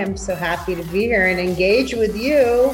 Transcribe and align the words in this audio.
I'm 0.00 0.16
so 0.16 0.34
happy 0.34 0.74
to 0.74 0.82
be 0.84 1.02
here 1.02 1.26
and 1.26 1.38
engage 1.38 1.94
with 1.94 2.16
you. 2.16 2.72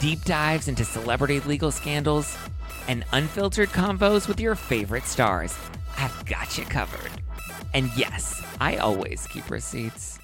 deep 0.00 0.24
dives 0.24 0.68
into 0.68 0.84
celebrity 0.84 1.40
legal 1.40 1.72
scandals, 1.72 2.38
and 2.86 3.04
unfiltered 3.12 3.70
convos 3.70 4.28
with 4.28 4.38
your 4.38 4.54
favorite 4.54 5.04
stars. 5.04 5.58
I've 5.96 6.24
got 6.24 6.56
you 6.56 6.64
covered. 6.64 7.10
And 7.74 7.90
yes, 7.96 8.42
I 8.60 8.76
always 8.76 9.26
keep 9.26 9.50
receipts. 9.50 10.20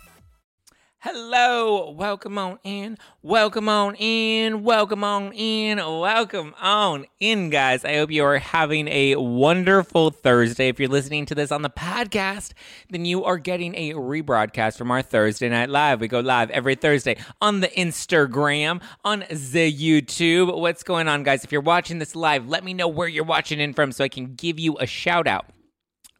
Hello, 1.06 1.90
welcome 1.90 2.38
on 2.38 2.58
in, 2.64 2.96
welcome 3.20 3.68
on 3.68 3.94
in, 3.96 4.62
welcome 4.64 5.04
on 5.04 5.34
in, 5.34 5.76
welcome 5.76 6.54
on 6.58 7.04
in, 7.20 7.50
guys. 7.50 7.84
I 7.84 7.96
hope 7.96 8.10
you 8.10 8.24
are 8.24 8.38
having 8.38 8.88
a 8.88 9.16
wonderful 9.16 10.08
Thursday. 10.08 10.68
If 10.68 10.80
you're 10.80 10.88
listening 10.88 11.26
to 11.26 11.34
this 11.34 11.52
on 11.52 11.60
the 11.60 11.68
podcast, 11.68 12.54
then 12.88 13.04
you 13.04 13.22
are 13.22 13.36
getting 13.36 13.74
a 13.74 13.92
rebroadcast 13.92 14.78
from 14.78 14.90
our 14.90 15.02
Thursday 15.02 15.50
Night 15.50 15.68
Live. 15.68 16.00
We 16.00 16.08
go 16.08 16.20
live 16.20 16.48
every 16.48 16.74
Thursday 16.74 17.18
on 17.38 17.60
the 17.60 17.68
Instagram, 17.68 18.80
on 19.04 19.26
the 19.28 19.70
YouTube. 19.70 20.58
What's 20.58 20.82
going 20.82 21.06
on, 21.06 21.22
guys? 21.22 21.44
If 21.44 21.52
you're 21.52 21.60
watching 21.60 21.98
this 21.98 22.16
live, 22.16 22.48
let 22.48 22.64
me 22.64 22.72
know 22.72 22.88
where 22.88 23.08
you're 23.08 23.24
watching 23.24 23.60
in 23.60 23.74
from 23.74 23.92
so 23.92 24.04
I 24.04 24.08
can 24.08 24.36
give 24.36 24.58
you 24.58 24.78
a 24.80 24.86
shout 24.86 25.26
out. 25.26 25.44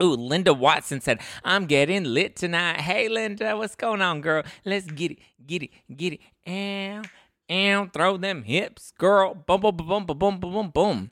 Ooh, 0.03 0.14
Linda 0.14 0.53
Watson 0.53 1.00
said, 1.00 1.20
I'm 1.45 1.67
getting 1.67 2.05
lit 2.05 2.37
tonight. 2.37 2.81
Hey, 2.81 3.09
Linda, 3.09 3.56
what's 3.56 3.77
going 3.77 4.03
on, 4.03 4.20
girl? 4.20 4.42
Let's 4.64 4.87
get 4.87 5.12
it, 5.12 5.19
get 5.47 5.62
it, 5.62 5.70
get 5.97 6.14
it. 6.14 6.20
And, 6.45 7.09
and 7.48 7.92
throw 7.92 8.17
them 8.17 8.42
hips, 8.42 8.92
girl. 8.98 9.34
Boom, 9.34 9.61
boom, 9.61 9.77
boom, 9.77 9.89
boom, 9.89 10.06
boom, 10.06 10.19
boom, 10.19 10.41
boom, 10.41 10.70
boom. 10.70 11.11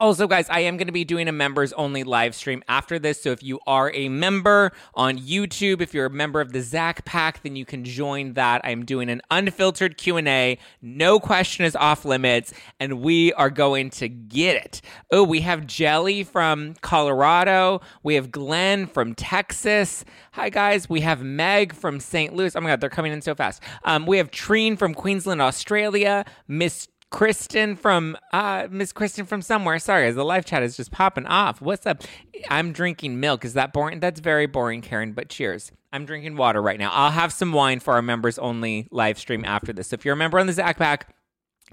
Also, 0.00 0.26
guys, 0.26 0.48
I 0.48 0.60
am 0.60 0.78
going 0.78 0.86
to 0.86 0.94
be 0.94 1.04
doing 1.04 1.28
a 1.28 1.32
members 1.32 1.74
only 1.74 2.04
live 2.04 2.34
stream 2.34 2.62
after 2.68 2.98
this. 2.98 3.22
So 3.22 3.32
if 3.32 3.42
you 3.42 3.60
are 3.66 3.92
a 3.92 4.08
member 4.08 4.72
on 4.94 5.18
YouTube, 5.18 5.82
if 5.82 5.92
you're 5.92 6.06
a 6.06 6.10
member 6.10 6.40
of 6.40 6.52
the 6.52 6.62
Zack 6.62 7.04
Pack, 7.04 7.42
then 7.42 7.54
you 7.54 7.66
can 7.66 7.84
join 7.84 8.32
that. 8.32 8.62
I'm 8.64 8.86
doing 8.86 9.10
an 9.10 9.20
unfiltered 9.30 9.98
Q&A. 9.98 10.56
No 10.80 11.20
question 11.20 11.66
is 11.66 11.76
off 11.76 12.06
limits, 12.06 12.54
and 12.80 13.02
we 13.02 13.34
are 13.34 13.50
going 13.50 13.90
to 13.90 14.08
get 14.08 14.56
it. 14.56 14.80
Oh, 15.10 15.22
we 15.22 15.42
have 15.42 15.66
Jelly 15.66 16.24
from 16.24 16.76
Colorado. 16.80 17.82
We 18.02 18.14
have 18.14 18.32
Glenn 18.32 18.86
from 18.86 19.14
Texas. 19.14 20.06
Hi, 20.32 20.48
guys. 20.48 20.88
We 20.88 21.02
have 21.02 21.22
Meg 21.22 21.74
from 21.74 22.00
St. 22.00 22.34
Louis. 22.34 22.56
Oh 22.56 22.60
my 22.62 22.70
God, 22.70 22.80
they're 22.80 22.88
coming 22.88 23.12
in 23.12 23.20
so 23.20 23.34
fast. 23.34 23.62
Um, 23.84 24.06
we 24.06 24.16
have 24.16 24.30
Treen 24.30 24.78
from 24.78 24.94
Queensland, 24.94 25.42
Australia. 25.42 26.24
Miss 26.48 26.88
Kristen 27.10 27.76
from 27.76 28.16
uh 28.32 28.68
Miss 28.70 28.92
Kristen 28.92 29.26
from 29.26 29.42
somewhere. 29.42 29.78
Sorry, 29.78 30.06
guys, 30.06 30.14
the 30.14 30.24
live 30.24 30.44
chat 30.44 30.62
is 30.62 30.76
just 30.76 30.90
popping 30.90 31.26
off. 31.26 31.60
What's 31.60 31.86
up? 31.86 32.02
I'm 32.48 32.72
drinking 32.72 33.20
milk. 33.20 33.44
Is 33.44 33.54
that 33.54 33.72
boring? 33.72 34.00
That's 34.00 34.20
very 34.20 34.46
boring, 34.46 34.80
Karen, 34.80 35.12
but 35.12 35.28
cheers. 35.28 35.72
I'm 35.92 36.04
drinking 36.06 36.36
water 36.36 36.62
right 36.62 36.78
now. 36.78 36.90
I'll 36.92 37.10
have 37.10 37.32
some 37.32 37.52
wine 37.52 37.80
for 37.80 37.94
our 37.94 38.02
members 38.02 38.38
only 38.38 38.86
live 38.92 39.18
stream 39.18 39.44
after 39.44 39.72
this. 39.72 39.88
So 39.88 39.94
if 39.94 40.04
you're 40.04 40.14
a 40.14 40.16
member 40.16 40.38
on 40.38 40.46
the 40.46 40.52
Zack 40.52 40.78
Pack, 40.78 41.12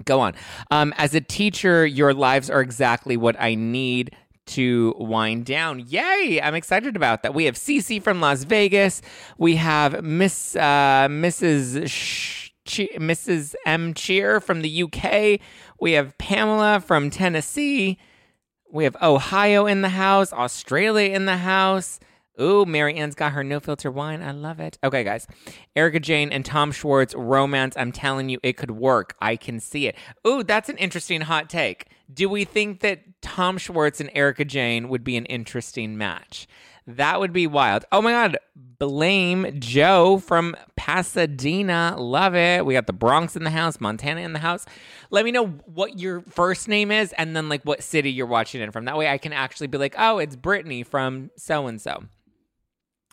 go 0.04 0.20
on. 0.20 0.34
Um, 0.72 0.92
as 0.96 1.14
a 1.14 1.20
teacher, 1.20 1.86
your 1.86 2.12
lives 2.12 2.50
are 2.50 2.60
exactly 2.60 3.16
what 3.16 3.40
I 3.40 3.54
need 3.54 4.14
to 4.46 4.94
wind 4.98 5.44
down. 5.46 5.84
Yay! 5.86 6.40
I'm 6.42 6.54
excited 6.54 6.96
about 6.96 7.22
that. 7.22 7.34
We 7.34 7.44
have 7.44 7.54
Cece 7.54 8.02
from 8.02 8.20
Las 8.20 8.44
Vegas. 8.44 9.02
We 9.36 9.56
have 9.56 10.02
Miss 10.02 10.56
uh, 10.56 11.06
Mrs. 11.08 11.88
Sh- 11.88 12.47
Che- 12.68 12.96
Mrs. 12.98 13.54
M. 13.66 13.94
Cheer 13.94 14.40
from 14.40 14.62
the 14.62 14.82
UK. 14.84 15.40
We 15.80 15.92
have 15.92 16.16
Pamela 16.18 16.80
from 16.80 17.10
Tennessee. 17.10 17.98
We 18.70 18.84
have 18.84 18.96
Ohio 19.02 19.66
in 19.66 19.80
the 19.82 19.88
house, 19.88 20.32
Australia 20.32 21.10
in 21.14 21.24
the 21.24 21.38
house. 21.38 21.98
Ooh, 22.40 22.64
Mary 22.64 22.94
Ann's 22.94 23.16
got 23.16 23.32
her 23.32 23.42
no 23.42 23.58
filter 23.58 23.90
wine. 23.90 24.22
I 24.22 24.30
love 24.30 24.60
it. 24.60 24.78
Okay, 24.84 25.02
guys. 25.02 25.26
Erika 25.74 25.98
Jayne 25.98 26.30
and 26.30 26.44
Tom 26.44 26.70
Schwartz 26.70 27.14
romance. 27.16 27.74
I'm 27.76 27.90
telling 27.90 28.28
you, 28.28 28.38
it 28.44 28.56
could 28.56 28.70
work. 28.70 29.16
I 29.20 29.34
can 29.34 29.58
see 29.58 29.88
it. 29.88 29.96
Ooh, 30.26 30.44
that's 30.44 30.68
an 30.68 30.76
interesting 30.76 31.22
hot 31.22 31.50
take. 31.50 31.86
Do 32.12 32.28
we 32.28 32.44
think 32.44 32.80
that 32.80 33.00
Tom 33.22 33.58
Schwartz 33.58 34.00
and 34.00 34.10
Erika 34.14 34.44
Jayne 34.44 34.88
would 34.88 35.02
be 35.02 35.16
an 35.16 35.24
interesting 35.26 35.98
match? 35.98 36.46
That 36.88 37.20
would 37.20 37.34
be 37.34 37.46
wild. 37.46 37.84
Oh 37.92 38.00
my 38.00 38.12
God. 38.12 38.38
Blame 38.78 39.60
Joe 39.60 40.16
from 40.18 40.56
Pasadena. 40.74 41.94
Love 41.98 42.34
it. 42.34 42.64
We 42.64 42.72
got 42.72 42.86
the 42.86 42.94
Bronx 42.94 43.36
in 43.36 43.44
the 43.44 43.50
house, 43.50 43.78
Montana 43.78 44.22
in 44.22 44.32
the 44.32 44.38
house. 44.38 44.64
Let 45.10 45.26
me 45.26 45.30
know 45.30 45.48
what 45.66 45.98
your 45.98 46.22
first 46.22 46.66
name 46.66 46.90
is 46.90 47.12
and 47.18 47.36
then 47.36 47.50
like 47.50 47.62
what 47.64 47.82
city 47.82 48.10
you're 48.10 48.24
watching 48.24 48.62
in 48.62 48.70
from. 48.70 48.86
That 48.86 48.96
way 48.96 49.06
I 49.06 49.18
can 49.18 49.34
actually 49.34 49.66
be 49.66 49.76
like, 49.76 49.96
oh, 49.98 50.16
it's 50.16 50.34
Brittany 50.34 50.82
from 50.82 51.30
so 51.36 51.66
and 51.66 51.78
so. 51.78 52.04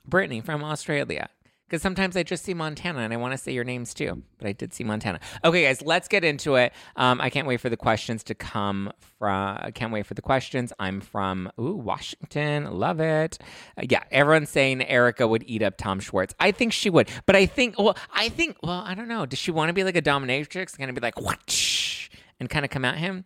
Brittany 0.07 0.39
from 0.39 0.63
Australia. 0.63 1.27
Because 1.67 1.81
sometimes 1.81 2.15
I 2.15 2.21
just 2.21 2.43
see 2.43 2.53
Montana 2.53 2.99
and 2.99 3.11
I 3.11 3.17
want 3.17 3.31
to 3.31 3.37
say 3.39 3.51
your 3.51 3.63
names 3.63 3.93
too, 3.93 4.21
but 4.37 4.47
I 4.47 4.51
did 4.51 4.71
see 4.71 4.83
Montana. 4.83 5.19
Okay, 5.43 5.63
guys, 5.63 5.81
let's 5.81 6.07
get 6.07 6.23
into 6.23 6.55
it. 6.55 6.73
Um, 6.95 7.19
I 7.19 7.31
can't 7.31 7.47
wait 7.47 7.59
for 7.59 7.69
the 7.69 7.77
questions 7.77 8.23
to 8.25 8.35
come 8.35 8.91
from. 9.17 9.57
I 9.59 9.71
can't 9.71 9.91
wait 9.91 10.05
for 10.05 10.13
the 10.13 10.21
questions. 10.21 10.71
I'm 10.77 11.01
from 11.01 11.51
ooh 11.59 11.73
Washington. 11.75 12.71
Love 12.71 12.99
it. 12.99 13.39
Uh, 13.77 13.83
yeah, 13.89 14.03
everyone's 14.11 14.49
saying 14.49 14.83
Erika 14.83 15.27
would 15.27 15.43
eat 15.47 15.63
up 15.63 15.77
Tom 15.77 15.99
Schwartz. 15.99 16.35
I 16.39 16.51
think 16.51 16.71
she 16.71 16.91
would, 16.91 17.09
but 17.25 17.35
I 17.35 17.47
think 17.47 17.79
well, 17.79 17.97
I 18.13 18.29
think 18.29 18.57
well, 18.61 18.83
I 18.85 18.93
don't 18.93 19.07
know. 19.07 19.25
Does 19.25 19.39
she 19.39 19.49
want 19.49 19.69
to 19.69 19.73
be 19.73 19.83
like 19.83 19.97
a 19.97 20.01
dominatrix, 20.03 20.77
kind 20.77 20.89
of 20.89 20.95
be 20.95 21.01
like 21.01 21.19
what, 21.19 22.09
and 22.39 22.47
kind 22.47 22.63
of 22.63 22.69
come 22.69 22.85
at 22.85 22.99
him? 22.99 23.25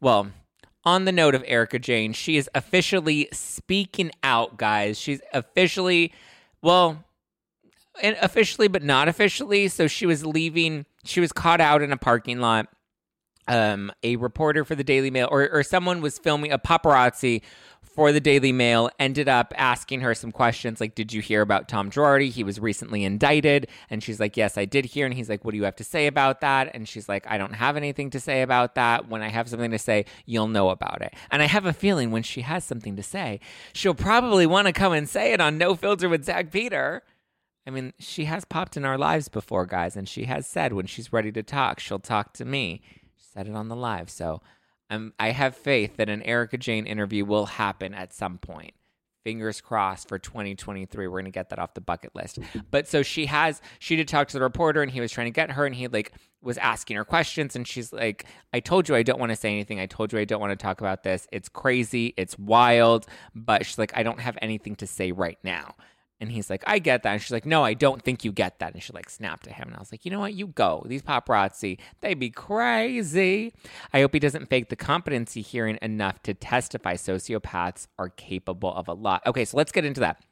Well, 0.00 0.28
on 0.84 1.06
the 1.06 1.12
note 1.12 1.34
of 1.34 1.42
Erika 1.46 1.78
Jayne, 1.78 2.12
she 2.12 2.36
is 2.36 2.48
officially 2.54 3.28
speaking 3.32 4.10
out, 4.22 4.58
guys. 4.58 4.98
She's 4.98 5.20
officially, 5.32 6.12
well, 6.62 7.04
officially 8.02 8.68
but 8.68 8.82
not 8.82 9.08
officially. 9.08 9.68
So 9.68 9.86
she 9.86 10.06
was 10.06 10.24
leaving. 10.24 10.86
She 11.04 11.20
was 11.20 11.32
caught 11.32 11.60
out 11.60 11.82
in 11.82 11.92
a 11.92 11.96
parking 11.96 12.40
lot. 12.40 12.68
Um, 13.46 13.92
a 14.02 14.16
reporter 14.16 14.64
for 14.64 14.74
the 14.74 14.84
Daily 14.84 15.10
Mail 15.10 15.28
or, 15.30 15.50
or 15.50 15.62
someone 15.62 16.00
was 16.00 16.18
filming 16.18 16.50
a 16.50 16.58
paparazzi 16.58 17.42
for 17.94 18.10
the 18.10 18.20
Daily 18.20 18.50
Mail 18.50 18.90
ended 18.98 19.28
up 19.28 19.54
asking 19.56 20.00
her 20.00 20.14
some 20.14 20.32
questions 20.32 20.80
like, 20.80 20.94
Did 20.94 21.12
you 21.12 21.22
hear 21.22 21.42
about 21.42 21.68
Tom 21.68 21.90
Girardi? 21.90 22.30
He 22.30 22.42
was 22.42 22.58
recently 22.58 23.04
indicted. 23.04 23.68
And 23.88 24.02
she's 24.02 24.18
like, 24.18 24.36
Yes, 24.36 24.58
I 24.58 24.64
did 24.64 24.84
hear. 24.84 25.06
And 25.06 25.14
he's 25.14 25.28
like, 25.28 25.44
What 25.44 25.52
do 25.52 25.58
you 25.58 25.64
have 25.64 25.76
to 25.76 25.84
say 25.84 26.06
about 26.06 26.40
that? 26.40 26.70
And 26.74 26.88
she's 26.88 27.08
like, 27.08 27.24
I 27.28 27.38
don't 27.38 27.54
have 27.54 27.76
anything 27.76 28.10
to 28.10 28.20
say 28.20 28.42
about 28.42 28.74
that. 28.74 29.08
When 29.08 29.22
I 29.22 29.28
have 29.28 29.48
something 29.48 29.70
to 29.70 29.78
say, 29.78 30.06
you'll 30.26 30.48
know 30.48 30.70
about 30.70 31.02
it. 31.02 31.14
And 31.30 31.40
I 31.40 31.46
have 31.46 31.66
a 31.66 31.72
feeling 31.72 32.10
when 32.10 32.22
she 32.22 32.40
has 32.40 32.64
something 32.64 32.96
to 32.96 33.02
say, 33.02 33.40
she'll 33.72 33.94
probably 33.94 34.46
want 34.46 34.66
to 34.66 34.72
come 34.72 34.92
and 34.92 35.08
say 35.08 35.32
it 35.32 35.40
on 35.40 35.56
No 35.56 35.74
Filter 35.76 36.08
with 36.08 36.24
Zack 36.24 36.50
Peter. 36.50 37.02
I 37.66 37.70
mean, 37.70 37.92
she 37.98 38.26
has 38.26 38.44
popped 38.44 38.76
in 38.76 38.84
our 38.84 38.98
lives 38.98 39.28
before, 39.28 39.66
guys, 39.66 39.96
and 39.96 40.08
she 40.08 40.24
has 40.24 40.46
said 40.46 40.72
when 40.72 40.86
she's 40.86 41.12
ready 41.12 41.32
to 41.32 41.42
talk, 41.42 41.80
she'll 41.80 41.98
talk 41.98 42.34
to 42.34 42.44
me. 42.44 42.82
She 43.16 43.24
said 43.32 43.48
it 43.48 43.54
on 43.54 43.68
the 43.68 43.76
live. 43.76 44.10
So 44.10 44.42
um, 44.90 45.12
I 45.18 45.30
have 45.30 45.56
faith 45.56 45.96
that 45.96 46.08
an 46.08 46.22
Erika 46.22 46.58
Jayne 46.58 46.86
interview 46.86 47.24
will 47.24 47.46
happen 47.46 47.94
at 47.94 48.12
some 48.12 48.38
point. 48.38 48.74
Fingers 49.24 49.62
crossed 49.62 50.08
for 50.08 50.18
2023. 50.18 51.06
We're 51.06 51.12
going 51.12 51.24
to 51.24 51.30
get 51.30 51.48
that 51.48 51.58
off 51.58 51.72
the 51.72 51.80
bucket 51.80 52.14
list. 52.14 52.38
But 52.70 52.86
so 52.86 53.02
she 53.02 53.24
has, 53.24 53.62
she 53.78 53.96
did 53.96 54.06
talk 54.06 54.28
to 54.28 54.34
the 54.34 54.42
reporter 54.42 54.82
and 54.82 54.92
he 54.92 55.00
was 55.00 55.10
trying 55.10 55.28
to 55.28 55.30
get 55.30 55.52
her 55.52 55.64
and 55.64 55.74
he 55.74 55.88
like 55.88 56.12
was 56.42 56.58
asking 56.58 56.98
her 56.98 57.06
questions. 57.06 57.56
And 57.56 57.66
she's 57.66 57.90
like, 57.90 58.26
I 58.52 58.60
told 58.60 58.86
you 58.86 58.94
I 58.94 59.02
don't 59.02 59.18
want 59.18 59.30
to 59.30 59.36
say 59.36 59.50
anything. 59.50 59.80
I 59.80 59.86
told 59.86 60.12
you 60.12 60.18
I 60.18 60.26
don't 60.26 60.42
want 60.42 60.50
to 60.50 60.62
talk 60.62 60.82
about 60.82 61.04
this. 61.04 61.26
It's 61.32 61.48
crazy. 61.48 62.12
It's 62.18 62.38
wild. 62.38 63.06
But 63.34 63.64
she's 63.64 63.78
like, 63.78 63.96
I 63.96 64.02
don't 64.02 64.20
have 64.20 64.36
anything 64.42 64.76
to 64.76 64.86
say 64.86 65.10
right 65.10 65.38
now. 65.42 65.74
And 66.24 66.32
he's 66.32 66.48
like, 66.48 66.64
I 66.66 66.78
get 66.78 67.02
that. 67.02 67.12
And 67.12 67.20
she's 67.20 67.30
like, 67.30 67.44
No, 67.44 67.62
I 67.62 67.74
don't 67.74 68.02
think 68.02 68.24
you 68.24 68.32
get 68.32 68.58
that. 68.60 68.72
And 68.72 68.82
she 68.82 68.92
like 68.94 69.10
snapped 69.10 69.46
at 69.46 69.52
him. 69.52 69.68
And 69.68 69.76
I 69.76 69.78
was 69.78 69.92
like, 69.92 70.04
You 70.04 70.10
know 70.10 70.20
what? 70.20 70.32
You 70.32 70.46
go. 70.46 70.82
These 70.86 71.02
paparazzi, 71.02 71.78
they 72.00 72.14
be 72.14 72.30
crazy. 72.30 73.52
I 73.92 74.00
hope 74.00 74.14
he 74.14 74.18
doesn't 74.18 74.46
fake 74.46 74.70
the 74.70 74.76
competency 74.76 75.42
hearing 75.42 75.78
enough 75.82 76.22
to 76.22 76.32
testify 76.32 76.94
sociopaths 76.94 77.88
are 77.98 78.08
capable 78.08 78.74
of 78.74 78.88
a 78.88 78.94
lot. 78.94 79.22
Okay, 79.26 79.44
so 79.44 79.56
let's 79.58 79.70
get 79.70 79.84
into 79.84 80.00
that. 80.00 80.22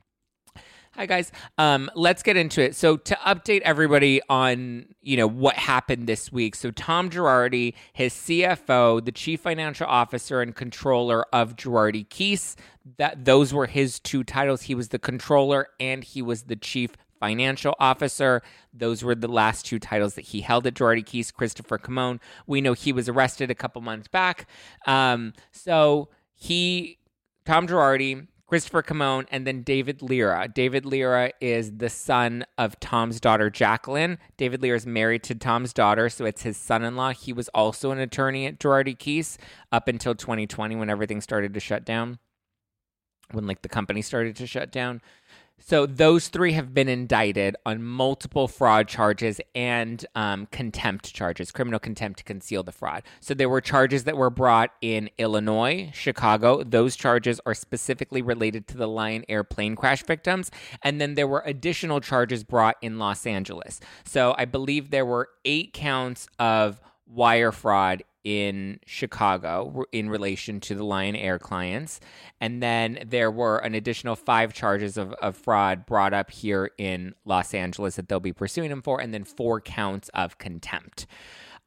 Hi 0.94 1.06
guys. 1.06 1.32
Um, 1.56 1.90
let's 1.94 2.22
get 2.22 2.36
into 2.36 2.60
it. 2.60 2.76
So 2.76 2.98
to 2.98 3.14
update 3.24 3.62
everybody 3.62 4.20
on 4.28 4.84
you 5.00 5.16
know 5.16 5.26
what 5.26 5.56
happened 5.56 6.06
this 6.06 6.30
week. 6.30 6.54
So 6.54 6.70
Tom 6.70 7.08
Girardi, 7.08 7.72
his 7.94 8.12
CFO, 8.12 9.02
the 9.02 9.10
chief 9.10 9.40
financial 9.40 9.86
officer 9.86 10.42
and 10.42 10.54
controller 10.54 11.24
of 11.32 11.56
Girardi 11.56 12.06
Keese, 12.08 12.56
that 12.98 13.24
those 13.24 13.54
were 13.54 13.64
his 13.64 14.00
two 14.00 14.22
titles. 14.22 14.62
He 14.62 14.74
was 14.74 14.90
the 14.90 14.98
controller 14.98 15.68
and 15.80 16.04
he 16.04 16.20
was 16.20 16.42
the 16.42 16.56
chief 16.56 16.90
financial 17.18 17.74
officer. 17.80 18.42
Those 18.74 19.02
were 19.02 19.14
the 19.14 19.28
last 19.28 19.64
two 19.64 19.78
titles 19.78 20.14
that 20.16 20.26
he 20.26 20.42
held 20.42 20.66
at 20.66 20.74
Girardi 20.74 21.04
Keese, 21.04 21.32
Christopher 21.32 21.78
Kamon, 21.78 22.20
we 22.46 22.60
know 22.60 22.74
he 22.74 22.92
was 22.92 23.08
arrested 23.08 23.50
a 23.50 23.54
couple 23.54 23.80
months 23.80 24.08
back. 24.08 24.46
Um, 24.86 25.32
so 25.52 26.10
he, 26.34 26.98
Tom 27.46 27.66
Girardi, 27.66 28.26
Christopher 28.52 28.82
Kamon, 28.82 29.24
and 29.30 29.46
then 29.46 29.62
David 29.62 30.02
Lira. 30.02 30.46
David 30.46 30.84
Lira 30.84 31.32
is 31.40 31.78
the 31.78 31.88
son 31.88 32.44
of 32.58 32.78
Tom's 32.80 33.18
daughter, 33.18 33.48
Jacqueline. 33.48 34.18
David 34.36 34.60
Lira 34.60 34.76
is 34.76 34.84
married 34.86 35.22
to 35.22 35.34
Tom's 35.34 35.72
daughter, 35.72 36.10
so 36.10 36.26
it's 36.26 36.42
his 36.42 36.58
son 36.58 36.84
in 36.84 36.94
law. 36.94 37.12
He 37.12 37.32
was 37.32 37.48
also 37.54 37.92
an 37.92 37.98
attorney 37.98 38.44
at 38.44 38.58
Girardi 38.58 38.94
Keese 38.94 39.38
up 39.72 39.88
until 39.88 40.14
2020 40.14 40.76
when 40.76 40.90
everything 40.90 41.22
started 41.22 41.54
to 41.54 41.60
shut 41.60 41.86
down, 41.86 42.18
when 43.30 43.46
like 43.46 43.62
the 43.62 43.70
company 43.70 44.02
started 44.02 44.36
to 44.36 44.46
shut 44.46 44.70
down. 44.70 45.00
So 45.64 45.86
those 45.86 46.28
three 46.28 46.52
have 46.52 46.74
been 46.74 46.88
indicted 46.88 47.56
on 47.64 47.82
multiple 47.82 48.48
fraud 48.48 48.88
charges 48.88 49.40
and 49.54 50.04
um, 50.14 50.46
contempt 50.50 51.14
charges, 51.14 51.50
criminal 51.52 51.78
contempt 51.78 52.18
to 52.18 52.24
conceal 52.24 52.62
the 52.62 52.72
fraud. 52.72 53.04
So 53.20 53.32
there 53.32 53.48
were 53.48 53.60
charges 53.60 54.04
that 54.04 54.16
were 54.16 54.30
brought 54.30 54.70
in 54.80 55.08
Illinois, 55.18 55.90
Chicago. 55.94 56.64
Those 56.64 56.96
charges 56.96 57.40
are 57.46 57.54
specifically 57.54 58.22
related 58.22 58.66
to 58.68 58.76
the 58.76 58.88
Lion 58.88 59.24
Air 59.28 59.44
plane 59.44 59.76
crash 59.76 60.02
victims. 60.02 60.50
And 60.82 61.00
then 61.00 61.14
there 61.14 61.28
were 61.28 61.42
additional 61.46 62.00
charges 62.00 62.42
brought 62.42 62.76
in 62.82 62.98
Los 62.98 63.24
Angeles. 63.24 63.80
So 64.04 64.34
I 64.36 64.46
believe 64.46 64.90
there 64.90 65.06
were 65.06 65.28
eight 65.44 65.72
counts 65.72 66.26
of 66.38 66.80
wire 67.06 67.52
fraud 67.52 68.02
in 68.24 68.78
Chicago 68.86 69.84
in 69.92 70.08
relation 70.08 70.60
to 70.60 70.74
the 70.74 70.84
Lion 70.84 71.16
Air 71.16 71.38
clients. 71.38 72.00
And 72.40 72.62
then 72.62 73.00
there 73.06 73.30
were 73.30 73.58
an 73.58 73.74
additional 73.74 74.16
five 74.16 74.52
charges 74.52 74.96
of, 74.96 75.12
of 75.14 75.36
fraud 75.36 75.86
brought 75.86 76.12
up 76.12 76.30
here 76.30 76.70
in 76.78 77.14
Los 77.24 77.54
Angeles 77.54 77.96
that 77.96 78.08
they'll 78.08 78.20
be 78.20 78.32
pursuing 78.32 78.70
him 78.70 78.82
for, 78.82 79.00
and 79.00 79.12
then 79.12 79.24
four 79.24 79.60
counts 79.60 80.08
of 80.10 80.38
contempt. 80.38 81.06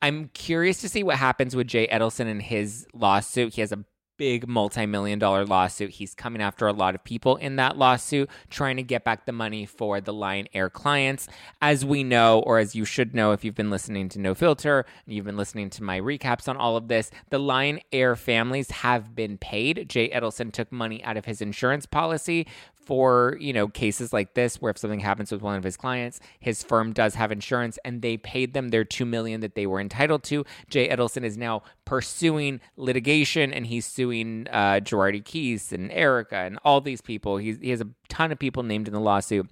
I'm 0.02 0.30
curious 0.34 0.82
to 0.82 0.90
see 0.90 1.04
what 1.04 1.18
happens 1.18 1.56
with 1.56 1.68
Jay 1.68 1.88
Edelson 1.88 2.30
and 2.30 2.42
his 2.42 2.86
lawsuit. 2.94 3.56
He 3.56 3.62
has 3.62 3.72
a 3.72 3.84
big 4.18 4.48
multi-million 4.48 5.20
dollar 5.20 5.46
lawsuit. 5.46 5.92
He's 5.92 6.14
coming 6.14 6.42
after 6.42 6.68
a 6.68 6.74
lot 6.74 6.96
of 6.96 7.04
people 7.04 7.36
in 7.38 7.56
that 7.58 7.78
lawsuit, 7.78 8.30
trying 8.50 8.78
to 8.78 8.84
get 8.84 9.04
back 9.04 9.26
the 9.26 9.32
money 9.32 9.66
for 9.66 10.02
the 10.02 10.14
Lion 10.14 10.48
Air 10.54 10.70
clients. 10.70 11.28
As 11.62 11.86
we 11.86 12.04
know, 12.04 12.40
or 12.40 12.60
as 12.60 12.76
you 12.76 12.86
should 12.86 13.14
know 13.16 13.32
if 13.32 13.44
you've 13.44 13.56
been 13.56 13.70
listening 13.70 14.10
to 14.10 14.20
No 14.20 14.34
Filter 14.34 14.86
and 15.06 15.16
you've 15.16 15.26
been 15.26 15.38
listening 15.38 15.70
to 15.72 15.84
my 15.84 16.00
recaps 16.00 16.48
on 16.48 16.58
all 16.58 16.78
of 16.78 16.88
this, 16.88 17.12
the 17.30 17.40
Lion 17.40 17.80
Air 17.92 18.16
families 18.16 18.72
have 18.72 19.16
been 19.16 19.38
paid. 19.38 19.90
Jay 19.90 20.10
Edelson 20.10 20.52
took 20.52 20.72
money 20.72 21.04
out 21.04 21.18
of 21.18 21.26
his 21.26 21.42
insurance 21.42 21.86
policy 21.86 22.48
for 22.86 23.38
you 23.40 23.54
know 23.54 23.68
cases 23.68 24.14
like 24.14 24.34
this 24.34 24.62
where 24.62 24.70
if 24.70 24.78
something 24.78 25.00
happens 25.00 25.32
with 25.32 25.42
one 25.42 25.56
of 25.56 25.64
his 25.64 25.78
clients 25.78 26.20
his 26.40 26.64
firm 26.64 26.94
does 26.94 27.16
have 27.16 27.32
insurance 27.32 27.80
and 27.84 28.02
they 28.02 28.18
paid 28.18 28.54
them 28.54 28.70
their 28.70 28.84
2 28.84 29.06
million 29.06 29.42
that 29.42 29.56
they 29.56 29.66
were 29.66 29.80
entitled 29.80 30.24
to. 30.24 30.46
Jay 30.70 30.88
edelson 30.88 31.24
is 31.24 31.38
now 31.38 31.64
pursuing 31.86 32.60
litigation 32.78 33.54
and 33.54 33.68
he's 33.68 33.86
suing 33.86 34.48
uh, 34.52 34.80
Girardi 34.84 35.24
Keese 35.24 35.72
and 35.72 35.92
Erika 35.92 36.38
and 36.38 36.60
all 36.64 36.82
these 36.82 37.02
people. 37.02 37.38
He's, 37.38 37.60
he 37.60 37.70
has 37.70 37.82
a 37.82 37.88
ton 38.10 38.32
of 38.32 38.40
people 38.40 38.64
named 38.64 38.88
in 38.88 38.94
the 38.94 39.00
lawsuit 39.00 39.50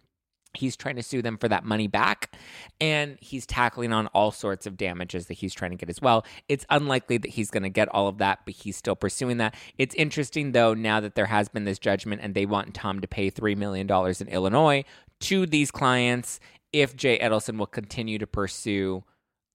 He's 0.53 0.75
trying 0.75 0.95
to 0.97 1.03
sue 1.03 1.21
them 1.21 1.37
for 1.37 1.47
that 1.47 1.65
money 1.65 1.87
back, 1.87 2.35
and 2.79 3.17
he's 3.21 3.45
tackling 3.45 3.91
on 3.93 4.07
all 4.07 4.31
sorts 4.31 4.65
of 4.65 4.77
damages 4.77 5.27
that 5.27 5.35
he's 5.35 5.53
trying 5.53 5.71
to 5.71 5.77
get 5.77 5.89
as 5.89 6.01
well. 6.01 6.25
It's 6.47 6.65
unlikely 6.69 7.17
that 7.17 7.31
he's 7.31 7.49
going 7.49 7.63
to 7.63 7.69
get 7.69 7.87
all 7.89 8.07
of 8.07 8.17
that, 8.19 8.39
but 8.45 8.53
he's 8.53 8.77
still 8.77 8.95
pursuing 8.95 9.37
that. 9.37 9.55
It's 9.77 9.95
interesting, 9.95 10.51
though, 10.51 10.73
now 10.73 10.99
that 10.99 11.15
there 11.15 11.25
has 11.25 11.49
been 11.49 11.65
this 11.65 11.79
judgment 11.79 12.21
and 12.23 12.35
they 12.35 12.45
want 12.45 12.73
Tom 12.73 13.01
to 13.01 13.07
pay 13.07 13.31
$3 13.31 13.57
million 13.57 13.89
in 13.89 14.27
Illinois 14.27 14.83
to 15.21 15.45
these 15.45 15.71
clients 15.71 16.39
if 16.71 16.95
Jay 16.95 17.19
Edelson 17.19 17.57
will 17.57 17.67
continue 17.67 18.17
to 18.17 18.27
pursue 18.27 19.03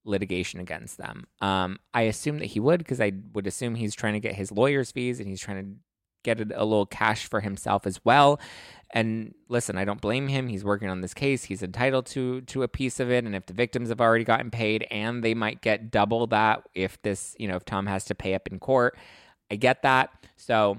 litigation 0.05 0.59
against 0.59 0.97
them. 0.97 1.27
Um, 1.41 1.79
I 1.93 2.03
assume 2.03 2.39
that 2.39 2.45
he 2.47 2.59
would 2.59 2.79
because 2.79 3.01
I 3.01 3.11
would 3.33 3.47
assume 3.47 3.75
he's 3.75 3.95
trying 3.95 4.13
to 4.13 4.19
get 4.19 4.35
his 4.35 4.51
lawyer's 4.51 4.91
fees 4.91 5.19
and 5.19 5.27
he's 5.27 5.41
trying 5.41 5.63
to 5.63 5.79
get 6.23 6.39
a, 6.39 6.45
little 6.45 6.85
cash 6.85 7.25
for 7.25 7.41
himself 7.41 7.87
as 7.87 8.03
well. 8.03 8.39
And 8.91 9.35
listen, 9.47 9.77
I 9.77 9.85
don't 9.85 10.01
blame 10.01 10.27
him. 10.27 10.47
He's 10.47 10.63
working 10.63 10.89
on 10.89 11.01
this 11.01 11.13
case. 11.13 11.43
He's 11.43 11.61
entitled 11.61 12.07
to 12.07 12.41
to 12.41 12.63
a 12.63 12.67
piece 12.67 12.99
of 12.99 13.11
it. 13.11 13.23
And 13.23 13.35
if 13.35 13.45
the 13.45 13.53
victims 13.53 13.89
have 13.89 14.01
already 14.01 14.23
gotten 14.23 14.49
paid 14.49 14.87
and 14.89 15.23
they 15.23 15.35
might 15.35 15.61
get 15.61 15.91
double 15.91 16.25
that 16.27 16.67
if 16.73 16.99
this, 17.03 17.35
you 17.37 17.47
know, 17.47 17.55
if 17.55 17.65
Tom 17.65 17.85
has 17.85 18.05
to 18.05 18.15
pay 18.15 18.33
up 18.33 18.47
in 18.47 18.59
court, 18.59 18.97
I 19.51 19.55
get 19.55 19.83
that. 19.83 20.09
So 20.37 20.77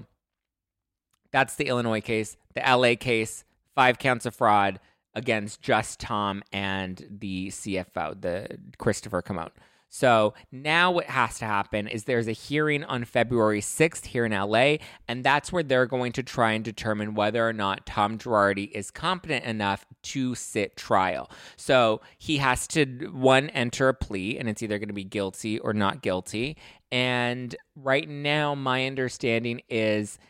that's 1.31 1.55
the 1.55 1.67
Illinois 1.67 2.01
case. 2.01 2.37
The 2.55 2.63
LA 2.63 2.95
case, 2.99 3.45
five 3.75 3.99
counts 3.99 4.27
of 4.27 4.35
fraud 4.35 4.81
against 5.15 5.63
just 5.63 6.01
Tom 6.01 6.43
and 6.53 7.05
the 7.11 7.49
CFO, 7.49 8.21
the 8.21 8.59
Christopher 8.79 9.23
Kamon. 9.23 9.51
So 9.93 10.35
now 10.53 10.93
what 10.93 11.07
has 11.07 11.41
to 11.41 11.45
happen 11.45 11.89
is 11.89 12.05
there's 12.05 12.29
a 12.29 12.33
hearing 12.33 12.85
on 12.85 13.05
February 13.05 13.61
6th 13.61 14.07
here 14.07 14.25
in 14.25 14.31
LA, 14.31 14.77
and 15.09 15.25
that's 15.25 15.53
where 15.53 15.65
they're 15.65 15.85
going 15.85 16.13
to 16.13 16.23
try 16.23 16.53
and 16.53 16.65
determine 16.65 17.15
whether 17.15 17.47
or 17.47 17.53
not 17.53 17.87
Tom 17.87 18.17
Girardi 18.17 18.71
is 18.71 18.93
competent 18.93 19.45
enough 19.45 19.85
to 20.03 20.37
sit 20.37 20.77
trial. 20.77 21.29
So 21.57 22.01
he 22.19 22.37
has 22.37 22.69
to, 22.69 22.87
one, 23.13 23.51
enter 23.51 23.89
a 23.89 23.95
plea, 23.95 24.39
and 24.39 24.49
it's 24.49 24.63
either 24.63 24.79
going 24.79 24.89
to 24.89 24.95
be 24.95 25.05
guilty 25.05 25.59
or 25.59 25.73
not 25.73 26.03
guilty. 26.03 26.57
And 26.93 27.57
right 27.75 28.09
now, 28.09 28.55
my 28.55 28.87
understanding 28.87 29.61
is 29.69 30.21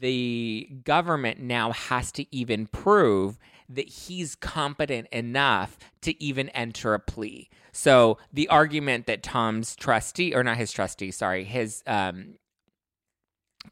the 0.00 0.68
government 0.82 1.38
now 1.38 1.70
has 1.70 2.10
to 2.12 2.26
even 2.34 2.66
prove 2.66 3.38
that 3.68 3.88
he's 3.88 4.34
competent 4.34 5.06
enough 5.12 5.78
to 6.02 6.20
even 6.22 6.48
enter 6.50 6.94
a 6.94 6.98
plea. 6.98 7.48
So 7.74 8.18
the 8.32 8.48
argument 8.48 9.06
that 9.06 9.22
Tom's 9.22 9.74
trustee, 9.74 10.34
or 10.34 10.44
not 10.44 10.56
his 10.56 10.70
trustee, 10.70 11.10
sorry, 11.10 11.42
his 11.44 11.82
um, 11.86 12.36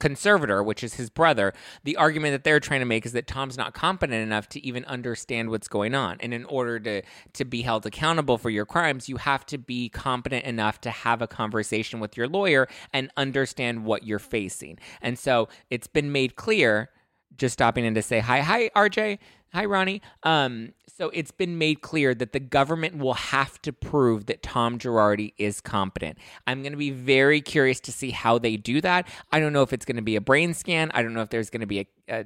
conservator, 0.00 0.60
which 0.60 0.82
is 0.82 0.94
his 0.94 1.08
brother, 1.08 1.52
the 1.84 1.96
argument 1.96 2.32
that 2.32 2.43
they're 2.43 2.58
trying 2.58 2.81
to 2.81 2.87
make 2.87 3.06
is 3.06 3.12
that 3.12 3.28
Tom's 3.28 3.56
not 3.56 3.75
competent 3.75 4.20
enough 4.20 4.49
to 4.50 4.66
even 4.66 4.84
understand 4.87 5.50
what's 5.50 5.69
going 5.69 5.94
on. 5.94 6.16
And 6.20 6.34
in 6.34 6.44
order 6.46 6.81
to 6.81 7.02
to 7.34 7.44
be 7.44 7.62
held 7.62 7.87
accountable 7.87 8.38
for 8.38 8.50
your 8.50 8.66
crimes, 8.66 9.08
you 9.08 9.19
have 9.19 9.46
to 9.46 9.56
be 9.58 9.88
competent 9.88 10.44
enough 10.44 10.81
to 10.82 10.90
have 10.90 11.22
a 11.22 11.28
conversation 11.28 12.00
with 12.00 12.16
your 12.16 12.26
lawyer 12.26 12.66
and 12.93 13.10
understand 13.16 13.84
what 13.84 14.05
you're 14.05 14.19
facing. 14.19 14.78
And 15.00 15.16
so 15.16 15.48
it's 15.70 15.87
been 15.87 16.10
made 16.10 16.34
clear 16.34 16.90
just 17.37 17.52
stopping 17.52 17.84
in 17.84 17.94
to 17.94 18.02
say 18.02 18.20
hi 18.20 18.40
hi 18.40 18.70
RJ 18.76 19.19
Hi, 19.55 19.67
Ronnie. 19.67 20.00
Um, 20.23 20.73
so 20.88 21.11
it's 21.11 21.31
been 21.31 21.58
made 21.58 21.82
clear 21.82 22.14
that 22.14 22.32
the 22.32 22.40
government 22.40 22.96
will 22.96 23.12
have 23.12 23.61
to 23.62 23.73
prove 23.73 24.25
that 24.26 24.43
Tom 24.43 24.79
Girardi 24.79 25.34
is 25.36 25.60
competent. 25.60 26.17
I'm 26.46 26.62
going 26.62 26.72
to 26.72 26.79
be 26.79 26.91
very 26.91 27.43
curious 27.43 27.79
to 27.81 27.93
see 27.93 28.12
how 28.12 28.39
they 28.39 28.56
do 28.56 28.81
that. 28.81 29.08
I 29.31 29.41
don't 29.41 29.53
know 29.53 29.60
if 29.60 29.74
it's 29.74 29.84
going 29.84 29.96
to 29.96 30.03
be 30.03 30.17
a 30.17 30.22
brain 30.22 30.55
scan. 30.55 30.91
I 30.94 31.03
don't 31.03 31.12
know 31.12 31.20
if 31.20 31.29
there's 31.29 31.51
going 31.51 31.60
to 31.60 31.67
be 31.67 31.81
a, 31.81 31.86
a 32.08 32.24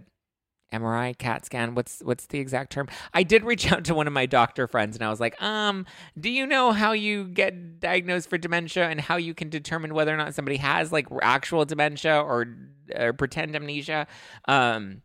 MRI, 0.73 1.17
CAT 1.17 1.47
scan. 1.47 1.75
What's 1.75 2.01
what's 2.01 2.27
the 2.27 2.39
exact 2.39 2.73
term? 2.73 2.89
I 3.15 3.23
did 3.23 3.45
reach 3.45 3.71
out 3.73 3.85
to 3.85 3.95
one 3.95 4.07
of 4.07 4.13
my 4.13 4.27
doctor 4.27 4.67
friends 4.67 4.97
and 4.97 5.05
I 5.05 5.11
was 5.11 5.21
like, 5.21 5.41
um, 5.43 5.87
do 6.19 6.31
you 6.31 6.47
know 6.47 6.73
how 6.73 6.93
you 6.93 7.25
get 7.25 7.81
diagnosed 7.81 8.29
for 8.29 8.39
dementia 8.39 8.89
and 8.89 9.01
how 9.01 9.17
you 9.17 9.35
can 9.35 9.49
determine 9.49 9.95
whether 9.95 10.13
or 10.13 10.17
not 10.17 10.35
somebody 10.35 10.57
has 10.57 10.93
like 10.93 11.07
actual 11.23 11.65
dementia 11.65 12.21
or, 12.21 12.47
or 12.95 13.13
pretend 13.13 13.55
amnesia? 13.55 14.07
Um, 14.49 15.03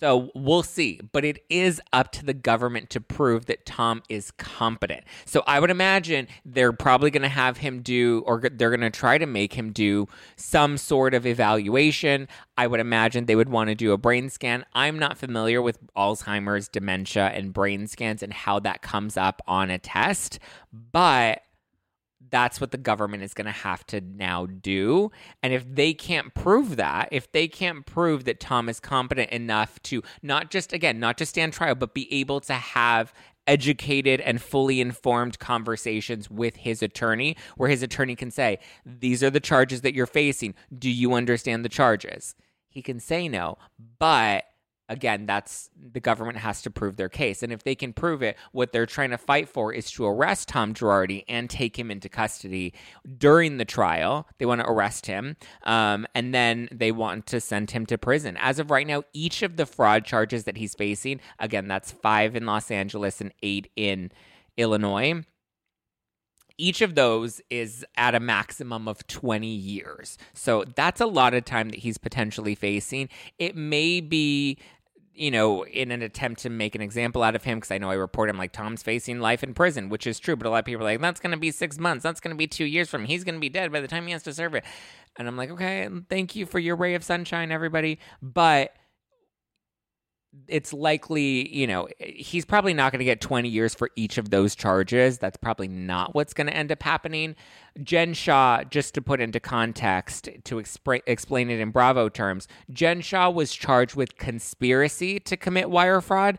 so 0.00 0.30
we'll 0.34 0.62
see. 0.62 1.00
But 1.12 1.24
it 1.24 1.44
is 1.48 1.80
up 1.92 2.12
to 2.12 2.24
the 2.24 2.34
government 2.34 2.90
to 2.90 3.00
prove 3.00 3.46
that 3.46 3.66
Tom 3.66 4.02
is 4.08 4.30
competent. 4.32 5.04
So 5.24 5.42
I 5.46 5.60
would 5.60 5.70
imagine 5.70 6.28
they're 6.44 6.72
probably 6.72 7.10
going 7.10 7.22
to 7.22 7.28
have 7.28 7.58
him 7.58 7.82
do, 7.82 8.22
or 8.26 8.40
they're 8.40 8.70
going 8.70 8.80
to 8.80 8.90
try 8.90 9.18
to 9.18 9.26
make 9.26 9.54
him 9.54 9.72
do 9.72 10.06
some 10.36 10.78
sort 10.78 11.14
of 11.14 11.26
evaluation. 11.26 12.28
I 12.56 12.66
would 12.66 12.80
imagine 12.80 13.26
they 13.26 13.36
would 13.36 13.48
want 13.48 13.68
to 13.68 13.74
do 13.74 13.92
a 13.92 13.98
brain 13.98 14.30
scan. 14.30 14.64
I'm 14.72 14.98
not 14.98 15.18
familiar 15.18 15.60
with 15.60 15.78
Alzheimer's, 15.96 16.68
dementia, 16.68 17.28
and 17.28 17.52
brain 17.52 17.86
scans 17.86 18.22
and 18.22 18.32
how 18.32 18.58
that 18.60 18.82
comes 18.82 19.16
up 19.16 19.42
on 19.46 19.70
a 19.70 19.78
test, 19.78 20.38
but 20.72 21.42
that's 22.30 22.60
what 22.60 22.70
the 22.70 22.78
government 22.78 23.22
is 23.22 23.34
going 23.34 23.46
to 23.46 23.50
have 23.52 23.86
to 23.88 24.00
now 24.00 24.46
do. 24.46 25.10
And 25.42 25.52
if 25.52 25.64
they 25.74 25.94
can't 25.94 26.34
prove 26.34 26.76
that, 26.76 27.08
if 27.12 27.30
they 27.32 27.48
can't 27.48 27.86
prove 27.86 28.24
that 28.24 28.40
Tom 28.40 28.68
is 28.68 28.80
competent 28.80 29.30
enough 29.30 29.80
to 29.84 30.02
not 30.22 30.50
just, 30.50 30.72
again, 30.72 31.00
not 31.00 31.16
just 31.16 31.30
stand 31.30 31.52
trial, 31.52 31.74
but 31.74 31.94
be 31.94 32.12
able 32.12 32.40
to 32.40 32.54
have 32.54 33.12
educated 33.46 34.20
and 34.20 34.42
fully 34.42 34.80
informed 34.80 35.38
conversations 35.38 36.30
with 36.30 36.56
his 36.56 36.82
attorney, 36.82 37.36
where 37.56 37.70
his 37.70 37.82
attorney 37.82 38.14
can 38.14 38.30
say, 38.30 38.58
These 38.84 39.22
are 39.22 39.30
the 39.30 39.40
charges 39.40 39.80
that 39.80 39.94
you're 39.94 40.06
facing. 40.06 40.54
Do 40.76 40.90
you 40.90 41.14
understand 41.14 41.64
the 41.64 41.70
charges? 41.70 42.34
He 42.68 42.82
can 42.82 43.00
say 43.00 43.28
no, 43.28 43.56
but 43.98 44.44
again, 44.88 45.26
that's 45.26 45.70
the 45.92 46.00
government 46.00 46.38
has 46.38 46.62
to 46.62 46.70
prove 46.70 46.96
their 46.96 47.08
case. 47.08 47.42
And 47.42 47.52
if 47.52 47.62
they 47.62 47.74
can 47.74 47.92
prove 47.92 48.22
it, 48.22 48.36
what 48.52 48.72
they're 48.72 48.86
trying 48.86 49.10
to 49.10 49.18
fight 49.18 49.48
for 49.48 49.72
is 49.72 49.90
to 49.92 50.06
arrest 50.06 50.48
Tom 50.48 50.74
Girardi 50.74 51.24
and 51.28 51.48
take 51.50 51.78
him 51.78 51.90
into 51.90 52.08
custody 52.08 52.72
during 53.18 53.58
the 53.58 53.64
trial. 53.64 54.26
They 54.38 54.46
want 54.46 54.60
to 54.60 54.68
arrest 54.68 55.06
him. 55.06 55.36
Um, 55.64 56.06
and 56.14 56.34
then 56.34 56.68
they 56.72 56.92
want 56.92 57.26
to 57.26 57.40
send 57.40 57.70
him 57.70 57.86
to 57.86 57.98
prison. 57.98 58.36
As 58.40 58.58
of 58.58 58.70
right 58.70 58.86
now, 58.86 59.02
each 59.12 59.42
of 59.42 59.56
the 59.56 59.66
fraud 59.66 60.04
charges 60.04 60.44
that 60.44 60.56
he's 60.56 60.74
facing, 60.74 61.20
again, 61.38 61.68
that's 61.68 61.92
five 61.92 62.34
in 62.34 62.46
Los 62.46 62.70
Angeles 62.70 63.20
and 63.20 63.32
eight 63.42 63.70
in 63.76 64.10
Illinois 64.56 65.22
each 66.58 66.82
of 66.82 66.96
those 66.96 67.40
is 67.48 67.86
at 67.96 68.16
a 68.16 68.20
maximum 68.20 68.88
of 68.88 69.06
20 69.06 69.46
years. 69.46 70.18
So 70.34 70.64
that's 70.74 71.00
a 71.00 71.06
lot 71.06 71.32
of 71.32 71.44
time 71.44 71.70
that 71.70 71.78
he's 71.78 71.98
potentially 71.98 72.56
facing. 72.56 73.08
It 73.38 73.56
may 73.56 74.00
be 74.00 74.58
you 75.18 75.30
know, 75.30 75.64
in 75.64 75.90
an 75.90 76.02
attempt 76.02 76.40
to 76.42 76.50
make 76.50 76.74
an 76.74 76.80
example 76.80 77.22
out 77.22 77.34
of 77.34 77.44
him, 77.44 77.58
because 77.58 77.70
I 77.70 77.78
know 77.78 77.90
I 77.90 77.94
report 77.94 78.30
him 78.30 78.38
like 78.38 78.52
Tom's 78.52 78.82
facing 78.82 79.18
life 79.20 79.42
in 79.42 79.52
prison, 79.52 79.88
which 79.88 80.06
is 80.06 80.20
true, 80.20 80.36
but 80.36 80.46
a 80.46 80.50
lot 80.50 80.60
of 80.60 80.64
people 80.64 80.82
are 80.82 80.90
like, 80.90 81.00
that's 81.00 81.20
going 81.20 81.32
to 81.32 81.38
be 81.38 81.50
six 81.50 81.78
months. 81.78 82.02
That's 82.02 82.20
going 82.20 82.34
to 82.34 82.38
be 82.38 82.46
two 82.46 82.64
years 82.64 82.88
from 82.88 83.02
him. 83.02 83.08
He's 83.08 83.24
going 83.24 83.34
to 83.34 83.40
be 83.40 83.48
dead 83.48 83.72
by 83.72 83.80
the 83.80 83.88
time 83.88 84.06
he 84.06 84.12
has 84.12 84.22
to 84.22 84.32
serve 84.32 84.54
it. 84.54 84.64
And 85.16 85.26
I'm 85.26 85.36
like, 85.36 85.50
okay, 85.50 85.88
thank 86.08 86.36
you 86.36 86.46
for 86.46 86.58
your 86.58 86.76
ray 86.76 86.94
of 86.94 87.02
sunshine, 87.02 87.50
everybody. 87.50 87.98
But 88.22 88.74
it's 90.46 90.72
likely, 90.72 91.54
you 91.54 91.66
know, 91.66 91.88
he's 91.98 92.44
probably 92.44 92.74
not 92.74 92.92
going 92.92 93.00
to 93.00 93.04
get 93.04 93.20
20 93.20 93.48
years 93.48 93.74
for 93.74 93.90
each 93.96 94.18
of 94.18 94.30
those 94.30 94.54
charges. 94.54 95.18
That's 95.18 95.36
probably 95.36 95.68
not 95.68 96.14
what's 96.14 96.32
going 96.32 96.46
to 96.46 96.54
end 96.54 96.70
up 96.70 96.82
happening. 96.82 97.34
Jen 97.82 98.14
Shah, 98.14 98.64
just 98.64 98.94
to 98.94 99.02
put 99.02 99.20
into 99.20 99.40
context, 99.40 100.28
to 100.44 100.58
explain 100.58 101.50
it 101.50 101.60
in 101.60 101.70
Bravo 101.70 102.08
terms, 102.08 102.48
Jen 102.72 103.00
Shah 103.00 103.30
was 103.30 103.52
charged 103.54 103.96
with 103.96 104.16
conspiracy 104.16 105.18
to 105.20 105.36
commit 105.36 105.70
wire 105.70 106.00
fraud 106.00 106.38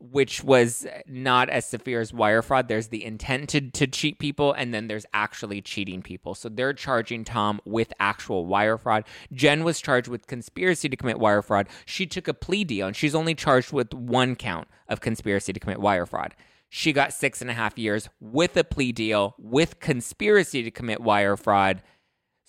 which 0.00 0.42
was 0.42 0.86
not 1.06 1.50
as 1.50 1.66
severe 1.66 2.00
as 2.00 2.12
wire 2.12 2.42
fraud. 2.42 2.68
There's 2.68 2.88
the 2.88 3.04
intent 3.04 3.50
to, 3.50 3.60
to 3.60 3.86
cheat 3.86 4.18
people, 4.18 4.52
and 4.52 4.72
then 4.72 4.88
there's 4.88 5.06
actually 5.12 5.60
cheating 5.60 6.02
people. 6.02 6.34
So 6.34 6.48
they're 6.48 6.72
charging 6.72 7.24
Tom 7.24 7.60
with 7.64 7.92
actual 8.00 8.46
wire 8.46 8.78
fraud. 8.78 9.04
Jen 9.32 9.62
was 9.62 9.80
charged 9.80 10.08
with 10.08 10.26
conspiracy 10.26 10.88
to 10.88 10.96
commit 10.96 11.18
wire 11.18 11.42
fraud. 11.42 11.68
She 11.84 12.06
took 12.06 12.28
a 12.28 12.34
plea 12.34 12.64
deal, 12.64 12.86
and 12.86 12.96
she's 12.96 13.14
only 13.14 13.34
charged 13.34 13.72
with 13.72 13.92
one 13.92 14.36
count 14.36 14.68
of 14.88 15.00
conspiracy 15.00 15.52
to 15.52 15.60
commit 15.60 15.80
wire 15.80 16.06
fraud. 16.06 16.34
She 16.70 16.92
got 16.92 17.12
six 17.12 17.42
and 17.42 17.50
a 17.50 17.54
half 17.54 17.78
years 17.78 18.08
with 18.20 18.56
a 18.56 18.64
plea 18.64 18.92
deal 18.92 19.34
with 19.38 19.80
conspiracy 19.80 20.62
to 20.62 20.70
commit 20.70 21.00
wire 21.00 21.36
fraud 21.36 21.82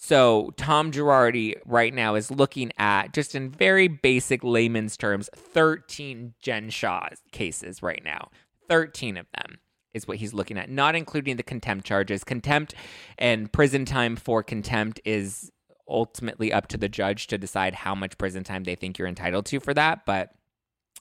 so 0.03 0.51
Tom 0.57 0.91
Girardi 0.91 1.57
right 1.63 1.93
now 1.93 2.15
is 2.15 2.31
looking 2.31 2.71
at 2.79 3.13
just 3.13 3.35
in 3.35 3.51
very 3.51 3.87
basic 3.87 4.43
layman's 4.43 4.97
terms, 4.97 5.29
13 5.35 6.33
Jen 6.41 6.71
Shah 6.71 7.09
cases 7.31 7.83
right 7.83 8.01
now. 8.03 8.31
13 8.67 9.15
of 9.15 9.27
them 9.37 9.59
is 9.93 10.07
what 10.07 10.17
he's 10.17 10.33
looking 10.33 10.57
at, 10.57 10.71
not 10.71 10.95
including 10.95 11.35
the 11.37 11.43
contempt 11.43 11.85
charges. 11.85 12.23
Contempt 12.23 12.73
and 13.19 13.53
prison 13.53 13.85
time 13.85 14.15
for 14.15 14.41
contempt 14.41 14.99
is 15.05 15.51
ultimately 15.87 16.51
up 16.51 16.65
to 16.69 16.77
the 16.77 16.89
judge 16.89 17.27
to 17.27 17.37
decide 17.37 17.75
how 17.75 17.93
much 17.93 18.17
prison 18.17 18.43
time 18.43 18.63
they 18.63 18.73
think 18.73 18.97
you're 18.97 19.07
entitled 19.07 19.45
to 19.45 19.59
for 19.59 19.75
that, 19.75 20.03
but 20.07 20.31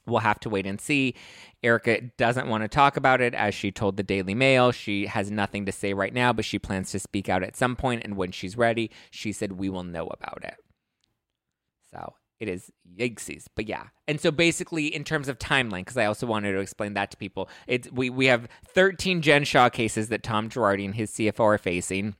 We'll 0.05 0.19
have 0.19 0.39
to 0.41 0.49
wait 0.49 0.65
and 0.65 0.81
see. 0.81 1.15
Erika 1.63 2.01
doesn't 2.17 2.47
want 2.47 2.63
to 2.63 2.67
talk 2.67 2.97
about 2.97 3.21
it, 3.21 3.33
as 3.33 3.53
she 3.53 3.71
told 3.71 3.97
the 3.97 4.03
Daily 4.03 4.33
Mail. 4.33 4.71
She 4.71 5.05
has 5.05 5.29
nothing 5.29 5.65
to 5.65 5.71
say 5.71 5.93
right 5.93 6.13
now, 6.13 6.33
but 6.33 6.45
she 6.45 6.57
plans 6.59 6.91
to 6.91 6.99
speak 6.99 7.29
out 7.29 7.43
at 7.43 7.55
some 7.55 7.75
point, 7.75 8.01
and 8.03 8.17
when 8.17 8.31
she's 8.31 8.57
ready, 8.57 8.89
she 9.11 9.31
said 9.31 9.53
we 9.53 9.69
will 9.69 9.83
know 9.83 10.07
about 10.07 10.43
it. 10.43 10.55
So 11.91 12.15
it 12.39 12.49
is 12.49 12.71
yikesies, 12.97 13.45
but 13.55 13.67
yeah. 13.67 13.87
And 14.07 14.19
so 14.19 14.31
basically, 14.31 14.87
in 14.87 15.03
terms 15.03 15.29
of 15.29 15.37
timeline, 15.37 15.81
because 15.81 15.97
I 15.97 16.05
also 16.05 16.25
wanted 16.25 16.53
to 16.53 16.59
explain 16.59 16.95
that 16.95 17.11
to 17.11 17.17
people, 17.17 17.47
it's 17.67 17.91
we 17.91 18.09
we 18.09 18.25
have 18.25 18.47
13 18.65 19.21
Jen 19.21 19.43
Shah 19.43 19.69
cases 19.69 20.09
that 20.09 20.23
Tom 20.23 20.49
Girardi 20.49 20.85
and 20.85 20.95
his 20.95 21.11
CFO 21.11 21.41
are 21.41 21.57
facing. 21.59 22.15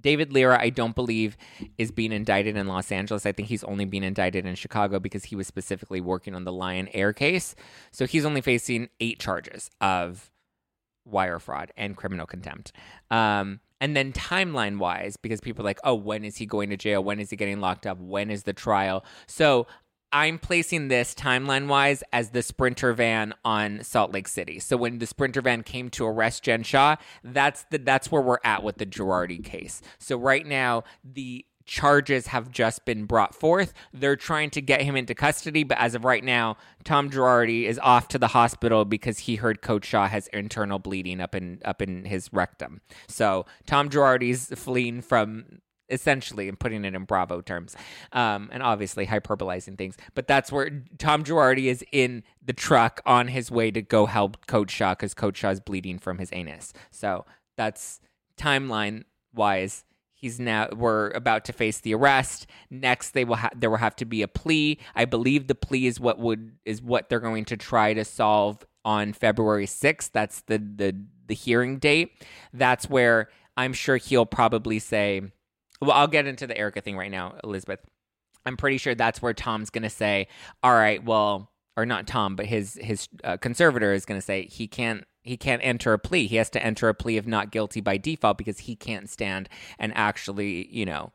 David 0.00 0.32
Lira, 0.32 0.60
I 0.60 0.70
don't 0.70 0.94
believe, 0.94 1.36
is 1.78 1.90
being 1.90 2.12
indicted 2.12 2.56
in 2.56 2.66
Los 2.66 2.90
Angeles. 2.90 3.26
I 3.26 3.32
think 3.32 3.48
he's 3.48 3.64
only 3.64 3.84
being 3.84 4.04
indicted 4.04 4.46
in 4.46 4.54
Chicago 4.54 4.98
because 4.98 5.24
he 5.24 5.36
was 5.36 5.46
specifically 5.46 6.00
working 6.00 6.34
on 6.34 6.44
the 6.44 6.52
Lion 6.52 6.88
Air 6.88 7.12
case. 7.12 7.54
So 7.90 8.06
he's 8.06 8.24
only 8.24 8.40
facing 8.40 8.88
eight 9.00 9.18
charges 9.18 9.70
of 9.80 10.30
wire 11.04 11.38
fraud 11.38 11.72
and 11.76 11.96
criminal 11.96 12.26
contempt. 12.26 12.72
Um, 13.10 13.60
and 13.80 13.96
then 13.96 14.12
timeline 14.12 14.78
wise, 14.78 15.16
because 15.16 15.40
people 15.40 15.62
are 15.62 15.68
like, 15.68 15.80
oh, 15.82 15.94
when 15.94 16.24
is 16.24 16.36
he 16.36 16.46
going 16.46 16.70
to 16.70 16.76
jail? 16.76 17.02
When 17.02 17.18
is 17.18 17.30
he 17.30 17.36
getting 17.36 17.60
locked 17.60 17.86
up? 17.86 17.98
When 17.98 18.30
is 18.30 18.44
the 18.44 18.52
trial? 18.52 19.04
So 19.26 19.66
I'm 20.12 20.38
placing 20.38 20.88
this 20.88 21.14
timeline 21.14 21.68
wise 21.68 22.02
as 22.12 22.30
the 22.30 22.42
sprinter 22.42 22.92
van 22.92 23.32
on 23.44 23.82
Salt 23.82 24.12
Lake 24.12 24.28
City. 24.28 24.58
So 24.58 24.76
when 24.76 24.98
the 24.98 25.06
sprinter 25.06 25.40
van 25.40 25.62
came 25.62 25.88
to 25.90 26.06
arrest 26.06 26.42
Jen 26.42 26.62
Shah, 26.62 26.96
that's 27.24 27.64
the 27.70 27.78
that's 27.78 28.12
where 28.12 28.22
we're 28.22 28.38
at 28.44 28.62
with 28.62 28.76
the 28.76 28.86
Girardi 28.86 29.42
case. 29.42 29.80
So 29.98 30.16
right 30.16 30.46
now 30.46 30.84
the 31.02 31.46
charges 31.64 32.26
have 32.28 32.50
just 32.50 32.84
been 32.84 33.04
brought 33.04 33.34
forth. 33.34 33.72
They're 33.92 34.16
trying 34.16 34.50
to 34.50 34.60
get 34.60 34.82
him 34.82 34.96
into 34.96 35.14
custody, 35.14 35.64
but 35.64 35.78
as 35.78 35.94
of 35.94 36.04
right 36.04 36.24
now, 36.24 36.56
Tom 36.84 37.10
Girardi 37.10 37.64
is 37.64 37.78
off 37.78 38.08
to 38.08 38.18
the 38.18 38.28
hospital 38.28 38.84
because 38.84 39.20
he 39.20 39.36
heard 39.36 39.62
Coach 39.62 39.86
Shah 39.86 40.08
has 40.08 40.26
internal 40.28 40.78
bleeding 40.78 41.20
up 41.20 41.34
in 41.34 41.60
up 41.64 41.80
in 41.80 42.04
his 42.04 42.32
rectum. 42.32 42.80
So 43.08 43.46
Tom 43.66 43.88
Girardi's 43.88 44.48
fleeing 44.58 45.00
from 45.00 45.60
essentially 45.92 46.48
and 46.48 46.58
putting 46.58 46.84
it 46.84 46.94
in 46.94 47.04
bravo 47.04 47.40
terms 47.40 47.76
um, 48.12 48.48
and 48.52 48.62
obviously 48.62 49.06
hyperbolizing 49.06 49.76
things 49.78 49.96
but 50.14 50.26
that's 50.26 50.50
where 50.50 50.82
tom 50.98 51.22
girardi 51.22 51.66
is 51.66 51.84
in 51.92 52.22
the 52.44 52.52
truck 52.52 53.00
on 53.06 53.28
his 53.28 53.50
way 53.50 53.70
to 53.70 53.82
go 53.82 54.06
help 54.06 54.46
coach 54.46 54.70
Shah 54.70 54.94
because 54.94 55.14
coach 55.14 55.38
shah 55.38 55.50
is 55.50 55.60
bleeding 55.60 55.98
from 55.98 56.18
his 56.18 56.30
anus. 56.32 56.72
So 56.90 57.24
that's 57.56 58.00
timeline 58.36 59.04
wise 59.34 59.84
he's 60.14 60.38
now 60.38 60.68
we're 60.74 61.10
about 61.10 61.44
to 61.46 61.52
face 61.52 61.80
the 61.80 61.94
arrest. 61.94 62.46
Next 62.70 63.10
they 63.10 63.24
will 63.24 63.36
ha- 63.36 63.50
there 63.54 63.70
will 63.70 63.78
have 63.78 63.96
to 63.96 64.04
be 64.04 64.22
a 64.22 64.28
plea. 64.28 64.78
I 64.94 65.04
believe 65.04 65.46
the 65.46 65.54
plea 65.54 65.86
is 65.86 66.00
what 66.00 66.18
would 66.18 66.56
is 66.64 66.80
what 66.82 67.08
they're 67.08 67.20
going 67.20 67.44
to 67.46 67.56
try 67.56 67.94
to 67.94 68.04
solve 68.04 68.64
on 68.84 69.12
february 69.12 69.66
6th 69.66 70.10
that's 70.10 70.40
the 70.42 70.58
the 70.58 70.96
the 71.26 71.34
hearing 71.34 71.78
date. 71.78 72.12
That's 72.52 72.88
where 72.90 73.28
i'm 73.56 73.72
sure 73.72 73.96
he'll 73.96 74.26
probably 74.26 74.78
say 74.78 75.22
well, 75.82 75.96
I'll 75.96 76.06
get 76.06 76.26
into 76.26 76.46
the 76.46 76.56
Erika 76.56 76.80
thing 76.80 76.96
right 76.96 77.10
now, 77.10 77.34
Elizabeth. 77.44 77.80
I'm 78.44 78.56
pretty 78.56 78.78
sure 78.78 78.94
that's 78.94 79.22
where 79.22 79.34
Tom's 79.34 79.70
going 79.70 79.82
to 79.82 79.90
say, 79.90 80.28
"All 80.62 80.74
right, 80.74 81.02
well, 81.04 81.50
or 81.76 81.86
not 81.86 82.06
Tom, 82.06 82.36
but 82.36 82.46
his 82.46 82.78
his 82.82 83.08
uh, 83.24 83.36
conservator 83.36 83.92
is 83.92 84.04
going 84.04 84.20
to 84.20 84.24
say 84.24 84.46
he 84.46 84.66
can't 84.66 85.04
he 85.22 85.36
can't 85.36 85.62
enter 85.64 85.92
a 85.92 85.98
plea. 85.98 86.26
He 86.26 86.36
has 86.36 86.50
to 86.50 86.62
enter 86.62 86.88
a 86.88 86.94
plea 86.94 87.16
of 87.16 87.26
not 87.26 87.50
guilty 87.50 87.80
by 87.80 87.96
default 87.96 88.38
because 88.38 88.60
he 88.60 88.76
can't 88.76 89.08
stand 89.08 89.48
and 89.78 89.92
actually, 89.94 90.68
you 90.74 90.84
know, 90.84 91.12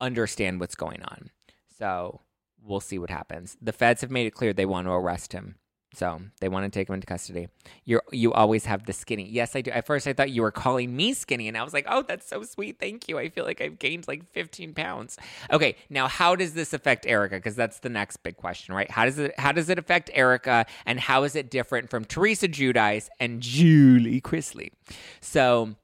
understand 0.00 0.60
what's 0.60 0.76
going 0.76 1.02
on. 1.02 1.30
So 1.76 2.20
we'll 2.62 2.80
see 2.80 2.98
what 2.98 3.10
happens. 3.10 3.56
The 3.60 3.72
feds 3.72 4.00
have 4.00 4.10
made 4.10 4.26
it 4.26 4.34
clear 4.34 4.52
they 4.52 4.66
want 4.66 4.86
to 4.86 4.92
arrest 4.92 5.32
him. 5.32 5.56
So 5.94 6.20
they 6.40 6.48
want 6.48 6.70
to 6.70 6.78
take 6.78 6.88
him 6.88 6.94
into 6.94 7.06
custody. 7.06 7.48
You 7.84 8.00
you 8.12 8.32
always 8.32 8.66
have 8.66 8.84
the 8.84 8.92
skinny. 8.92 9.26
Yes, 9.28 9.56
I 9.56 9.62
do. 9.62 9.70
At 9.70 9.86
first, 9.86 10.06
I 10.06 10.12
thought 10.12 10.30
you 10.30 10.42
were 10.42 10.50
calling 10.50 10.94
me 10.94 11.14
skinny, 11.14 11.48
and 11.48 11.56
I 11.56 11.62
was 11.62 11.72
like, 11.72 11.86
"Oh, 11.88 12.02
that's 12.02 12.28
so 12.28 12.42
sweet. 12.42 12.78
Thank 12.78 13.08
you. 13.08 13.18
I 13.18 13.30
feel 13.30 13.44
like 13.44 13.60
I've 13.60 13.78
gained 13.78 14.06
like 14.06 14.30
15 14.32 14.74
pounds." 14.74 15.16
Okay, 15.50 15.76
now 15.88 16.06
how 16.06 16.36
does 16.36 16.52
this 16.52 16.74
affect 16.74 17.06
Erika? 17.06 17.36
Because 17.36 17.56
that's 17.56 17.78
the 17.78 17.88
next 17.88 18.18
big 18.18 18.36
question, 18.36 18.74
right? 18.74 18.90
How 18.90 19.06
does 19.06 19.18
it 19.18 19.38
how 19.38 19.52
does 19.52 19.70
it 19.70 19.78
affect 19.78 20.10
Erika, 20.12 20.66
and 20.84 21.00
how 21.00 21.22
is 21.24 21.34
it 21.34 21.50
different 21.50 21.88
from 21.88 22.04
Teresa 22.04 22.48
Giudice 22.48 23.08
and 23.18 23.40
Julie 23.40 24.20
Chrisley? 24.20 24.72
So 25.20 25.74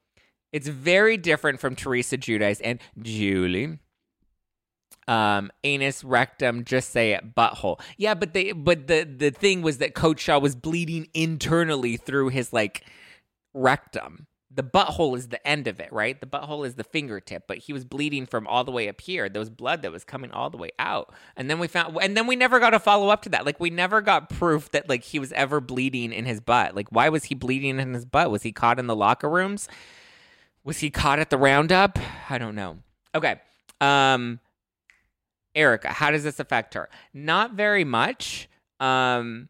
it's 0.52 0.68
very 0.68 1.16
different 1.16 1.60
from 1.60 1.74
Teresa 1.74 2.18
Giudice 2.18 2.60
and 2.62 2.78
Julie 3.00 3.78
um 5.08 5.50
anus 5.64 6.02
rectum 6.04 6.64
just 6.64 6.90
say 6.90 7.12
it 7.12 7.34
butthole. 7.34 7.80
Yeah 7.96 8.14
but 8.14 8.32
they 8.32 8.52
but 8.52 8.86
the 8.86 9.04
the 9.04 9.30
thing 9.30 9.62
was 9.62 9.78
that 9.78 9.94
coach 9.94 10.20
Shah 10.20 10.38
was 10.38 10.56
bleeding 10.56 11.08
internally 11.14 11.96
through 11.96 12.28
his 12.28 12.52
like 12.52 12.84
rectum. 13.52 14.26
The 14.50 14.62
butthole 14.62 15.16
is 15.16 15.28
the 15.28 15.44
end 15.46 15.66
of 15.66 15.80
it 15.80 15.92
right? 15.92 16.18
The 16.20 16.26
butthole 16.26 16.66
is 16.66 16.76
the 16.76 16.84
fingertip 16.84 17.44
but 17.46 17.58
he 17.58 17.72
was 17.72 17.84
bleeding 17.84 18.24
from 18.24 18.46
all 18.46 18.64
the 18.64 18.70
way 18.72 18.88
up 18.88 19.00
here. 19.00 19.28
There 19.28 19.40
was 19.40 19.50
blood 19.50 19.82
that 19.82 19.92
was 19.92 20.04
coming 20.04 20.30
all 20.30 20.48
the 20.48 20.56
way 20.56 20.70
out. 20.78 21.12
And 21.36 21.50
then 21.50 21.58
we 21.58 21.66
found 21.66 21.98
and 22.00 22.16
then 22.16 22.26
we 22.26 22.36
never 22.36 22.58
got 22.58 22.72
a 22.72 22.78
follow 22.78 23.08
up 23.08 23.22
to 23.22 23.28
that. 23.30 23.44
Like 23.44 23.60
we 23.60 23.70
never 23.70 24.00
got 24.00 24.30
proof 24.30 24.70
that 24.70 24.88
like 24.88 25.02
he 25.04 25.18
was 25.18 25.32
ever 25.32 25.60
bleeding 25.60 26.12
in 26.12 26.24
his 26.24 26.40
butt. 26.40 26.74
Like 26.74 26.88
why 26.90 27.08
was 27.10 27.24
he 27.24 27.34
bleeding 27.34 27.78
in 27.78 27.92
his 27.94 28.04
butt? 28.06 28.30
Was 28.30 28.42
he 28.42 28.52
caught 28.52 28.78
in 28.78 28.86
the 28.86 28.96
locker 28.96 29.28
rooms? 29.28 29.68
Was 30.62 30.78
he 30.78 30.88
caught 30.88 31.18
at 31.18 31.28
the 31.30 31.36
roundup? 31.36 31.98
I 32.30 32.38
don't 32.38 32.54
know. 32.54 32.78
Okay 33.14 33.40
um 33.80 34.40
Erika, 35.54 35.88
how 35.88 36.10
does 36.10 36.24
this 36.24 36.40
affect 36.40 36.74
her? 36.74 36.88
Not 37.12 37.52
very 37.52 37.84
much, 37.84 38.48
um, 38.80 39.48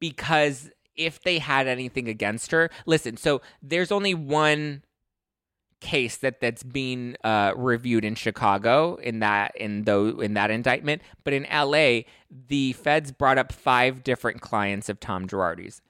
because 0.00 0.70
if 0.96 1.22
they 1.22 1.38
had 1.38 1.66
anything 1.66 2.08
against 2.08 2.50
her, 2.50 2.70
listen. 2.86 3.16
So 3.16 3.40
there's 3.62 3.92
only 3.92 4.14
one 4.14 4.82
case 5.80 6.16
that 6.18 6.40
that's 6.40 6.62
being 6.62 7.16
uh, 7.24 7.52
reviewed 7.56 8.04
in 8.04 8.14
Chicago 8.14 8.94
in 8.96 9.18
that 9.18 9.54
in 9.56 9.82
though 9.82 10.20
in 10.20 10.34
that 10.34 10.50
indictment, 10.50 11.02
but 11.24 11.34
in 11.34 11.44
L.A. 11.46 12.06
the 12.30 12.72
feds 12.74 13.10
brought 13.10 13.36
up 13.36 13.52
five 13.52 14.04
different 14.04 14.40
clients 14.40 14.88
of 14.88 15.00
Tom 15.00 15.26
Girardi's, 15.26 15.82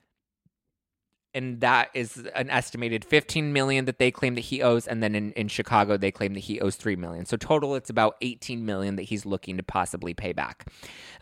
and 1.35 1.61
that 1.61 1.91
is 1.95 2.27
an 2.35 2.51
estimated 2.51 3.05
15 3.05 3.53
million 3.53 3.85
that 3.87 3.99
they 3.99 4.11
claim 4.11 4.35
that 4.35 4.43
he 4.43 4.63
owes, 4.63 4.87
and 4.87 5.03
then 5.03 5.15
in, 5.15 5.33
in 5.33 5.49
Chicago 5.49 5.97
they 5.97 6.11
claim 6.11 6.35
that 6.35 6.41
he 6.41 6.61
owes 6.61 6.77
three 6.77 6.97
million. 6.97 7.27
So 7.27 7.37
total, 7.37 7.75
it's 7.75 7.91
about 7.91 8.17
18 8.21 8.65
million 8.65 8.97
that 8.97 9.05
he's 9.05 9.25
looking 9.25 9.57
to 9.57 9.63
possibly 9.63 10.15
pay 10.15 10.33
back. 10.33 10.67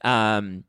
Um, 0.02 0.64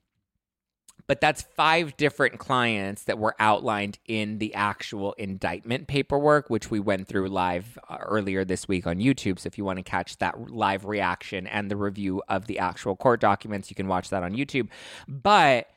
but 1.08 1.20
that's 1.20 1.42
five 1.42 1.98
different 1.98 2.40
clients 2.40 3.04
that 3.04 3.18
were 3.18 3.36
outlined 3.38 4.00
in 4.08 4.38
the 4.38 4.54
actual 4.54 5.14
indictment 5.14 5.88
paperwork, 5.88 6.50
which 6.50 6.72
we 6.72 6.80
went 6.80 7.08
through 7.08 7.28
live 7.28 7.78
uh, 7.90 7.98
earlier 8.00 8.46
this 8.46 8.68
week 8.68 8.88
on 8.88 8.98
YouTube. 9.00 9.40
So 9.40 9.48
if 9.48 9.58
you 9.58 9.66
want 9.66 9.78
to 9.78 9.84
catch 9.84 10.18
that 10.20 10.52
live 10.52 10.86
reaction 10.86 11.48
and 11.48 11.70
the 11.70 11.76
review 11.76 12.24
of 12.30 12.46
the 12.46 12.60
actual 12.60 12.96
court 12.96 13.20
documents, 13.20 13.70
you 13.70 13.76
can 13.76 13.88
watch 13.88 14.10
that 14.10 14.24
on 14.24 14.34
YouTube. 14.34 14.70
But 15.08 15.70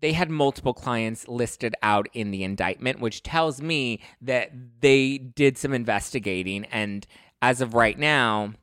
they 0.00 0.12
had 0.12 0.30
multiple 0.30 0.74
clients 0.74 1.28
listed 1.28 1.74
out 1.82 2.08
in 2.12 2.30
the 2.30 2.44
indictment, 2.44 3.00
which 3.00 3.22
tells 3.22 3.60
me 3.60 4.00
that 4.20 4.50
they 4.80 5.18
did 5.18 5.58
some 5.58 5.72
investigating. 5.72 6.64
And 6.66 7.06
as 7.42 7.60
of 7.60 7.74
right 7.74 7.98
now, 7.98 8.54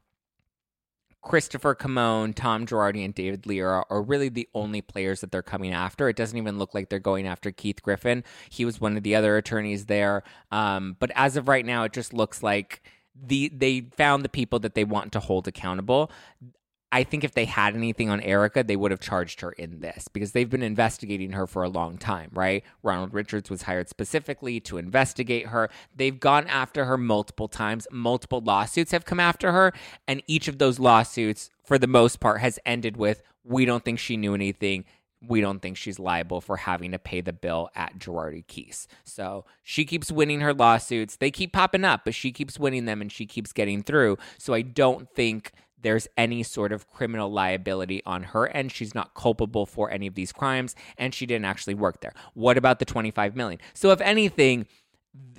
Christopher 1.21 1.73
Kamon, 1.73 2.35
Tom 2.35 2.67
Girardi, 2.67 3.03
and 3.03 3.13
David 3.13 3.47
Lira 3.47 3.83
are 3.89 4.01
really 4.01 4.29
the 4.29 4.47
only 4.53 4.81
players 4.81 5.21
that 5.21 5.31
they're 5.31 5.41
coming 5.41 5.73
after. 5.73 6.07
It 6.07 6.15
doesn't 6.15 6.37
even 6.37 6.59
look 6.59 6.75
like 6.75 6.89
they're 6.89 6.99
going 6.99 7.25
after 7.25 7.51
Keith 7.51 7.81
Griffin. 7.81 8.23
He 8.49 8.63
was 8.63 8.79
one 8.79 8.95
of 8.95 9.01
the 9.01 9.15
other 9.15 9.35
attorneys 9.35 9.87
there. 9.87 10.23
Um, 10.51 10.95
but 10.99 11.11
as 11.15 11.35
of 11.35 11.47
right 11.47 11.65
now, 11.65 11.83
it 11.83 11.93
just 11.93 12.13
looks 12.13 12.43
like 12.43 12.83
the 13.15 13.49
they 13.49 13.81
found 13.95 14.23
the 14.23 14.29
people 14.29 14.59
that 14.59 14.75
they 14.75 14.83
want 14.83 15.11
to 15.13 15.19
hold 15.19 15.47
accountable. 15.47 16.11
I 16.95 17.03
think 17.03 17.25
if 17.25 17.33
they 17.33 17.43
had 17.43 17.75
anything 17.75 18.09
on 18.09 18.21
Erika, 18.21 18.63
they 18.63 18.77
would 18.77 18.91
have 18.91 19.01
charged 19.01 19.41
her 19.41 19.51
in 19.51 19.81
this 19.81 20.07
because 20.07 20.31
they've 20.31 20.49
been 20.49 20.63
investigating 20.63 21.33
her 21.33 21.45
for 21.45 21.61
a 21.61 21.67
long 21.67 21.97
time, 21.97 22.29
right? 22.33 22.63
Ronald 22.83 23.13
Richards 23.13 23.49
was 23.49 23.63
hired 23.63 23.89
specifically 23.89 24.61
to 24.61 24.77
investigate 24.77 25.47
her. 25.47 25.69
They've 25.93 26.17
gone 26.17 26.47
after 26.47 26.85
her 26.85 26.97
multiple 26.97 27.49
times. 27.49 27.85
Multiple 27.91 28.39
lawsuits 28.39 28.93
have 28.93 29.03
come 29.03 29.19
after 29.19 29.51
her, 29.51 29.73
and 30.07 30.23
each 30.25 30.47
of 30.47 30.57
those 30.57 30.79
lawsuits, 30.79 31.49
for 31.65 31.77
the 31.77 31.85
most 31.85 32.21
part, 32.21 32.39
has 32.39 32.59
ended 32.65 32.95
with 32.95 33.21
we 33.43 33.65
don't 33.65 33.83
think 33.83 33.99
she 33.99 34.15
knew 34.15 34.33
anything 34.33 34.85
we 35.27 35.41
don't 35.41 35.61
think 35.61 35.77
she's 35.77 35.99
liable 35.99 36.41
for 36.41 36.57
having 36.57 36.91
to 36.91 36.99
pay 36.99 37.21
the 37.21 37.33
bill 37.33 37.69
at 37.75 37.97
Girardi 37.97 38.45
Keese. 38.45 38.87
So 39.03 39.45
she 39.63 39.85
keeps 39.85 40.11
winning 40.11 40.41
her 40.41 40.53
lawsuits. 40.53 41.15
They 41.15 41.31
keep 41.31 41.53
popping 41.53 41.83
up, 41.83 42.01
but 42.05 42.13
she 42.13 42.31
keeps 42.31 42.59
winning 42.59 42.85
them 42.85 43.01
and 43.01 43.11
she 43.11 43.25
keeps 43.25 43.51
getting 43.51 43.81
through. 43.81 44.17
So 44.37 44.53
I 44.53 44.61
don't 44.61 45.09
think 45.09 45.51
there's 45.85 46.07
any 46.17 46.43
sort 46.43 46.71
of 46.71 46.89
criminal 46.89 47.31
liability 47.31 48.01
on 48.05 48.23
her 48.23 48.47
end. 48.47 48.71
She's 48.71 48.95
not 48.95 49.13
culpable 49.13 49.65
for 49.65 49.91
any 49.91 50.07
of 50.07 50.15
these 50.15 50.31
crimes, 50.31 50.75
and 50.97 51.13
she 51.13 51.25
didn't 51.25 51.45
actually 51.45 51.75
work 51.75 52.01
there. 52.01 52.13
What 52.33 52.57
about 52.57 52.79
the 52.79 52.85
25 52.85 53.35
million? 53.35 53.59
So 53.73 53.91
if 53.91 54.01
anything, 54.01 54.65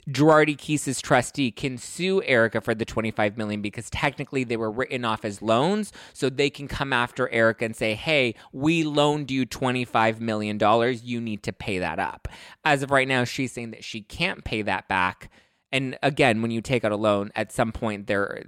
Girardi 0.08 0.56
Keese's 0.56 1.00
trustee 1.00 1.50
can 1.50 1.78
sue 1.78 2.22
Erika 2.22 2.60
for 2.60 2.74
the 2.76 2.84
25 2.84 3.36
million 3.36 3.60
because 3.60 3.90
technically 3.90 4.44
they 4.44 4.56
were 4.56 4.70
written 4.70 5.04
off 5.04 5.24
as 5.24 5.42
loans. 5.42 5.92
So 6.12 6.30
they 6.30 6.48
can 6.48 6.68
come 6.68 6.92
after 6.92 7.28
Erika 7.30 7.64
and 7.64 7.74
say, 7.74 7.94
hey, 7.94 8.36
we 8.52 8.84
loaned 8.84 9.32
you 9.32 9.46
25 9.46 10.20
million 10.20 10.58
dollars. 10.58 11.02
You 11.02 11.20
need 11.20 11.42
to 11.42 11.52
pay 11.52 11.80
that 11.80 11.98
up. 11.98 12.28
As 12.64 12.84
of 12.84 12.92
right 12.92 13.08
now, 13.08 13.24
she's 13.24 13.52
saying 13.52 13.72
that 13.72 13.82
she 13.82 14.00
can't 14.00 14.44
pay 14.44 14.62
that 14.62 14.86
back 14.86 15.28
and 15.72 15.98
again, 16.02 16.42
when 16.42 16.52
you 16.52 16.60
take 16.60 16.84
out 16.84 16.92
a 16.92 16.96
loan, 16.96 17.32
at 17.34 17.50
some 17.50 17.72
point 17.72 18.06
there, 18.06 18.44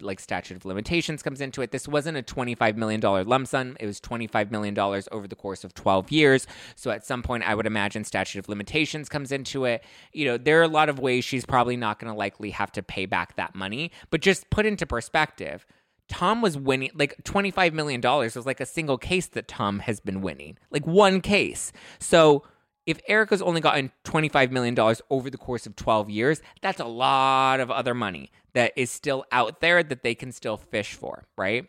like 0.00 0.20
statute 0.20 0.56
of 0.56 0.66
limitations 0.66 1.22
comes 1.22 1.40
into 1.40 1.62
it. 1.62 1.70
This 1.70 1.88
wasn't 1.88 2.18
a 2.18 2.22
$25 2.22 2.76
million 2.76 3.00
lump 3.00 3.48
sum. 3.48 3.76
It 3.80 3.86
was 3.86 4.00
$25 4.00 4.50
million 4.50 4.78
over 4.78 5.26
the 5.26 5.34
course 5.34 5.64
of 5.64 5.72
12 5.72 6.12
years. 6.12 6.46
So 6.76 6.90
at 6.90 7.06
some 7.06 7.22
point, 7.22 7.44
I 7.44 7.54
would 7.54 7.66
imagine 7.66 8.04
statute 8.04 8.38
of 8.38 8.48
limitations 8.48 9.08
comes 9.08 9.32
into 9.32 9.64
it. 9.64 9.82
You 10.12 10.26
know, 10.26 10.36
there 10.36 10.60
are 10.60 10.64
a 10.64 10.68
lot 10.68 10.90
of 10.90 10.98
ways 10.98 11.24
she's 11.24 11.46
probably 11.46 11.76
not 11.76 11.98
going 11.98 12.12
to 12.12 12.18
likely 12.18 12.50
have 12.50 12.70
to 12.72 12.82
pay 12.82 13.06
back 13.06 13.36
that 13.36 13.54
money. 13.54 13.90
But 14.10 14.20
just 14.20 14.50
put 14.50 14.66
into 14.66 14.84
perspective, 14.84 15.64
Tom 16.08 16.42
was 16.42 16.58
winning 16.58 16.90
like 16.94 17.14
$25 17.24 17.72
million 17.72 18.00
was 18.02 18.46
like 18.46 18.60
a 18.60 18.66
single 18.66 18.98
case 18.98 19.26
that 19.28 19.48
Tom 19.48 19.78
has 19.80 20.00
been 20.00 20.20
winning, 20.20 20.58
like 20.70 20.86
one 20.86 21.22
case. 21.22 21.72
So, 21.98 22.44
if 22.88 22.98
Erika's 23.06 23.42
only 23.42 23.60
gotten 23.60 23.92
$25 24.04 24.50
million 24.50 24.74
over 25.10 25.28
the 25.28 25.36
course 25.36 25.66
of 25.66 25.76
12 25.76 26.08
years, 26.08 26.40
that's 26.62 26.80
a 26.80 26.86
lot 26.86 27.60
of 27.60 27.70
other 27.70 27.92
money 27.92 28.32
that 28.54 28.72
is 28.76 28.90
still 28.90 29.26
out 29.30 29.60
there 29.60 29.82
that 29.82 30.02
they 30.02 30.14
can 30.14 30.32
still 30.32 30.56
fish 30.56 30.94
for, 30.94 31.26
right? 31.36 31.66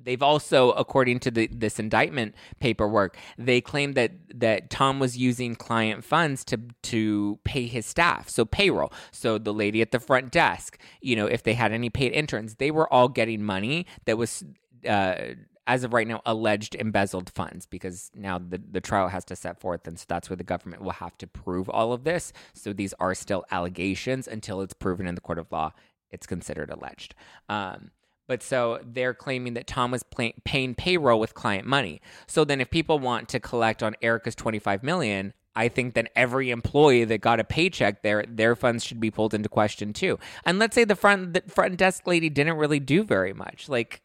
They've 0.00 0.20
also, 0.20 0.72
according 0.72 1.20
to 1.20 1.30
the, 1.30 1.46
this 1.46 1.78
indictment 1.78 2.34
paperwork, 2.58 3.16
they 3.38 3.60
claim 3.60 3.92
that 3.92 4.10
that 4.34 4.68
Tom 4.68 4.98
was 4.98 5.16
using 5.16 5.54
client 5.54 6.04
funds 6.04 6.44
to 6.46 6.58
to 6.82 7.38
pay 7.44 7.68
his 7.68 7.86
staff, 7.86 8.28
so 8.28 8.44
payroll. 8.44 8.92
So 9.12 9.38
the 9.38 9.54
lady 9.54 9.80
at 9.80 9.92
the 9.92 10.00
front 10.00 10.32
desk, 10.32 10.76
you 11.00 11.14
know, 11.14 11.26
if 11.26 11.44
they 11.44 11.54
had 11.54 11.70
any 11.70 11.88
paid 11.88 12.10
interns, 12.10 12.56
they 12.56 12.72
were 12.72 12.92
all 12.92 13.06
getting 13.06 13.44
money 13.44 13.86
that 14.06 14.18
was 14.18 14.42
uh, 14.88 15.34
as 15.66 15.84
of 15.84 15.92
right 15.92 16.08
now, 16.08 16.20
alleged 16.26 16.74
embezzled 16.74 17.30
funds 17.30 17.66
because 17.66 18.10
now 18.14 18.38
the, 18.38 18.60
the 18.70 18.80
trial 18.80 19.08
has 19.08 19.24
to 19.26 19.36
set 19.36 19.60
forth. 19.60 19.86
And 19.86 19.98
so 19.98 20.04
that's 20.08 20.28
where 20.28 20.36
the 20.36 20.44
government 20.44 20.82
will 20.82 20.92
have 20.92 21.16
to 21.18 21.26
prove 21.26 21.68
all 21.68 21.92
of 21.92 22.04
this. 22.04 22.32
So 22.52 22.72
these 22.72 22.94
are 22.98 23.14
still 23.14 23.44
allegations 23.50 24.26
until 24.26 24.60
it's 24.60 24.74
proven 24.74 25.06
in 25.06 25.14
the 25.14 25.20
court 25.20 25.38
of 25.38 25.52
law. 25.52 25.72
It's 26.10 26.26
considered 26.26 26.70
alleged. 26.70 27.14
Um, 27.48 27.90
but 28.26 28.42
so 28.42 28.80
they're 28.84 29.14
claiming 29.14 29.54
that 29.54 29.66
Tom 29.66 29.90
was 29.90 30.02
pay- 30.02 30.34
paying 30.44 30.74
payroll 30.74 31.20
with 31.20 31.34
client 31.34 31.66
money. 31.66 32.00
So 32.26 32.44
then 32.44 32.60
if 32.60 32.70
people 32.70 32.98
want 32.98 33.28
to 33.30 33.40
collect 33.40 33.82
on 33.82 33.94
Erika's 34.02 34.34
25 34.34 34.82
million, 34.82 35.32
I 35.54 35.68
think 35.68 35.94
that 35.94 36.10
every 36.16 36.50
employee 36.50 37.04
that 37.04 37.20
got 37.20 37.40
a 37.40 37.44
paycheck 37.44 38.02
there, 38.02 38.24
their 38.26 38.56
funds 38.56 38.84
should 38.84 39.00
be 39.00 39.10
pulled 39.10 39.34
into 39.34 39.48
question 39.48 39.92
too. 39.92 40.18
And 40.44 40.58
let's 40.58 40.74
say 40.74 40.84
the 40.84 40.96
front 40.96 41.34
the 41.34 41.42
front 41.46 41.76
desk 41.76 42.06
lady 42.06 42.30
didn't 42.30 42.56
really 42.56 42.80
do 42.80 43.04
very 43.04 43.34
much. 43.34 43.68
Like 43.68 44.02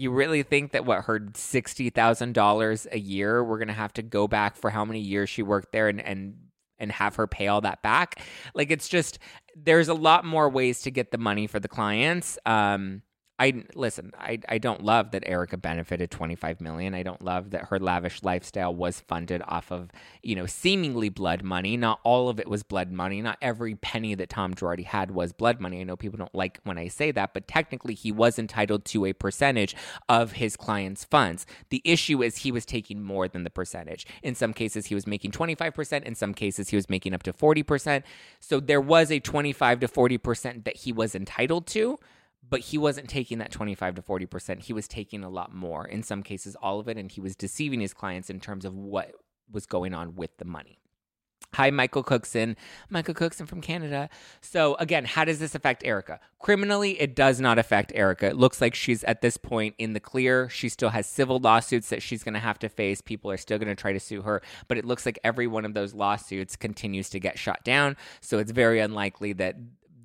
you 0.00 0.10
really 0.10 0.42
think 0.42 0.72
that 0.72 0.86
what 0.86 1.04
her 1.04 1.28
sixty 1.34 1.90
thousand 1.90 2.32
dollars 2.32 2.86
a 2.90 2.98
year 2.98 3.44
we're 3.44 3.58
gonna 3.58 3.72
have 3.72 3.92
to 3.94 4.02
go 4.02 4.26
back 4.26 4.56
for 4.56 4.70
how 4.70 4.84
many 4.84 5.00
years 5.00 5.28
she 5.28 5.42
worked 5.42 5.72
there 5.72 5.88
and 5.88 6.00
and 6.00 6.34
and 6.78 6.90
have 6.90 7.16
her 7.16 7.26
pay 7.26 7.48
all 7.48 7.60
that 7.60 7.82
back? 7.82 8.20
Like 8.54 8.70
it's 8.70 8.88
just 8.88 9.18
there's 9.54 9.88
a 9.88 9.94
lot 9.94 10.24
more 10.24 10.48
ways 10.48 10.80
to 10.82 10.90
get 10.90 11.10
the 11.10 11.18
money 11.18 11.46
for 11.46 11.60
the 11.60 11.68
clients 11.68 12.38
um 12.46 13.02
I 13.40 13.64
listen. 13.74 14.12
I, 14.18 14.38
I 14.50 14.58
don't 14.58 14.84
love 14.84 15.12
that 15.12 15.22
Erika 15.24 15.56
benefited 15.56 16.10
25 16.10 16.60
million. 16.60 16.94
I 16.94 17.02
don't 17.02 17.22
love 17.22 17.52
that 17.52 17.68
her 17.68 17.78
lavish 17.78 18.22
lifestyle 18.22 18.74
was 18.74 19.00
funded 19.00 19.42
off 19.48 19.72
of 19.72 19.90
you 20.22 20.36
know 20.36 20.44
seemingly 20.44 21.08
blood 21.08 21.42
money. 21.42 21.78
Not 21.78 22.00
all 22.04 22.28
of 22.28 22.38
it 22.38 22.46
was 22.46 22.62
blood 22.62 22.92
money. 22.92 23.22
Not 23.22 23.38
every 23.40 23.76
penny 23.76 24.14
that 24.14 24.28
Tom 24.28 24.52
Girardi 24.52 24.84
had 24.84 25.12
was 25.12 25.32
blood 25.32 25.58
money. 25.58 25.80
I 25.80 25.84
know 25.84 25.96
people 25.96 26.18
don't 26.18 26.34
like 26.34 26.60
when 26.64 26.76
I 26.76 26.88
say 26.88 27.12
that, 27.12 27.32
but 27.32 27.48
technically 27.48 27.94
he 27.94 28.12
was 28.12 28.38
entitled 28.38 28.84
to 28.86 29.06
a 29.06 29.14
percentage 29.14 29.74
of 30.06 30.32
his 30.32 30.54
client's 30.54 31.04
funds. 31.04 31.46
The 31.70 31.80
issue 31.82 32.22
is 32.22 32.38
he 32.38 32.52
was 32.52 32.66
taking 32.66 33.02
more 33.02 33.26
than 33.26 33.44
the 33.44 33.50
percentage. 33.50 34.06
In 34.22 34.34
some 34.34 34.52
cases 34.52 34.86
he 34.86 34.94
was 34.94 35.06
making 35.06 35.30
25%. 35.30 36.02
In 36.02 36.14
some 36.14 36.34
cases 36.34 36.68
he 36.68 36.76
was 36.76 36.90
making 36.90 37.14
up 37.14 37.22
to 37.22 37.32
40%. 37.32 38.02
So 38.38 38.60
there 38.60 38.82
was 38.82 39.10
a 39.10 39.18
25 39.18 39.80
to 39.80 39.88
40% 39.88 40.64
that 40.64 40.76
he 40.76 40.92
was 40.92 41.14
entitled 41.14 41.66
to 41.68 41.98
but 42.48 42.60
he 42.60 42.78
wasn't 42.78 43.08
taking 43.08 43.38
that 43.38 43.50
25 43.50 43.96
to 43.96 44.02
40%. 44.02 44.62
He 44.62 44.72
was 44.72 44.88
taking 44.88 45.22
a 45.22 45.28
lot 45.28 45.54
more, 45.54 45.86
in 45.86 46.02
some 46.02 46.22
cases, 46.22 46.56
all 46.56 46.80
of 46.80 46.88
it, 46.88 46.96
and 46.96 47.10
he 47.10 47.20
was 47.20 47.36
deceiving 47.36 47.80
his 47.80 47.94
clients 47.94 48.30
in 48.30 48.40
terms 48.40 48.64
of 48.64 48.74
what 48.74 49.12
was 49.50 49.66
going 49.66 49.94
on 49.94 50.16
with 50.16 50.36
the 50.38 50.44
money. 50.44 50.80
Hi, 51.54 51.70
Michael 51.70 52.04
Cookson. 52.04 52.56
Michael 52.90 53.14
Cookson 53.14 53.44
from 53.44 53.60
Canada. 53.60 54.08
So, 54.40 54.76
again, 54.76 55.04
how 55.04 55.24
does 55.24 55.40
this 55.40 55.56
affect 55.56 55.84
Erika? 55.84 56.20
Criminally, 56.38 57.00
it 57.00 57.16
does 57.16 57.40
not 57.40 57.58
affect 57.58 57.90
Erika. 57.92 58.26
It 58.28 58.36
looks 58.36 58.60
like 58.60 58.76
she's 58.76 59.02
at 59.04 59.20
this 59.20 59.36
point 59.36 59.74
in 59.76 59.92
the 59.92 59.98
clear. 59.98 60.48
She 60.48 60.68
still 60.68 60.90
has 60.90 61.06
civil 61.08 61.40
lawsuits 61.40 61.88
that 61.88 62.02
she's 62.02 62.22
going 62.22 62.34
to 62.34 62.40
have 62.40 62.60
to 62.60 62.68
face. 62.68 63.00
People 63.00 63.32
are 63.32 63.36
still 63.36 63.58
going 63.58 63.68
to 63.68 63.74
try 63.74 63.92
to 63.92 63.98
sue 63.98 64.22
her, 64.22 64.42
but 64.68 64.78
it 64.78 64.84
looks 64.84 65.04
like 65.04 65.18
every 65.24 65.48
one 65.48 65.64
of 65.64 65.74
those 65.74 65.92
lawsuits 65.92 66.54
continues 66.54 67.10
to 67.10 67.18
get 67.18 67.36
shot 67.36 67.64
down. 67.64 67.96
So, 68.20 68.38
it's 68.38 68.52
very 68.52 68.78
unlikely 68.78 69.32
that 69.34 69.56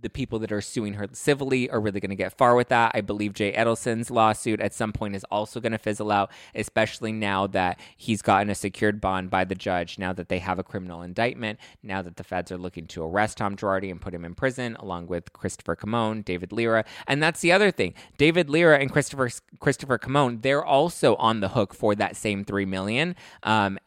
the 0.06 0.10
people 0.12 0.38
that 0.38 0.52
are 0.52 0.62
suing 0.62 0.94
her 0.94 1.08
civilly 1.14 1.68
are 1.72 1.82
really 1.82 2.00
going 2.00 2.12
to 2.12 2.16
get 2.16 2.32
far 2.38 2.54
with 2.54 2.68
that. 2.68 2.92
I 2.94 3.02
believe 3.02 3.34
Jay 3.34 3.52
Edelson's 3.54 4.12
lawsuit 4.12 4.62
at 4.62 4.72
some 4.72 4.94
point 4.94 5.16
is 5.16 5.24
also 5.32 5.60
going 5.60 5.72
to 5.72 5.80
fizzle 5.80 6.12
out, 6.12 6.30
especially 6.54 7.12
now 7.12 7.48
that 7.48 7.80
he's 7.98 8.22
gotten 8.22 8.52
a 8.52 8.56
secured 8.56 9.02
bond 9.02 9.32
by 9.32 9.46
the 9.46 9.56
judge, 9.56 9.98
now 9.98 10.14
that 10.14 10.30
they 10.30 10.38
have 10.38 10.60
a 10.60 10.64
criminal 10.64 11.02
indictment, 11.02 11.58
now 11.82 12.04
that 12.04 12.18
the 12.18 12.24
feds 12.24 12.52
are 12.52 12.58
looking 12.60 12.86
to 12.86 13.04
arrest 13.04 13.40
Tom 13.40 13.56
Girardi 13.56 13.90
and 13.90 14.00
put 14.00 14.14
him 14.14 14.24
in 14.24 14.36
prison, 14.36 14.76
along 14.76 15.08
with 15.08 15.34
Christopher 15.34 15.76
Kamon, 15.76 16.24
David 16.24 16.52
Lira. 16.52 16.86
And 17.08 17.24
that's 17.24 17.42
the 17.42 17.52
other 17.52 17.72
thing. 17.72 17.96
David 18.20 18.48
Lira 18.48 18.78
and 18.78 18.92
Christopher 18.92 19.32
Christopher 19.60 19.98
Kamon, 19.98 20.44
they're 20.44 20.64
also 20.64 21.16
on 21.16 21.40
the 21.40 21.50
hook 21.50 21.74
for 21.74 21.96
that 21.96 22.16
same 22.16 22.46
three 22.46 22.66
million. 22.66 23.16
Um, 23.42 23.80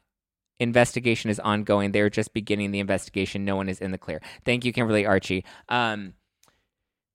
investigation 0.61 1.31
is 1.31 1.41
ongoing. 1.41 1.93
They're 1.93 2.11
just 2.11 2.35
beginning 2.35 2.71
the 2.71 2.81
investigation. 2.81 3.45
No 3.45 3.57
one 3.57 3.69
is 3.69 3.81
in 3.81 3.91
the 3.91 3.99
clear. 3.99 4.21
Thank 4.45 4.65
you, 4.65 4.73
Kimberly 4.73 5.07
Archie. 5.07 5.45
Um, 5.69 6.15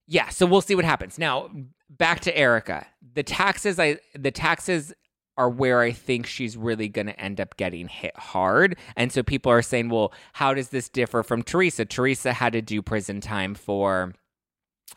yeah, 0.08 0.29
so 0.29 0.45
we'll 0.45 0.62
see 0.62 0.75
what 0.75 0.86
happens. 0.86 1.17
Now, 1.17 1.49
back 1.89 2.19
to 2.21 2.38
Erika. 2.38 2.88
The 3.13 3.23
taxes 3.23 3.79
I 3.79 3.99
the 4.13 4.32
taxes 4.32 4.93
are 5.38 5.49
where 5.49 5.82
I 5.82 5.91
think 5.91 6.27
she's 6.27 6.56
really 6.56 6.88
going 6.88 7.08
to 7.08 7.19
end 7.19 7.41
up 7.41 7.58
getting 7.58 7.88
hit 7.88 8.15
hard. 8.15 8.77
And 8.95 9.12
so 9.12 9.23
people 9.23 9.51
are 9.51 9.62
saying, 9.62 9.89
"Well, 9.89 10.13
how 10.34 10.53
does 10.53 10.69
this 10.69 10.89
differ 10.89 11.23
from 11.23 11.41
Teresa? 11.43 11.86
Teresa 11.86 12.34
had 12.34 12.53
to 12.53 12.62
do 12.62 12.82
prison 12.82 13.21
time 13.21 13.56
for 13.56 14.13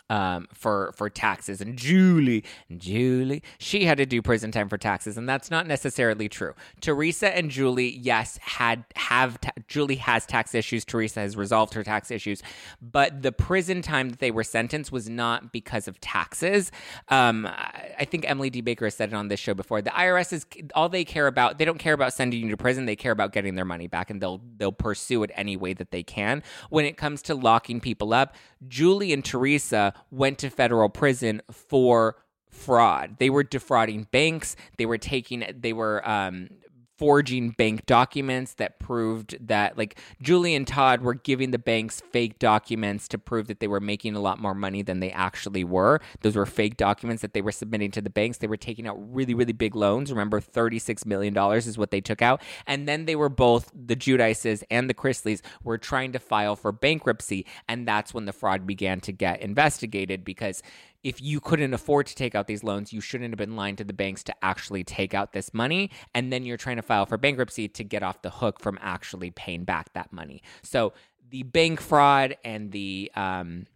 um, 0.09 0.47
for 0.53 0.93
for 0.97 1.11
taxes, 1.11 1.61
and 1.61 1.77
Julie, 1.77 2.45
Julie, 2.77 3.43
she 3.59 3.85
had 3.85 3.99
to 3.99 4.07
do 4.07 4.23
prison 4.23 4.53
time 4.53 4.69
for 4.69 4.79
taxes, 4.79 5.17
and 5.17 5.29
that's 5.29 5.51
not 5.51 5.67
necessarily 5.67 6.29
true. 6.29 6.55
Teresa 6.81 7.37
and 7.37 7.51
Julie, 7.51 7.97
yes, 7.99 8.39
had 8.43 8.85
have 8.95 9.41
ta- 9.41 9.51
Julie 9.67 9.97
has 9.97 10.27
tax 10.27 10.55
issues. 10.55 10.85
Teresa 10.85 11.21
has 11.21 11.37
resolved 11.37 11.75
her 11.75 11.83
tax 11.83 12.11
issues, 12.11 12.43
but 12.81 13.23
the 13.23 13.33
prison 13.33 13.83
time 13.83 14.11
that 14.11 14.21
they 14.21 14.31
were 14.31 14.45
sentenced 14.45 14.93
was 14.93 15.09
not 15.09 15.53
because 15.53 15.89
of 15.89 16.01
taxes. 16.01 16.71
Um, 17.09 17.47
I 17.47 18.05
think 18.05 18.29
Emily 18.29 18.51
D. 18.51 18.61
Baker 18.61 18.87
has 18.87 18.95
said 18.95 19.11
it 19.11 19.15
on 19.15 19.29
this 19.29 19.41
show 19.41 19.55
before. 19.55 19.83
The 19.83 19.91
IRS 19.91 20.33
is 20.33 20.47
all 20.75 20.89
they 20.89 21.05
care 21.05 21.27
about. 21.27 21.59
They 21.59 21.65
don't 21.65 21.79
care 21.79 21.95
about 21.95 22.13
sending 22.13 22.45
you 22.45 22.51
to 22.51 22.57
prison. 22.57 22.87
They 22.87 22.97
care 22.97 23.13
about 23.13 23.33
getting 23.33 23.55
their 23.57 23.65
money 23.65 23.89
back, 23.89 24.11
and 24.11 24.21
they'll 24.21 24.41
they'll 24.57 24.73
pursue 24.73 25.23
it 25.25 25.31
any 25.35 25.57
way 25.57 25.73
that 25.75 25.91
they 25.91 26.03
can. 26.03 26.43
When 26.71 26.85
it 26.85 26.97
comes 26.97 27.23
to 27.23 27.35
locking 27.35 27.81
people 27.81 28.15
up, 28.15 28.37
Julie 28.69 29.13
and 29.13 29.25
Teresa 29.25 29.86
went 30.11 30.39
to 30.39 30.51
federal 30.51 30.89
prison 30.89 31.43
for 31.51 32.17
fraud. 32.51 33.17
They 33.19 33.31
were 33.31 33.43
defrauding 33.43 34.09
banks. 34.11 34.57
They 34.79 34.87
were 34.87 34.99
taking. 34.99 35.45
They 35.55 35.73
were 35.73 36.07
um, 36.09 36.49
forging 36.99 37.51
bank 37.51 37.87
documents 37.87 38.55
that 38.55 38.79
proved 38.79 39.37
that 39.47 39.77
like 39.77 39.99
Julie 40.23 40.55
and 40.55 40.67
Todd 40.67 41.03
were 41.03 41.15
giving 41.15 41.51
the 41.51 41.59
banks 41.59 42.03
fake 42.13 42.39
documents 42.39 43.09
to 43.09 43.19
prove 43.19 43.49
that 43.49 43.61
they 43.61 43.69
were 43.69 43.81
making 43.81 44.15
a 44.15 44.21
lot 44.21 44.39
more 44.41 44.55
money 44.55 44.83
than 44.83 45.01
they 45.01 45.11
actually 45.11 45.65
were. 45.65 46.01
Those 46.23 46.37
were 46.37 46.47
fake 46.47 46.77
documents 46.77 47.23
that 47.23 47.35
they 47.35 47.43
were 47.43 47.53
submitting 47.53 47.91
to 47.93 48.01
the 48.01 48.11
banks. 48.11 48.39
They 48.39 48.47
were 48.47 48.57
taking 48.57 48.87
out 48.87 48.97
really 49.15 49.35
really 49.35 49.53
big 49.53 49.75
loans. 49.75 50.11
Remember 50.11 50.41
36 50.41 51.07
million 51.07 51.35
dollars 51.35 51.67
is 51.67 51.79
what 51.79 51.91
they 51.91 52.01
took 52.01 52.23
out. 52.23 52.43
And 52.67 52.89
then 52.89 53.05
they 53.05 53.17
were 53.17 53.29
both 53.29 53.71
the 53.75 53.97
Giudices 53.97 54.63
and 54.71 54.89
the 54.89 54.95
Chrisleys 54.95 55.43
were 55.63 55.79
trying 55.79 56.13
to 56.13 56.19
file 56.19 56.57
for 56.57 56.73
bankruptcy 56.73 57.47
and 57.69 57.87
that's 57.87 58.15
when 58.15 58.25
the 58.25 58.33
fraud 58.33 58.67
began 58.67 59.01
to 59.01 59.13
get 59.13 59.41
investigated 59.41 60.25
because 60.25 60.63
if 61.03 61.21
you 61.21 61.41
couldn't 61.41 61.75
afford 61.75 62.07
to 62.07 62.15
take 62.15 62.35
out 62.35 62.47
these 62.47 62.65
loans, 62.65 62.93
you 62.93 63.01
shouldn't 63.01 63.31
have 63.31 63.39
been 63.39 63.57
lying 63.57 63.77
to 63.77 63.85
the 63.85 63.93
banks 63.93 64.23
to 64.25 64.35
actually 64.43 64.85
take 64.85 65.15
out 65.15 65.33
this 65.33 65.53
money. 65.55 65.91
And 66.15 66.33
then 66.33 66.45
you're 66.45 66.57
trying 66.57 66.77
to 66.77 66.83
file 66.83 67.07
for 67.07 67.17
bankruptcy 67.17 67.69
to 67.69 67.85
get 67.85 68.03
off 68.03 68.23
the 68.23 68.31
hook 68.31 68.61
from 68.61 68.79
actually 68.81 69.31
paying 69.31 69.65
back 69.65 69.93
that 69.95 70.13
money. 70.13 70.43
So 70.63 70.93
the 71.31 71.43
bank 71.43 71.81
fraud 71.81 72.37
and 72.45 72.73
the 72.73 73.11
um, 73.15 73.67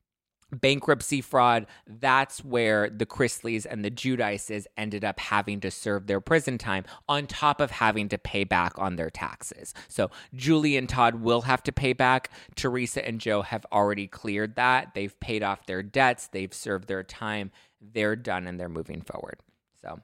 bankruptcy 0.52 1.20
fraud, 1.20 1.66
that's 1.86 2.44
where 2.44 2.90
the 2.90 3.06
Chrisleys 3.06 3.66
and 3.68 3.84
the 3.84 3.90
Giudices 3.90 4.66
ended 4.76 5.04
up 5.04 5.18
having 5.18 5.60
to 5.60 5.70
serve 5.70 6.06
their 6.06 6.20
prison 6.20 6.58
time 6.58 6.84
on 7.08 7.26
top 7.26 7.60
of 7.60 7.70
having 7.70 8.08
to 8.08 8.18
pay 8.18 8.44
back 8.44 8.78
on 8.78 8.96
their 8.96 9.10
taxes. 9.10 9.74
So 9.88 10.10
Julie 10.34 10.76
and 10.76 10.88
Todd 10.88 11.16
will 11.16 11.42
have 11.42 11.62
to 11.64 11.72
pay 11.72 11.92
back. 11.92 12.30
Teresa 12.56 13.06
and 13.06 13.20
Joe 13.20 13.42
have 13.42 13.66
already 13.72 14.06
cleared 14.06 14.56
that. 14.56 14.94
They've 14.94 15.18
paid 15.20 15.42
off 15.42 15.66
their 15.66 15.82
debts, 15.82 16.28
they've 16.28 16.54
served 16.54 16.88
their 16.88 17.02
time, 17.02 17.50
they're 17.80 18.16
done, 18.16 18.46
and 18.46 18.58
they're 18.58 18.68
moving 18.68 19.02
forward. 19.02 19.40
So. 19.80 20.00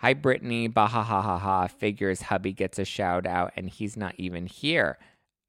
Hi, 0.00 0.12
Brittany. 0.12 0.68
Baha 0.68 1.02
ha 1.02 1.22
ha 1.22 1.38
ha. 1.38 1.66
Figures 1.68 2.20
hubby 2.20 2.52
gets 2.52 2.78
a 2.78 2.84
shout 2.84 3.26
out 3.26 3.52
and 3.56 3.70
he's 3.70 3.96
not 3.96 4.14
even 4.18 4.46
here. 4.46 4.98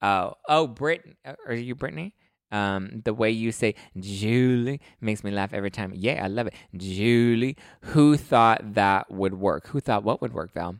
Oh, 0.01 0.35
oh, 0.47 0.67
Brit. 0.67 1.17
Uh, 1.25 1.33
are 1.47 1.53
you 1.53 1.75
Brittany? 1.75 2.13
Um, 2.51 3.01
the 3.03 3.13
way 3.13 3.29
you 3.31 3.51
say 3.51 3.75
Julie 3.99 4.79
makes 5.01 5.23
me 5.23 5.31
laugh 5.31 5.53
every 5.53 5.71
time. 5.71 5.93
Yeah, 5.95 6.23
I 6.23 6.27
love 6.27 6.47
it. 6.47 6.53
Julie. 6.75 7.57
Who 7.81 8.17
thought 8.17 8.73
that 8.75 9.12
would 9.12 9.33
work? 9.36 9.67
Who 9.67 9.79
thought 9.79 10.03
what 10.03 10.21
would 10.21 10.33
work, 10.33 10.53
Val? 10.53 10.77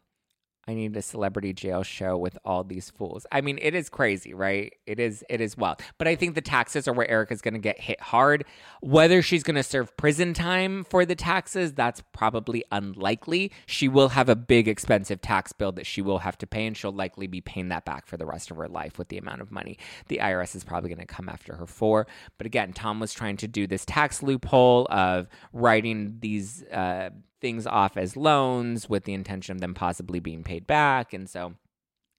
I 0.67 0.73
need 0.73 0.97
a 0.97 1.01
celebrity 1.01 1.53
jail 1.53 1.84
show 1.84 2.17
with 2.17 2.38
all 2.43 2.63
these 2.63 2.89
fools. 2.89 3.25
I 3.32 3.39
mean, 3.39 3.58
it 3.62 3.73
is 3.73 3.88
crazy, 3.88 4.34
right? 4.34 4.73
It 4.86 4.99
is 4.99 5.23
it 5.30 5.39
is 5.39 5.56
wild. 5.56 5.82
But 5.97 6.08
I 6.08 6.15
think 6.15 6.36
the 6.36 6.41
taxes 6.41 6.88
are 6.88 6.93
where 6.93 7.10
Erika's 7.10 7.41
gonna 7.41 7.60
get 7.60 7.80
hit 7.80 8.01
hard. 8.01 8.43
Whether 8.82 9.21
she's 9.21 9.43
gonna 9.43 9.63
serve 9.63 9.95
prison 9.95 10.34
time 10.34 10.84
for 10.84 11.06
the 11.06 11.15
taxes, 11.15 11.73
that's 11.73 12.03
probably 12.12 12.65
unlikely. 12.71 13.51
She 13.65 13.88
will 13.88 14.10
have 14.10 14.27
a 14.27 14.36
big 14.36 14.67
expensive 14.67 15.21
tax 15.21 15.53
bill 15.53 15.71
that 15.71 15.86
she 15.86 16.01
will 16.01 16.19
have 16.19 16.38
to 16.39 16.47
pay, 16.47 16.65
and 16.65 16.75
she'll 16.75 16.91
likely 16.91 17.27
be 17.27 17.39
paying 17.39 17.69
that 17.69 17.86
back 17.86 18.06
for 18.06 18.17
the 18.17 18.25
rest 18.25 18.51
of 18.51 18.58
her 18.58 18.67
life 18.67 18.97
with 18.97 19.08
the 19.08 19.17
amount 19.17 19.41
of 19.41 19.51
money 19.51 19.77
the 20.08 20.17
IRS 20.17 20.56
is 20.56 20.63
probably 20.63 20.89
gonna 20.89 21.06
come 21.06 21.30
after 21.30 21.56
her 21.56 21.65
for. 21.65 22.08
But 22.38 22.45
again, 22.45 22.73
Tom 22.73 22.99
was 22.99 23.13
trying 23.13 23.38
to 23.38 23.47
do 23.47 23.67
this 23.67 23.86
tax 23.86 24.21
loophole 24.21 24.88
of 24.89 25.27
writing 25.53 26.17
these 26.19 26.63
uh 26.63 27.12
things 27.41 27.67
off 27.67 27.97
as 27.97 28.17
loans 28.17 28.89
with 28.89 29.04
the 29.06 29.13
intention 29.13 29.56
of 29.56 29.62
them 29.62 29.73
possibly 29.73 30.19
being 30.19 30.43
paid 30.43 30.67
back. 30.67 31.13
And 31.13 31.30
so 31.30 31.56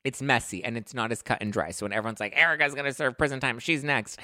it's 0.04 0.22
messy 0.22 0.64
and 0.64 0.76
it's 0.76 0.94
not 0.94 1.12
as 1.12 1.22
cut 1.22 1.38
and 1.40 1.52
dry. 1.52 1.70
So 1.70 1.85
when 1.85 1.92
everyone's 1.92 2.20
like, 2.20 2.37
Erika's 2.37 2.74
going 2.74 2.87
to 2.87 2.94
serve 2.94 3.18
prison 3.18 3.40
time, 3.40 3.59
she's 3.59 3.85
next. 3.85 4.18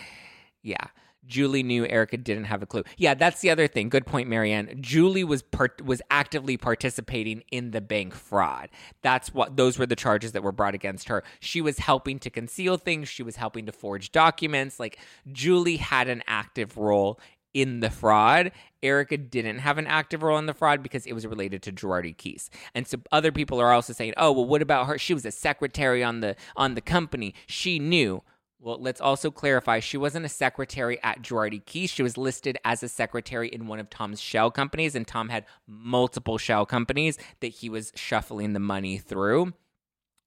Yeah. 0.63 0.87
Julie 1.27 1.63
knew 1.63 1.87
Erika 1.87 2.17
didn't 2.17 2.45
have 2.45 2.63
a 2.63 2.67
clue. 2.67 2.85
Yeah, 2.97 3.15
that's 3.15 3.41
the 3.41 3.51
other 3.51 3.67
thing. 3.67 3.89
Good 3.89 4.07
point, 4.07 4.29
Marianne. 4.29 4.77
Julie 4.81 5.25
was 5.25 5.43
part, 5.43 5.83
was 5.85 6.03
actively 6.11 6.57
participating 6.57 7.43
in 7.51 7.71
the 7.71 7.81
bank 7.81 8.15
fraud. 8.15 8.69
That's 9.03 9.33
what 9.33 9.57
those 9.57 9.79
were 9.79 9.87
the 9.87 9.97
charges 9.97 10.33
that 10.33 10.43
were 10.43 10.53
brought 10.53 10.75
against 10.75 11.09
her. 11.09 11.25
She 11.41 11.61
was 11.61 11.79
helping 11.79 12.19
to 12.21 12.31
conceal 12.31 12.77
things. 12.77 13.09
She 13.09 13.23
was 13.23 13.37
helping 13.37 13.67
to 13.67 13.73
forge 13.73 14.13
documents. 14.13 14.79
Like 14.79 14.99
Julie 15.33 15.79
had 15.79 16.09
an 16.09 16.23
active 16.27 16.77
role 16.77 17.19
in 17.55 17.81
the 17.81 17.91
fraud. 17.91 18.53
Erika 18.83 19.17
didn't 19.17 19.61
have 19.61 19.79
an 19.79 19.87
active 19.87 20.23
role 20.23 20.37
in 20.37 20.47
the 20.47 20.53
fraud 20.53 20.83
because 20.83 21.07
it 21.07 21.15
was 21.15 21.27
related 21.27 21.63
to 21.63 21.73
Girardi 21.73 22.15
Keese. 22.15 22.51
And 22.75 22.87
so 22.87 22.99
other 23.11 23.33
people 23.33 23.61
are 23.61 23.73
also 23.73 23.93
saying, 23.95 24.13
"Oh, 24.17 24.33
well 24.33 24.45
what 24.45 24.61
about 24.61 24.87
her? 24.89 24.99
She 24.99 25.15
was 25.15 25.25
a 25.25 25.31
secretary 25.31 26.05
on 26.05 26.21
the 26.21 26.37
on 26.57 26.75
the 26.75 26.83
company. 26.83 27.35
She 27.47 27.79
knew." 27.79 28.23
Well, 28.61 28.79
let's 28.81 29.01
also 29.01 29.31
clarify 29.31 29.81
she 29.81 29.99
wasn't 29.99 30.25
a 30.25 30.31
secretary 30.31 30.99
at 31.03 31.21
Girardi 31.21 31.63
Keese. 31.63 31.91
She 31.91 32.03
was 32.03 32.17
listed 32.17 32.57
as 32.65 32.83
a 32.83 32.89
secretary 32.89 33.49
in 33.49 33.67
one 33.67 33.79
of 33.79 33.91
Tom's 33.91 34.23
shell 34.23 34.51
companies, 34.51 34.95
and 34.95 35.07
Tom 35.07 35.29
had 35.29 35.45
multiple 35.67 36.39
shell 36.39 36.65
companies 36.65 37.19
that 37.41 37.49
he 37.49 37.69
was 37.69 37.93
shuffling 37.95 38.55
the 38.55 38.61
money 38.61 38.97
through. 38.97 39.53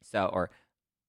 So, 0.04 0.30
or 0.32 0.52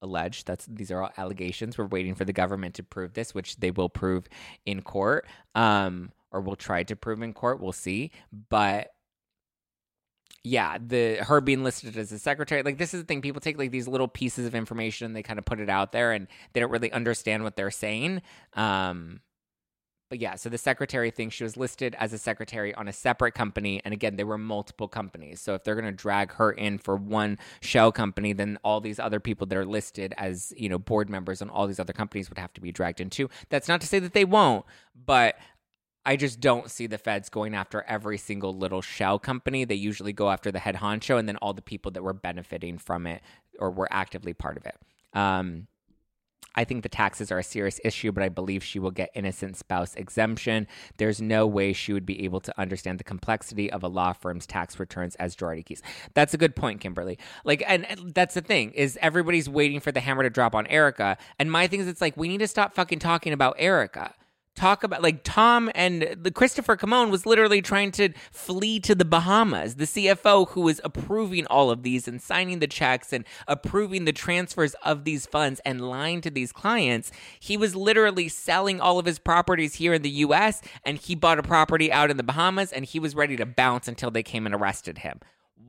alleged. 0.01 0.47
That's 0.47 0.65
these 0.65 0.91
are 0.91 1.03
all 1.03 1.11
allegations. 1.17 1.77
We're 1.77 1.85
waiting 1.85 2.15
for 2.15 2.25
the 2.25 2.33
government 2.33 2.75
to 2.75 2.83
prove 2.83 3.13
this, 3.13 3.33
which 3.33 3.57
they 3.57 3.71
will 3.71 3.89
prove 3.89 4.27
in 4.65 4.81
court, 4.81 5.27
um, 5.55 6.11
or 6.31 6.41
we'll 6.41 6.55
try 6.55 6.83
to 6.83 6.95
prove 6.95 7.21
in 7.21 7.33
court. 7.33 7.59
We'll 7.59 7.71
see. 7.71 8.11
But 8.49 8.91
yeah, 10.43 10.77
the 10.79 11.17
her 11.17 11.41
being 11.41 11.63
listed 11.63 11.97
as 11.97 12.11
a 12.11 12.19
secretary, 12.19 12.63
like 12.63 12.77
this 12.77 12.93
is 12.93 13.01
the 13.01 13.05
thing. 13.05 13.21
People 13.21 13.41
take 13.41 13.57
like 13.57 13.71
these 13.71 13.87
little 13.87 14.07
pieces 14.07 14.45
of 14.45 14.55
information, 14.55 15.05
and 15.05 15.15
they 15.15 15.23
kind 15.23 15.39
of 15.39 15.45
put 15.45 15.59
it 15.59 15.69
out 15.69 15.91
there, 15.91 16.11
and 16.11 16.27
they 16.53 16.59
don't 16.59 16.71
really 16.71 16.91
understand 16.91 17.43
what 17.43 17.55
they're 17.55 17.71
saying. 17.71 18.21
Um, 18.53 19.21
but 20.09 20.19
yeah, 20.19 20.35
so 20.35 20.49
the 20.49 20.57
secretary 20.57 21.11
thing, 21.11 21.29
she 21.29 21.43
was 21.43 21.55
listed 21.55 21.95
as 21.99 22.13
a 22.13 22.17
secretary 22.17 22.73
on 22.73 22.87
a 22.87 22.93
separate 22.93 23.33
company. 23.33 23.79
And 23.85 23.93
again, 23.93 24.15
there 24.15 24.25
were 24.25 24.39
multiple 24.39 24.87
companies. 24.87 25.39
So 25.39 25.53
if 25.53 25.63
they're 25.63 25.75
going 25.75 25.85
to 25.85 25.91
drag 25.91 26.33
her 26.33 26.51
in 26.51 26.79
for 26.79 26.95
one 26.95 27.37
shell 27.61 27.91
company, 27.91 28.33
then 28.33 28.57
all 28.63 28.81
these 28.81 28.99
other 28.99 29.19
people 29.19 29.45
that 29.47 29.57
are 29.57 29.65
listed 29.65 30.15
as, 30.17 30.51
you 30.57 30.67
know, 30.67 30.79
board 30.79 31.09
members 31.09 31.41
on 31.41 31.49
all 31.49 31.67
these 31.67 31.79
other 31.79 31.93
companies 31.93 32.29
would 32.29 32.39
have 32.39 32.53
to 32.53 32.61
be 32.61 32.71
dragged 32.71 32.99
in 32.99 33.09
too. 33.11 33.29
That's 33.49 33.67
not 33.67 33.81
to 33.81 33.87
say 33.87 33.99
that 33.99 34.13
they 34.13 34.25
won't, 34.25 34.65
but 34.95 35.35
I 36.05 36.15
just 36.15 36.39
don't 36.39 36.71
see 36.71 36.87
the 36.87 36.97
feds 36.97 37.29
going 37.29 37.53
after 37.53 37.83
every 37.83 38.17
single 38.17 38.57
little 38.57 38.81
shell 38.81 39.19
company. 39.19 39.63
They 39.63 39.75
usually 39.75 40.13
go 40.13 40.31
after 40.31 40.51
the 40.51 40.59
head 40.59 40.77
honcho 40.77 41.19
and 41.19 41.27
then 41.27 41.37
all 41.37 41.53
the 41.53 41.61
people 41.61 41.91
that 41.91 42.01
were 42.01 42.13
benefiting 42.13 42.79
from 42.79 43.05
it 43.05 43.21
or 43.59 43.69
were 43.69 43.87
actively 43.91 44.33
part 44.33 44.57
of 44.57 44.65
it. 44.65 44.75
Um, 45.13 45.67
I 46.59 46.65
think 46.65 46.83
the 46.83 46.89
taxes 46.89 47.31
are 47.31 47.39
a 47.39 47.43
serious 47.43 47.79
issue, 47.85 48.11
but 48.11 48.21
I 48.21 48.27
believe 48.27 48.65
she 48.65 48.79
will 48.79 48.91
get 48.91 49.11
innocent 49.13 49.55
spouse 49.55 49.95
exemption. 49.95 50.67
There's 50.97 51.21
no 51.21 51.47
way 51.47 51.71
she 51.71 51.93
would 51.93 52.05
be 52.05 52.25
able 52.25 52.41
to 52.41 52.59
understand 52.59 52.99
the 52.99 53.05
complexity 53.05 53.71
of 53.71 53.81
a 53.81 53.87
law 53.87 54.11
firm's 54.11 54.45
tax 54.45 54.77
returns 54.77 55.15
as 55.15 55.37
Girardi 55.37 55.65
Keese. 55.65 55.81
That's 56.15 56.33
a 56.33 56.37
good 56.37 56.57
point, 56.57 56.81
Kimberly. 56.81 57.17
Like, 57.45 57.63
and, 57.65 57.89
and 57.89 58.13
that's 58.13 58.33
the 58.33 58.41
thing 58.41 58.71
is 58.71 58.99
everybody's 59.01 59.47
waiting 59.47 59.79
for 59.79 59.93
the 59.93 60.01
hammer 60.01 60.23
to 60.23 60.29
drop 60.29 60.53
on 60.53 60.67
Erika, 60.67 61.17
and 61.39 61.49
my 61.49 61.65
thing 61.67 61.79
is 61.79 61.87
it's 61.87 62.01
like 62.01 62.17
we 62.17 62.27
need 62.27 62.39
to 62.39 62.47
stop 62.47 62.73
fucking 62.73 62.99
talking 62.99 63.31
about 63.31 63.55
Erika 63.57 64.13
talk 64.55 64.83
about 64.83 65.01
like 65.01 65.21
Tom 65.23 65.71
and 65.73 66.17
the 66.21 66.31
Christopher 66.31 66.75
Kamon 66.75 67.09
was 67.09 67.25
literally 67.25 67.61
trying 67.61 67.91
to 67.93 68.09
flee 68.31 68.79
to 68.81 68.93
the 68.93 69.05
Bahamas. 69.05 69.75
The 69.75 69.85
CFO 69.85 70.49
who 70.49 70.61
was 70.61 70.81
approving 70.83 71.45
all 71.47 71.71
of 71.71 71.83
these 71.83 72.07
and 72.07 72.21
signing 72.21 72.59
the 72.59 72.67
checks 72.67 73.13
and 73.13 73.25
approving 73.47 74.05
the 74.05 74.13
transfers 74.13 74.75
of 74.83 75.05
these 75.05 75.25
funds 75.25 75.61
and 75.65 75.81
lying 75.81 76.21
to 76.21 76.29
these 76.29 76.51
clients, 76.51 77.11
he 77.39 77.57
was 77.57 77.75
literally 77.75 78.27
selling 78.27 78.81
all 78.81 78.99
of 78.99 79.05
his 79.05 79.19
properties 79.19 79.75
here 79.75 79.93
in 79.93 80.01
the 80.01 80.09
US 80.09 80.61
and 80.83 80.97
he 80.97 81.15
bought 81.15 81.39
a 81.39 81.43
property 81.43 81.91
out 81.91 82.11
in 82.11 82.17
the 82.17 82.23
Bahamas 82.23 82.71
and 82.73 82.85
he 82.85 82.99
was 82.99 83.15
ready 83.15 83.37
to 83.37 83.45
bounce 83.45 83.87
until 83.87 84.11
they 84.11 84.23
came 84.23 84.45
and 84.45 84.53
arrested 84.53 84.99
him 84.99 85.19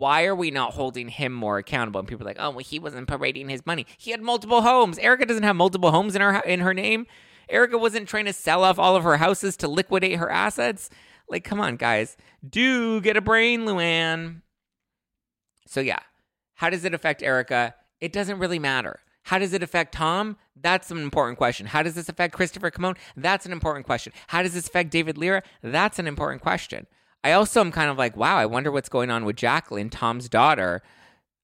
why 0.00 0.24
are 0.24 0.34
we 0.34 0.50
not 0.50 0.72
holding 0.72 1.08
him 1.08 1.30
more 1.30 1.58
accountable? 1.58 1.98
And 1.98 2.08
people 2.08 2.26
are 2.26 2.30
like, 2.30 2.38
oh, 2.40 2.50
well, 2.50 2.60
he 2.60 2.78
wasn't 2.78 3.06
parading 3.06 3.50
his 3.50 3.66
money. 3.66 3.84
He 3.98 4.12
had 4.12 4.22
multiple 4.22 4.62
homes. 4.62 4.98
Erika 4.98 5.26
doesn't 5.26 5.42
have 5.42 5.56
multiple 5.56 5.90
homes 5.90 6.16
in 6.16 6.22
her 6.22 6.40
in 6.40 6.60
her 6.60 6.72
name. 6.72 7.06
Erika 7.50 7.78
wasn't 7.78 8.08
trying 8.08 8.24
to 8.26 8.32
sell 8.32 8.64
off 8.64 8.78
all 8.78 8.96
of 8.96 9.04
her 9.04 9.16
houses 9.16 9.56
to 9.58 9.68
liquidate 9.68 10.18
her 10.18 10.30
assets. 10.30 10.90
Like, 11.28 11.44
come 11.44 11.60
on, 11.60 11.76
guys. 11.76 12.16
Do 12.48 13.00
get 13.00 13.16
a 13.16 13.20
brain, 13.20 13.62
Luann. 13.62 14.42
So, 15.66 15.80
yeah. 15.80 16.00
How 16.54 16.70
does 16.70 16.84
it 16.84 16.94
affect 16.94 17.22
Erika? 17.22 17.74
It 18.00 18.12
doesn't 18.12 18.38
really 18.38 18.58
matter. 18.58 19.00
How 19.24 19.38
does 19.38 19.52
it 19.52 19.62
affect 19.62 19.94
Tom? 19.94 20.36
That's 20.56 20.90
an 20.90 20.98
important 20.98 21.38
question. 21.38 21.66
How 21.66 21.82
does 21.82 21.94
this 21.94 22.08
affect 22.08 22.34
Christopher 22.34 22.70
Kamon? 22.70 22.96
That's 23.16 23.46
an 23.46 23.52
important 23.52 23.86
question. 23.86 24.12
How 24.28 24.42
does 24.42 24.54
this 24.54 24.66
affect 24.66 24.90
David 24.90 25.16
Lira? 25.16 25.42
That's 25.62 25.98
an 25.98 26.06
important 26.06 26.42
question. 26.42 26.86
I 27.22 27.32
also 27.32 27.60
am 27.60 27.70
kind 27.70 27.90
of 27.90 27.98
like, 27.98 28.16
wow, 28.16 28.36
I 28.36 28.46
wonder 28.46 28.70
what's 28.70 28.88
going 28.88 29.10
on 29.10 29.24
with 29.24 29.36
Jacqueline, 29.36 29.90
Tom's 29.90 30.28
daughter. 30.28 30.82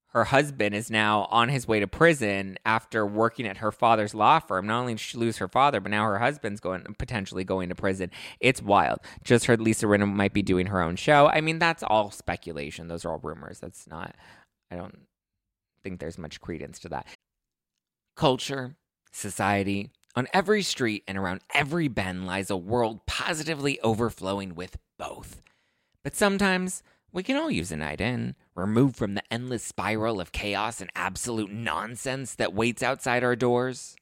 Her 0.08 0.24
husband 0.24 0.74
is 0.74 0.90
now 0.90 1.26
on 1.30 1.48
his 1.48 1.68
way 1.68 1.80
to 1.80 1.86
prison 1.86 2.56
after 2.64 3.04
working 3.04 3.46
at 3.46 3.58
her 3.58 3.70
father's 3.70 4.14
law 4.14 4.38
firm. 4.38 4.66
Not 4.66 4.80
only 4.80 4.94
did 4.94 5.00
she 5.00 5.18
lose 5.18 5.36
her 5.38 5.48
father, 5.48 5.80
but 5.80 5.90
now 5.90 6.04
her 6.04 6.18
husband's 6.18 6.60
going 6.60 6.84
potentially 6.98 7.44
going 7.44 7.68
to 7.68 7.74
prison. 7.74 8.10
It's 8.40 8.62
wild. 8.62 9.00
Just 9.24 9.44
heard 9.44 9.60
Lisa 9.60 9.86
Rinna 9.86 10.10
might 10.10 10.32
be 10.32 10.42
doing 10.42 10.66
her 10.68 10.80
own 10.80 10.96
show. 10.96 11.26
I 11.26 11.40
mean, 11.42 11.58
that's 11.58 11.82
all 11.82 12.10
speculation. 12.10 12.88
Those 12.88 13.04
are 13.04 13.12
all 13.12 13.20
rumors. 13.22 13.60
That's 13.60 13.86
not. 13.86 14.14
I 14.70 14.76
don't 14.76 15.00
think 15.82 16.00
there's 16.00 16.18
much 16.18 16.40
credence 16.40 16.78
to 16.80 16.88
that. 16.88 17.06
Culture, 18.16 18.76
society, 19.12 19.90
on 20.14 20.26
every 20.32 20.62
street 20.62 21.04
and 21.06 21.18
around 21.18 21.42
every 21.54 21.88
bend 21.88 22.26
lies 22.26 22.48
a 22.48 22.56
world 22.56 23.04
positively 23.06 23.78
overflowing 23.80 24.54
with 24.54 24.78
both. 24.98 25.42
But 26.02 26.16
sometimes 26.16 26.82
we 27.12 27.22
can 27.22 27.36
all 27.36 27.50
use 27.50 27.70
a 27.70 27.76
night 27.76 28.00
in, 28.00 28.34
removed 28.56 28.96
from 28.96 29.14
the 29.14 29.22
endless 29.32 29.62
spiral 29.62 30.20
of 30.20 30.32
chaos 30.32 30.80
and 30.80 30.90
absolute 30.94 31.50
nonsense 31.50 32.34
that 32.34 32.54
waits 32.54 32.82
outside 32.82 33.22
our 33.22 33.36
doors. 33.36 33.96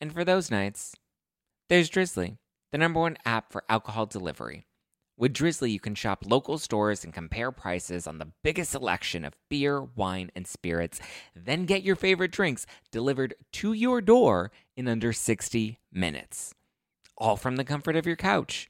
And 0.00 0.12
for 0.12 0.24
those 0.24 0.50
nights, 0.50 0.94
there's 1.68 1.88
Drizzly, 1.88 2.38
the 2.72 2.78
number 2.78 3.00
one 3.00 3.16
app 3.24 3.52
for 3.52 3.64
alcohol 3.68 4.06
delivery. 4.06 4.66
With 5.16 5.32
Drizzly, 5.32 5.70
you 5.70 5.78
can 5.78 5.94
shop 5.94 6.24
local 6.26 6.58
stores 6.58 7.04
and 7.04 7.12
compare 7.12 7.52
prices 7.52 8.06
on 8.06 8.18
the 8.18 8.32
biggest 8.42 8.72
selection 8.72 9.24
of 9.24 9.36
beer, 9.48 9.80
wine, 9.82 10.30
and 10.34 10.46
spirits, 10.46 11.00
then 11.36 11.66
get 11.66 11.84
your 11.84 11.96
favorite 11.96 12.32
drinks 12.32 12.66
delivered 12.90 13.34
to 13.52 13.72
your 13.72 14.00
door 14.00 14.50
in 14.76 14.88
under 14.88 15.12
60 15.12 15.78
minutes. 15.92 16.54
All 17.16 17.36
from 17.36 17.56
the 17.56 17.64
comfort 17.64 17.94
of 17.94 18.06
your 18.06 18.16
couch. 18.16 18.68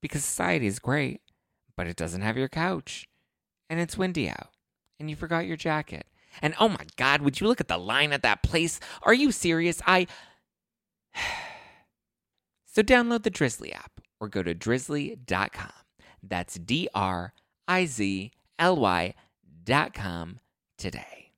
Because 0.00 0.24
society 0.24 0.66
is 0.66 0.78
great 0.78 1.20
but 1.80 1.86
it 1.86 1.96
doesn't 1.96 2.20
have 2.20 2.36
your 2.36 2.46
couch. 2.46 3.08
And 3.70 3.80
it's 3.80 3.96
windy 3.96 4.28
out. 4.28 4.50
And 4.98 5.08
you 5.08 5.16
forgot 5.16 5.46
your 5.46 5.56
jacket. 5.56 6.06
And 6.42 6.54
oh 6.60 6.68
my 6.68 6.84
God, 6.96 7.22
would 7.22 7.40
you 7.40 7.46
look 7.46 7.60
at 7.60 7.68
the 7.68 7.78
line 7.78 8.12
at 8.12 8.22
that 8.22 8.42
place? 8.42 8.80
Are 9.02 9.14
you 9.14 9.32
serious? 9.32 9.80
I. 9.86 10.06
so 12.66 12.82
download 12.82 13.22
the 13.22 13.30
Drizzly 13.30 13.72
app 13.72 14.02
or 14.20 14.28
go 14.28 14.42
to 14.42 14.54
drizzly.com. 14.54 15.72
That's 16.22 16.56
D 16.56 16.88
R 16.94 17.32
I 17.66 17.86
Z 17.86 18.32
L 18.58 18.76
Y.com 18.76 20.40
today. 20.76 21.32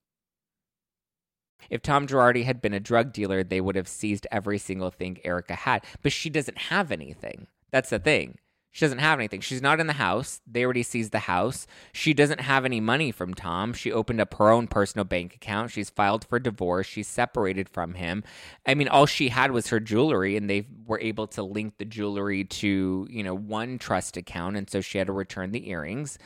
If 1.71 1.81
Tom 1.81 2.07
Girardi 2.07 2.45
had 2.45 2.61
been 2.61 2.75
a 2.75 2.81
drug 2.81 3.12
dealer, 3.12 3.42
they 3.42 3.61
would 3.61 3.77
have 3.77 3.88
seized 3.88 4.27
every 4.31 4.59
single 4.59 4.90
thing 4.90 5.21
Erika 5.25 5.55
had. 5.55 5.85
But 6.03 6.12
she 6.12 6.29
doesn't 6.29 6.59
have 6.59 6.90
anything. 6.90 7.47
That's 7.71 7.90
the 7.90 7.99
thing. 7.99 8.38
She 8.74 8.87
doesn't 8.87 8.98
have 8.98 9.18
anything. 9.18 9.42
She's 9.42 9.61
not 9.61 9.80
in 9.80 9.87
the 9.87 9.92
house. 9.92 10.40
They 10.46 10.64
already 10.64 10.82
seized 10.82 11.12
the 11.12 11.20
house. 11.20 11.66
She 11.92 12.14
doesn't 12.14 12.40
have 12.40 12.64
any 12.64 12.80
money 12.80 13.12
from 13.12 13.35
Tom. 13.35 13.74
She 13.74 13.92
opened 13.92 14.20
up 14.20 14.32
her 14.35 14.50
own 14.50 14.66
personal 14.66 15.04
bank 15.04 15.35
account. 15.35 15.70
She's 15.70 15.90
filed 15.90 16.24
for 16.24 16.38
divorce. 16.38 16.87
She's 16.87 17.06
separated 17.06 17.68
from 17.68 17.94
him. 17.94 18.24
I 18.66 18.72
mean, 18.72 18.88
all 18.88 19.04
she 19.04 19.28
had 19.28 19.50
was 19.50 19.66
her 19.68 19.78
jewelry, 19.78 20.38
and 20.38 20.48
they 20.48 20.66
were 20.87 20.98
able 21.00 21.26
to 21.28 21.42
link 21.42 21.74
the 21.76 21.85
jewelry 21.85 22.44
to, 22.44 23.06
you 23.11 23.22
know, 23.22 23.35
one 23.35 23.78
trust 23.78 24.16
account. 24.16 24.56
And 24.56 24.70
so 24.70 24.80
she 24.80 24.96
had 24.96 25.08
to 25.08 25.12
return 25.12 25.52
the 25.52 25.68
earrings. 25.68 26.18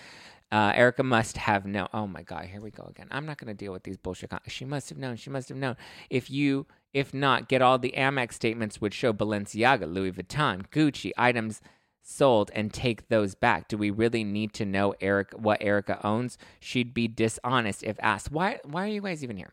Uh, 0.52 0.70
Erika 0.76 1.02
must 1.02 1.36
have 1.38 1.66
known. 1.66 1.88
Oh 1.92 2.06
my 2.06 2.22
God, 2.22 2.44
here 2.44 2.60
we 2.60 2.70
go 2.70 2.84
again. 2.84 3.08
I'm 3.10 3.26
not 3.26 3.38
going 3.38 3.48
to 3.48 3.54
deal 3.54 3.72
with 3.72 3.82
these 3.82 3.96
bullshit. 3.96 4.30
Con- 4.30 4.40
she 4.46 4.64
must 4.64 4.88
have 4.90 4.98
known. 4.98 5.16
She 5.16 5.30
must 5.30 5.48
have 5.48 5.58
known. 5.58 5.76
If 6.08 6.30
you, 6.30 6.66
if 6.94 7.12
not, 7.12 7.48
get 7.48 7.60
all 7.60 7.78
the 7.78 7.94
Amex 7.96 8.34
statements 8.34 8.80
which 8.80 8.94
show 8.94 9.12
Balenciaga, 9.12 9.92
Louis 9.92 10.12
Vuitton, 10.12 10.68
Gucci 10.70 11.10
items 11.18 11.60
sold 12.06 12.50
and 12.54 12.72
take 12.72 13.08
those 13.08 13.34
back? 13.34 13.68
Do 13.68 13.76
we 13.76 13.90
really 13.90 14.24
need 14.24 14.52
to 14.54 14.64
know 14.64 14.94
Eric 15.00 15.32
what 15.32 15.58
Erika 15.60 16.00
owns? 16.06 16.38
She'd 16.60 16.94
be 16.94 17.08
dishonest 17.08 17.82
if 17.82 17.96
asked. 18.00 18.30
Why 18.30 18.60
why 18.64 18.84
are 18.84 18.88
you 18.88 19.02
guys 19.02 19.22
even 19.22 19.36
here? 19.36 19.52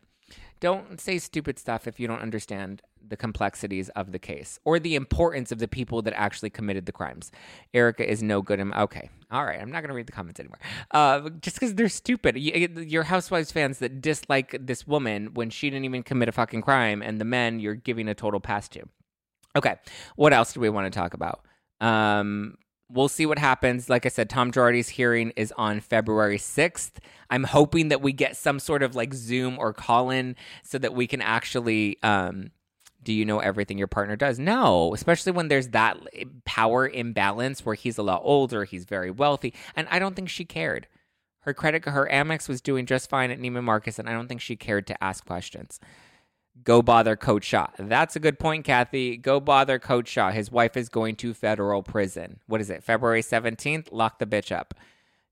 Don't 0.60 1.00
say 1.00 1.18
stupid 1.18 1.58
stuff 1.58 1.86
if 1.86 2.00
you 2.00 2.06
don't 2.06 2.22
understand 2.22 2.80
the 3.06 3.16
complexities 3.16 3.90
of 3.90 4.12
the 4.12 4.18
case 4.18 4.58
or 4.64 4.78
the 4.78 4.94
importance 4.94 5.52
of 5.52 5.58
the 5.58 5.68
people 5.68 6.00
that 6.02 6.14
actually 6.14 6.48
committed 6.48 6.86
the 6.86 6.92
crimes. 6.92 7.30
Erika 7.74 8.08
is 8.08 8.22
no 8.22 8.40
good. 8.40 8.60
In, 8.60 8.72
okay, 8.72 9.10
all 9.30 9.44
right. 9.44 9.60
I'm 9.60 9.70
not 9.70 9.80
going 9.80 9.90
to 9.90 9.94
read 9.94 10.06
the 10.06 10.12
comments 10.12 10.40
anymore. 10.40 10.58
Uh, 10.90 11.28
just 11.40 11.56
because 11.56 11.74
they're 11.74 11.88
stupid. 11.90 12.38
Your 12.38 13.02
Housewives 13.02 13.52
fans 13.52 13.78
that 13.80 14.00
dislike 14.00 14.56
this 14.58 14.86
woman 14.86 15.34
when 15.34 15.50
she 15.50 15.68
didn't 15.68 15.84
even 15.84 16.02
commit 16.02 16.28
a 16.28 16.32
fucking 16.32 16.62
crime, 16.62 17.02
and 17.02 17.20
the 17.20 17.26
men 17.26 17.60
you're 17.60 17.74
giving 17.74 18.08
a 18.08 18.14
total 18.14 18.40
pass 18.40 18.68
to. 18.70 18.84
Okay, 19.56 19.76
what 20.16 20.32
else 20.32 20.52
do 20.52 20.60
we 20.60 20.70
want 20.70 20.90
to 20.90 20.98
talk 20.98 21.14
about? 21.14 21.44
Um, 21.80 22.56
we'll 22.90 23.08
see 23.08 23.26
what 23.26 23.38
happens. 23.38 23.88
Like 23.88 24.06
I 24.06 24.08
said, 24.08 24.30
Tom 24.30 24.52
Girardi's 24.52 24.88
hearing 24.88 25.32
is 25.36 25.52
on 25.56 25.80
February 25.80 26.38
6th. 26.38 26.92
I'm 27.30 27.44
hoping 27.44 27.88
that 27.88 28.00
we 28.00 28.12
get 28.12 28.36
some 28.36 28.58
sort 28.58 28.82
of 28.82 28.94
like 28.94 29.14
Zoom 29.14 29.58
or 29.58 29.72
call 29.72 30.10
in 30.10 30.36
so 30.62 30.78
that 30.78 30.94
we 30.94 31.06
can 31.06 31.20
actually. 31.20 31.98
Um, 32.02 32.50
do 33.02 33.12
you 33.12 33.26
know 33.26 33.38
everything 33.38 33.76
your 33.76 33.86
partner 33.86 34.16
does? 34.16 34.38
No, 34.38 34.94
especially 34.94 35.32
when 35.32 35.48
there's 35.48 35.68
that 35.68 35.98
power 36.46 36.88
imbalance 36.88 37.64
where 37.66 37.74
he's 37.74 37.98
a 37.98 38.02
lot 38.02 38.22
older, 38.24 38.64
he's 38.64 38.86
very 38.86 39.10
wealthy, 39.10 39.52
and 39.76 39.86
I 39.90 39.98
don't 39.98 40.16
think 40.16 40.30
she 40.30 40.46
cared. 40.46 40.88
Her 41.40 41.52
credit, 41.52 41.84
her 41.84 42.08
Amex 42.10 42.48
was 42.48 42.62
doing 42.62 42.86
just 42.86 43.10
fine 43.10 43.30
at 43.30 43.38
Neiman 43.38 43.64
Marcus, 43.64 43.98
and 43.98 44.08
I 44.08 44.12
don't 44.12 44.26
think 44.26 44.40
she 44.40 44.56
cared 44.56 44.86
to 44.86 45.04
ask 45.04 45.26
questions 45.26 45.78
go 46.62 46.82
bother 46.82 47.16
Coach 47.16 47.44
Shah. 47.44 47.68
That's 47.78 48.16
a 48.16 48.20
good 48.20 48.38
point, 48.38 48.64
Kathy. 48.64 49.16
Go 49.16 49.40
bother 49.40 49.78
Coach 49.78 50.08
Shah. 50.08 50.30
His 50.30 50.50
wife 50.50 50.76
is 50.76 50.88
going 50.88 51.16
to 51.16 51.34
federal 51.34 51.82
prison. 51.82 52.40
What 52.46 52.60
is 52.60 52.70
it? 52.70 52.84
February 52.84 53.22
17th? 53.22 53.88
Lock 53.90 54.18
the 54.18 54.26
bitch 54.26 54.54
up. 54.54 54.74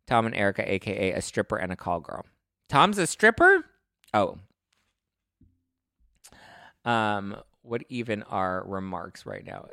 Tom 0.06 0.26
and 0.26 0.34
Erika, 0.34 0.70
aka 0.70 1.12
a 1.12 1.22
stripper 1.22 1.56
and 1.56 1.72
a 1.72 1.76
call 1.76 2.00
girl. 2.00 2.24
Tom's 2.68 2.98
a 2.98 3.06
stripper? 3.06 3.64
Oh. 4.12 4.38
Um, 6.84 7.36
what 7.62 7.84
even 7.88 8.22
are 8.24 8.64
remarks 8.66 9.24
right 9.24 9.46
now? 9.46 9.66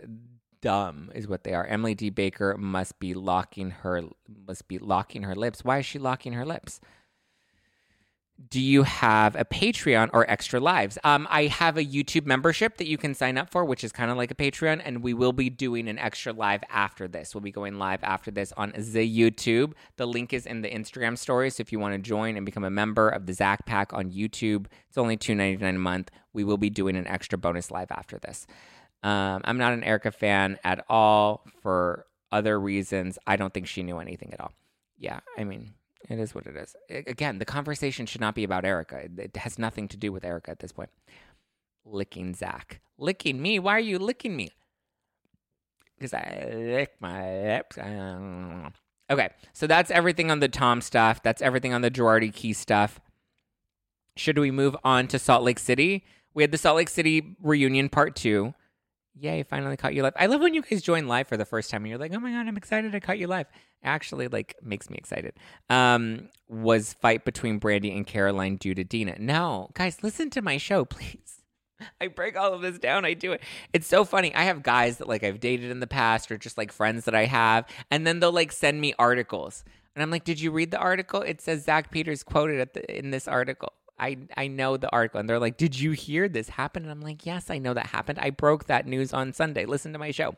Dumb 0.62 1.10
is 1.16 1.28
what 1.28 1.44
they 1.44 1.54
are. 1.54 1.66
Emily 1.66 1.96
D. 1.96 2.10
Baker 2.10 2.56
must 2.58 3.00
be 3.00 3.14
locking 3.14 3.72
her 3.72 4.04
must 4.46 4.68
be 4.68 4.78
locking 4.78 5.24
her 5.24 5.36
lips. 5.36 5.64
Why 5.64 5.80
is 5.80 5.86
she 5.86 5.98
locking 5.98 6.34
her 6.34 6.46
lips? 6.46 6.80
Do 8.47 8.62
you 8.62 8.84
have 8.84 9.36
a 9.36 9.43
Patreon 9.43 10.12
or 10.13 10.30
extra 10.32 10.62
lives? 10.62 10.97
Um, 11.04 11.28
I 11.30 11.47
have 11.47 11.75
a 11.75 11.84
YouTube 11.84 12.25
membership 12.25 12.78
that 12.78 12.88
you 12.88 12.97
can 12.97 13.13
sign 13.13 13.38
up 13.38 13.49
for, 13.49 13.65
which 13.65 13.84
is 13.84 13.91
kind 13.91 14.10
of 14.10 14.15
like 14.15 14.32
a 14.32 14.36
Patreon, 14.36 14.82
and 14.86 15.04
we 15.04 15.13
will 15.13 15.34
be 15.34 15.49
doing 15.49 15.89
an 15.89 15.99
extra 15.99 16.32
live 16.32 16.63
after 16.69 17.10
this. 17.10 17.36
We'll 17.36 17.41
be 17.41 17.52
going 17.52 17.78
live 17.78 18.02
after 18.02 18.32
this 18.32 18.54
on 18.56 18.71
the 18.78 19.06
YouTube. 19.06 19.73
The 19.97 20.08
link 20.08 20.32
is 20.32 20.45
in 20.45 20.62
the 20.62 20.69
Instagram 20.69 21.17
story, 21.17 21.49
so 21.49 21.60
if 21.60 21.73
you 21.73 21.80
want 21.80 21.95
to 21.95 21.99
join 21.99 22.38
and 22.38 22.45
become 22.45 22.63
a 22.63 22.69
member 22.69 23.10
of 23.10 23.25
the 23.25 23.34
Zack 23.34 23.65
Pack 23.65 23.91
on 23.93 24.10
YouTube, 24.10 24.67
it's 24.88 24.97
only 24.97 25.17
two 25.17 25.36
ninety 25.36 25.62
nine 25.62 25.75
a 25.75 25.80
month. 25.80 26.10
We 26.32 26.45
will 26.45 26.58
be 26.58 26.69
doing 26.69 26.95
an 26.95 27.08
extra 27.08 27.38
bonus 27.38 27.71
live 27.71 27.91
after 27.91 28.19
this. 28.19 28.47
Um, 29.04 29.41
I'm 29.43 29.58
not 29.58 29.73
an 29.73 29.84
Erika 29.84 30.12
fan 30.12 30.58
at 30.63 30.86
all 30.88 31.45
for 31.62 32.06
other 32.32 32.58
reasons. 32.58 33.19
I 33.28 33.36
don't 33.36 33.54
think 33.54 33.67
she 33.67 33.84
knew 33.84 33.99
anything 33.99 34.34
at 34.34 34.39
all. 34.39 34.54
Yeah, 34.97 35.19
I 35.38 35.43
mean, 35.43 35.73
it 36.08 36.20
is 36.20 36.34
what 36.34 36.46
it 36.46 36.56
is. 36.56 36.76
Again, 36.90 37.40
the 37.40 37.46
conversation 37.46 38.06
should 38.06 38.22
not 38.22 38.36
be 38.36 38.44
about 38.44 38.66
Erika. 38.66 39.10
It 39.18 39.36
has 39.38 39.60
nothing 39.60 39.88
to 39.90 39.98
do 39.98 40.12
with 40.12 40.24
Erika 40.24 40.52
at 40.52 40.60
this 40.60 40.72
point. 40.72 40.90
Licking 41.86 42.36
Zack. 42.36 42.82
Licking 42.98 43.42
me? 43.42 43.60
Why 43.60 43.74
are 43.74 43.80
you 43.80 44.00
licking 44.00 44.36
me? 44.36 44.52
Because 45.98 46.14
I 46.14 46.52
lick 46.56 46.96
my 47.00 47.42
lips. 47.42 47.78
Okay, 49.12 49.30
so 49.54 49.68
that's 49.68 49.92
everything 49.92 50.32
on 50.32 50.40
the 50.40 50.48
Tom 50.48 50.82
stuff. 50.82 51.22
That's 51.24 51.42
everything 51.42 51.74
on 51.74 51.82
the 51.82 51.92
Girardi 51.92 52.34
Key 52.34 52.54
stuff. 52.54 53.02
Should 54.16 54.38
we 54.38 54.52
move 54.52 54.78
on 54.84 55.08
to 55.08 55.20
Salt 55.20 55.44
Lake 55.44 55.60
City? 55.60 56.06
We 56.34 56.44
had 56.44 56.52
the 56.52 56.58
Salt 56.58 56.78
Lake 56.78 56.90
City 56.90 57.36
reunion 57.42 57.90
part 57.90 58.16
two. 58.16 58.54
Yay, 59.15 59.43
finally 59.43 59.78
caught 59.78 59.93
you 59.93 60.04
live. 60.04 60.13
I 60.15 60.28
love 60.28 60.41
when 60.41 60.54
you 60.54 60.62
guys 60.62 60.82
join 60.82 61.08
live 61.08 61.28
for 61.28 61.38
the 61.38 61.45
first 61.45 61.69
time 61.69 61.82
and 61.82 61.89
you're 61.89 62.00
like, 62.00 62.13
oh 62.13 62.19
my 62.19 62.32
God, 62.32 62.48
I'm 62.48 62.58
excited 62.58 62.95
I 62.95 63.00
caught 63.00 63.19
you 63.19 63.28
live 63.28 63.48
actually 63.84 64.28
like 64.28 64.56
makes 64.62 64.89
me 64.89 64.98
excited. 64.98 65.34
Um 65.69 66.30
was 66.48 66.93
fight 66.93 67.26
between 67.26 67.60
brandi 67.60 67.95
and 67.95 68.06
caroline 68.06 68.58
due 68.58 68.76
to 68.76 68.84
dina? 68.84 69.15
No. 69.19 69.69
Guys 69.74 70.04
listen 70.04 70.30
to 70.32 70.41
my 70.41 70.58
show 70.58 70.86
please. 70.86 71.41
I 72.02 72.08
break 72.08 72.36
all 72.36 72.54
of 72.54 72.62
this 72.62 72.78
down. 72.78 73.06
I 73.06 73.13
do 73.13 73.32
it. 73.32 73.41
It's 73.72 73.88
so 73.88 74.04
funny. 74.04 74.36
I 74.36 74.43
have 74.43 74.63
guys 74.63 74.98
that 74.98 75.08
like 75.08 75.24
i've 75.24 75.39
dated 75.39 75.72
in 75.72 75.80
the 75.80 75.88
past 75.88 76.32
or 76.32 76.38
just 76.38 76.58
like 76.58 76.72
friends 76.72 77.06
that 77.06 77.15
i 77.15 77.26
have 77.26 77.65
and 77.89 78.06
then 78.06 78.19
they'll 78.19 78.32
like 78.32 78.52
send 78.52 78.82
me 78.82 78.93
articles. 79.00 79.63
And 79.95 80.04
i'm 80.04 80.12
like 80.12 80.24
did 80.24 80.39
you 80.39 80.52
read 80.52 80.72
the 80.72 80.80
article? 80.80 81.22
It 81.22 81.41
says 81.41 81.63
zack 81.63 81.91
peters 81.91 82.24
quoted 82.24 82.69
the, 82.74 82.98
in 82.98 83.12
this 83.12 83.28
article 83.28 83.74
I 84.00 84.18
I 84.38 84.48
know 84.48 84.78
the 84.78 84.92
article, 84.92 85.20
and 85.20 85.30
they're 85.30 85.40
like, 85.40 85.58
"Did 85.58 85.80
you 85.80 85.92
hear 85.92 86.30
this 86.30 86.50
happen?" 86.50 86.84
And 86.84 86.92
I'm 86.92 87.02
like, 87.02 87.26
"Yes, 87.26 87.50
I 87.50 87.58
know 87.58 87.74
that 87.74 87.88
happened. 87.88 88.20
I 88.20 88.30
broke 88.30 88.66
that 88.66 88.88
news 88.88 89.14
on 89.14 89.34
Sunday. 89.34 89.66
Listen 89.66 89.94
to 89.94 90.00
my 90.00 90.12
show." 90.12 90.36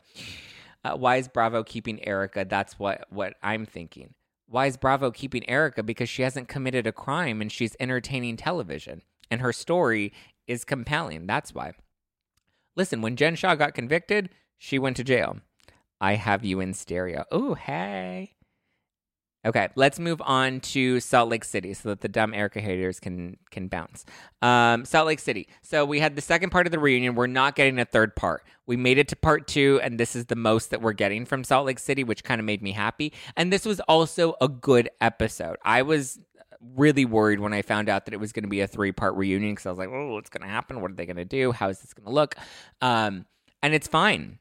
Uh, 0.83 0.95
why 0.95 1.17
is 1.17 1.27
Bravo 1.27 1.63
keeping 1.63 2.05
Erika? 2.07 2.45
That's 2.47 2.79
what 2.79 3.05
what 3.09 3.35
I'm 3.43 3.65
thinking. 3.65 4.13
Why 4.47 4.65
is 4.65 4.77
Bravo 4.77 5.11
keeping 5.11 5.47
Erika? 5.49 5.83
Because 5.83 6.09
she 6.09 6.23
hasn't 6.23 6.47
committed 6.47 6.85
a 6.87 6.91
crime 6.91 7.41
and 7.41 7.51
she's 7.51 7.75
entertaining 7.79 8.37
television, 8.37 9.01
and 9.29 9.41
her 9.41 9.53
story 9.53 10.11
is 10.47 10.65
compelling. 10.65 11.27
That's 11.27 11.53
why. 11.53 11.73
Listen, 12.75 13.01
when 13.01 13.15
Jen 13.15 13.35
Shah 13.35 13.55
got 13.55 13.73
convicted, 13.73 14.29
she 14.57 14.79
went 14.79 14.97
to 14.97 15.03
jail. 15.03 15.37
I 15.99 16.15
have 16.15 16.43
you 16.43 16.59
in 16.59 16.73
stereo. 16.73 17.25
Oh, 17.31 17.53
hey. 17.53 18.33
Okay, 19.43 19.69
let's 19.75 19.97
move 19.97 20.21
on 20.23 20.59
to 20.59 20.99
Salt 20.99 21.29
Lake 21.29 21.43
City 21.43 21.73
so 21.73 21.89
that 21.89 22.01
the 22.01 22.07
dumb 22.07 22.33
Erika 22.33 22.61
haters 22.61 22.99
can 22.99 23.37
can 23.49 23.67
bounce. 23.67 24.05
Um, 24.43 24.85
Salt 24.85 25.07
Lake 25.07 25.19
City. 25.19 25.47
So 25.63 25.83
we 25.83 25.99
had 25.99 26.15
the 26.15 26.21
second 26.21 26.51
part 26.51 26.67
of 26.67 26.71
the 26.71 26.77
reunion. 26.77 27.15
We're 27.15 27.25
not 27.25 27.55
getting 27.55 27.79
a 27.79 27.85
third 27.85 28.15
part. 28.15 28.43
We 28.67 28.77
made 28.77 28.99
it 28.99 29.07
to 29.07 29.15
part 29.15 29.47
two, 29.47 29.79
and 29.83 29.99
this 29.99 30.15
is 30.15 30.27
the 30.27 30.35
most 30.35 30.69
that 30.69 30.81
we're 30.81 30.93
getting 30.93 31.25
from 31.25 31.43
Salt 31.43 31.65
Lake 31.65 31.79
City, 31.79 32.03
which 32.03 32.23
kind 32.23 32.39
of 32.39 32.45
made 32.45 32.61
me 32.61 32.71
happy. 32.71 33.13
And 33.35 33.51
this 33.51 33.65
was 33.65 33.79
also 33.81 34.35
a 34.41 34.47
good 34.47 34.89
episode. 35.01 35.57
I 35.65 35.81
was 35.81 36.19
really 36.75 37.05
worried 37.05 37.39
when 37.39 37.53
I 37.53 37.63
found 37.63 37.89
out 37.89 38.05
that 38.05 38.13
it 38.13 38.19
was 38.19 38.31
going 38.31 38.43
to 38.43 38.49
be 38.49 38.61
a 38.61 38.67
three 38.67 38.91
part 38.91 39.15
reunion 39.15 39.53
because 39.53 39.65
I 39.65 39.69
was 39.69 39.79
like, 39.79 39.89
oh, 39.89 40.13
what's 40.13 40.29
going 40.29 40.43
to 40.43 40.53
happen? 40.53 40.81
What 40.81 40.91
are 40.91 40.95
they 40.95 41.07
going 41.07 41.15
to 41.15 41.25
do? 41.25 41.51
How 41.51 41.69
is 41.69 41.79
this 41.79 41.93
going 41.93 42.05
to 42.05 42.13
look? 42.13 42.35
Um, 42.81 43.25
and 43.63 43.73
it's 43.73 43.87
fine. 43.87 44.37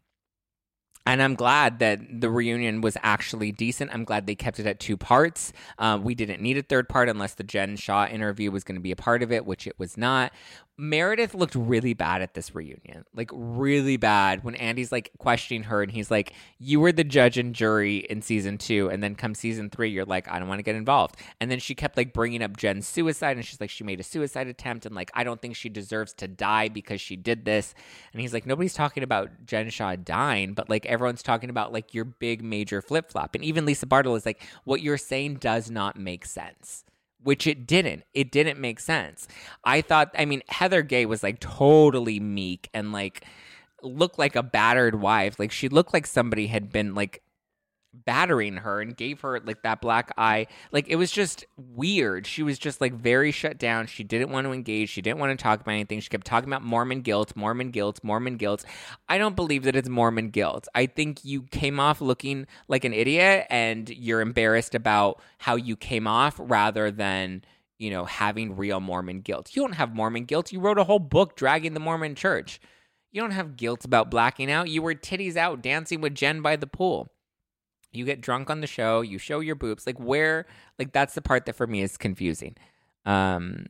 And 1.07 1.23
I'm 1.23 1.35
glad 1.35 1.79
that 1.79 2.21
the 2.21 2.31
reunion 2.31 2.83
was 2.83 2.97
actually 3.03 3.53
decent. 3.53 3.93
I'm 3.93 4.05
glad 4.05 4.27
they 4.27 4.35
kept 4.35 4.61
it 4.61 4.67
at 4.67 4.79
two 4.79 4.97
parts. 4.97 5.53
Uh, 5.79 5.99
we 6.01 6.15
didn't 6.15 6.43
need 6.43 6.59
a 6.59 6.63
third 6.63 6.89
part 6.89 7.09
unless 7.09 7.35
the 7.35 7.43
Jen 7.43 7.77
Shah 7.77 8.07
interview 8.07 8.51
was 8.51 8.65
going 8.65 8.77
to 8.77 8.83
be 8.83 8.93
a 8.93 8.97
part 8.97 9.23
of 9.23 9.33
it, 9.33 9.47
which 9.47 9.67
it 9.67 9.79
was 9.79 9.97
not. 9.97 10.33
Meredith 10.81 11.35
looked 11.35 11.55
really 11.55 11.93
bad 11.93 12.23
at 12.23 12.33
this 12.33 12.55
reunion, 12.55 13.05
like 13.15 13.31
really 13.35 13.99
bad. 13.99 14.43
When 14.43 14.55
Andy's 14.55 14.91
like 14.91 15.11
questioning 15.19 15.65
her, 15.65 15.83
and 15.83 15.93
he's 15.93 16.11
like, 16.11 16.33
"You 16.59 16.81
were 16.81 16.91
the 16.91 17.05
judge 17.05 17.37
and 17.37 17.55
jury 17.55 17.99
in 17.99 18.23
season 18.23 18.57
two, 18.57 18.89
and 18.89 19.03
then 19.03 19.15
come 19.15 19.35
season 19.35 19.69
three, 19.69 19.91
you're 19.91 20.07
like, 20.07 20.27
I 20.31 20.39
don't 20.39 20.49
want 20.49 20.59
to 20.59 20.63
get 20.63 20.77
involved." 20.77 21.17
And 21.39 21.51
then 21.51 21.59
she 21.59 21.75
kept 21.75 21.99
like 21.99 22.15
bringing 22.15 22.43
up 22.43 22.57
Jen's 22.57 22.87
suicide, 22.89 23.37
and 23.37 23.45
she's 23.45 23.61
like, 23.61 23.69
she 23.69 23.85
made 23.85 24.01
a 24.01 24.03
suicide 24.03 24.47
attempt, 24.47 24.87
and 24.87 24.95
like, 24.95 25.11
I 25.13 25.23
don't 25.23 25.43
think 25.43 25.55
she 25.55 25.69
deserves 25.69 26.15
to 26.15 26.27
die 26.29 26.69
because 26.69 27.01
she 27.01 27.15
did 27.15 27.45
this. 27.45 27.75
And 28.15 28.23
he's 28.23 28.33
like, 28.33 28.47
nobody's 28.47 28.75
talking 28.75 29.03
about 29.03 29.29
Jen 29.45 29.69
Shah 29.69 29.97
dying, 29.97 30.55
but 30.55 30.71
like 30.71 30.87
everyone's 30.87 31.23
talking 31.23 31.51
about 31.51 31.75
like 31.75 31.93
your 31.93 32.07
big 32.07 32.43
major 32.43 32.81
flip 32.81 33.11
flop. 33.11 33.35
And 33.35 33.45
even 33.45 33.67
Lisa 33.67 33.87
Barlow 33.87 34.15
is 34.15 34.25
like, 34.25 34.43
what 34.65 34.81
you're 34.81 34.97
saying 34.97 35.35
does 35.35 35.71
not 35.71 35.99
make 35.99 36.25
sense 36.25 36.85
which 37.23 37.47
it 37.47 37.67
didn't. 37.67 38.05
It 38.15 38.31
didn't 38.31 38.59
make 38.59 38.81
sense. 38.81 39.29
I 39.65 39.81
thought, 39.81 40.11
I 40.19 40.25
mean, 40.25 40.43
Heather 40.49 40.83
Gay 40.83 41.07
was 41.07 41.23
like 41.23 41.41
totally 41.41 42.21
meek 42.21 42.69
and 42.73 42.93
like 42.93 43.25
looked 43.83 44.19
like 44.19 44.37
a 44.37 44.43
battered 44.43 44.97
wife. 44.97 45.39
Like 45.39 45.53
she 45.53 45.69
looked 45.69 45.93
like 45.93 46.07
somebody 46.07 46.47
had 46.47 46.71
been 46.71 46.95
like 46.95 47.23
battering 47.93 48.59
her 48.59 48.81
and 48.81 48.97
gave 48.97 49.21
her 49.21 49.41
like 49.41 49.63
that 49.63 49.81
black 49.81 50.13
eye. 50.17 50.47
Like 50.73 50.89
it 50.89 50.97
was 50.97 51.11
just 51.11 51.45
weird. 51.57 52.27
She 52.27 52.43
was 52.43 52.59
just 52.59 52.81
like 52.81 52.95
very 52.95 53.33
shut 53.33 53.59
down. 53.59 53.87
She 53.87 54.05
didn't 54.05 54.31
want 54.31 54.47
to 54.47 54.53
engage. 54.53 54.91
She 54.91 55.03
didn't 55.03 55.19
want 55.19 55.37
to 55.37 55.43
talk 55.43 55.61
about 55.61 55.73
anything. 55.73 56.01
She 56.01 56.09
kept 56.09 56.27
talking 56.27 56.49
about 56.49 56.63
Mormon 56.63 57.03
guilt, 57.03 57.35
Mormon 57.37 57.71
guilt, 57.71 58.01
Mormon 58.03 58.37
guilt. 58.37 58.65
I 59.09 59.19
don't 59.19 59.37
believe 59.37 59.65
that 59.65 59.77
it's 59.77 59.89
Mormon 59.89 60.31
guilt. 60.31 60.69
I 60.75 60.87
think 60.87 61.25
you 61.25 61.43
came 61.43 61.81
off 61.81 62.01
looking 62.01 62.47
like 62.69 62.85
an 62.85 62.93
idiot 62.93 63.47
and 63.51 63.89
you're 63.91 64.21
embarrassed 64.21 64.75
about 64.75 65.21
how 65.39 65.57
you 65.57 65.77
came 65.77 66.07
off 66.07 66.37
rather 66.39 66.91
than 66.91 67.45
you 67.79 67.89
know, 67.89 68.05
having 68.05 68.57
real 68.57 68.79
Mormon 68.79 69.23
guilt. 69.23 69.57
You 69.57 69.63
don't 69.63 69.73
have 69.73 69.95
Mormon 69.95 70.27
guilt. 70.27 70.53
You 70.53 70.61
wrote 70.61 70.79
a 70.79 70.85
whole 70.85 70.99
book 70.99 71.35
dragging 71.35 71.73
the 71.73 71.81
Mormon 71.81 72.15
church. 72.15 72.61
You 73.11 73.23
don't 73.23 73.31
have 73.31 73.57
guilt 73.57 73.87
about 73.87 74.11
blacking 74.11 74.51
out. 74.51 74.69
You 74.69 74.83
were 74.83 74.95
titties 74.95 75.35
out 75.35 75.63
dancing 75.63 76.03
with 76.03 76.15
Jen 76.15 76.43
by 76.43 76.57
the 76.57 76.67
pool 76.67 77.11
you 77.93 78.05
get 78.05 78.21
drunk 78.21 78.51
on 78.51 78.61
the 78.61 78.67
show, 78.67 79.01
you 79.01 79.19
show 79.19 79.41
your 79.41 79.55
boobs. 79.55 79.87
Like 79.87 79.99
where 79.99 80.47
like 80.79 80.93
that's 80.93 81.15
the 81.15 81.23
part 81.23 81.47
that 81.47 81.55
for 81.55 81.67
me 81.67 81.83
is 81.83 81.97
confusing. 81.97 82.57
Um 83.05 83.67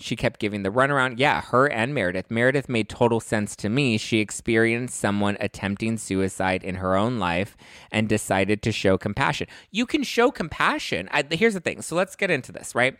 she 0.00 0.14
kept 0.14 0.38
giving 0.38 0.62
the 0.62 0.70
runaround. 0.70 1.14
Yeah, 1.18 1.40
her 1.40 1.68
and 1.68 1.92
Meredith. 1.92 2.30
Meredith 2.30 2.68
made 2.68 2.88
total 2.88 3.18
sense 3.18 3.56
to 3.56 3.68
me. 3.68 3.98
She 3.98 4.20
experienced 4.20 4.98
someone 4.98 5.36
attempting 5.40 5.98
suicide 5.98 6.62
in 6.62 6.76
her 6.76 6.94
own 6.96 7.18
life 7.18 7.56
and 7.90 8.08
decided 8.08 8.62
to 8.62 8.72
show 8.72 8.96
compassion. 8.96 9.48
You 9.72 9.86
can 9.86 10.04
show 10.04 10.30
compassion. 10.30 11.08
I, 11.10 11.24
here's 11.28 11.54
the 11.54 11.60
thing. 11.60 11.82
So 11.82 11.96
let's 11.96 12.14
get 12.14 12.30
into 12.30 12.52
this, 12.52 12.76
right? 12.76 12.96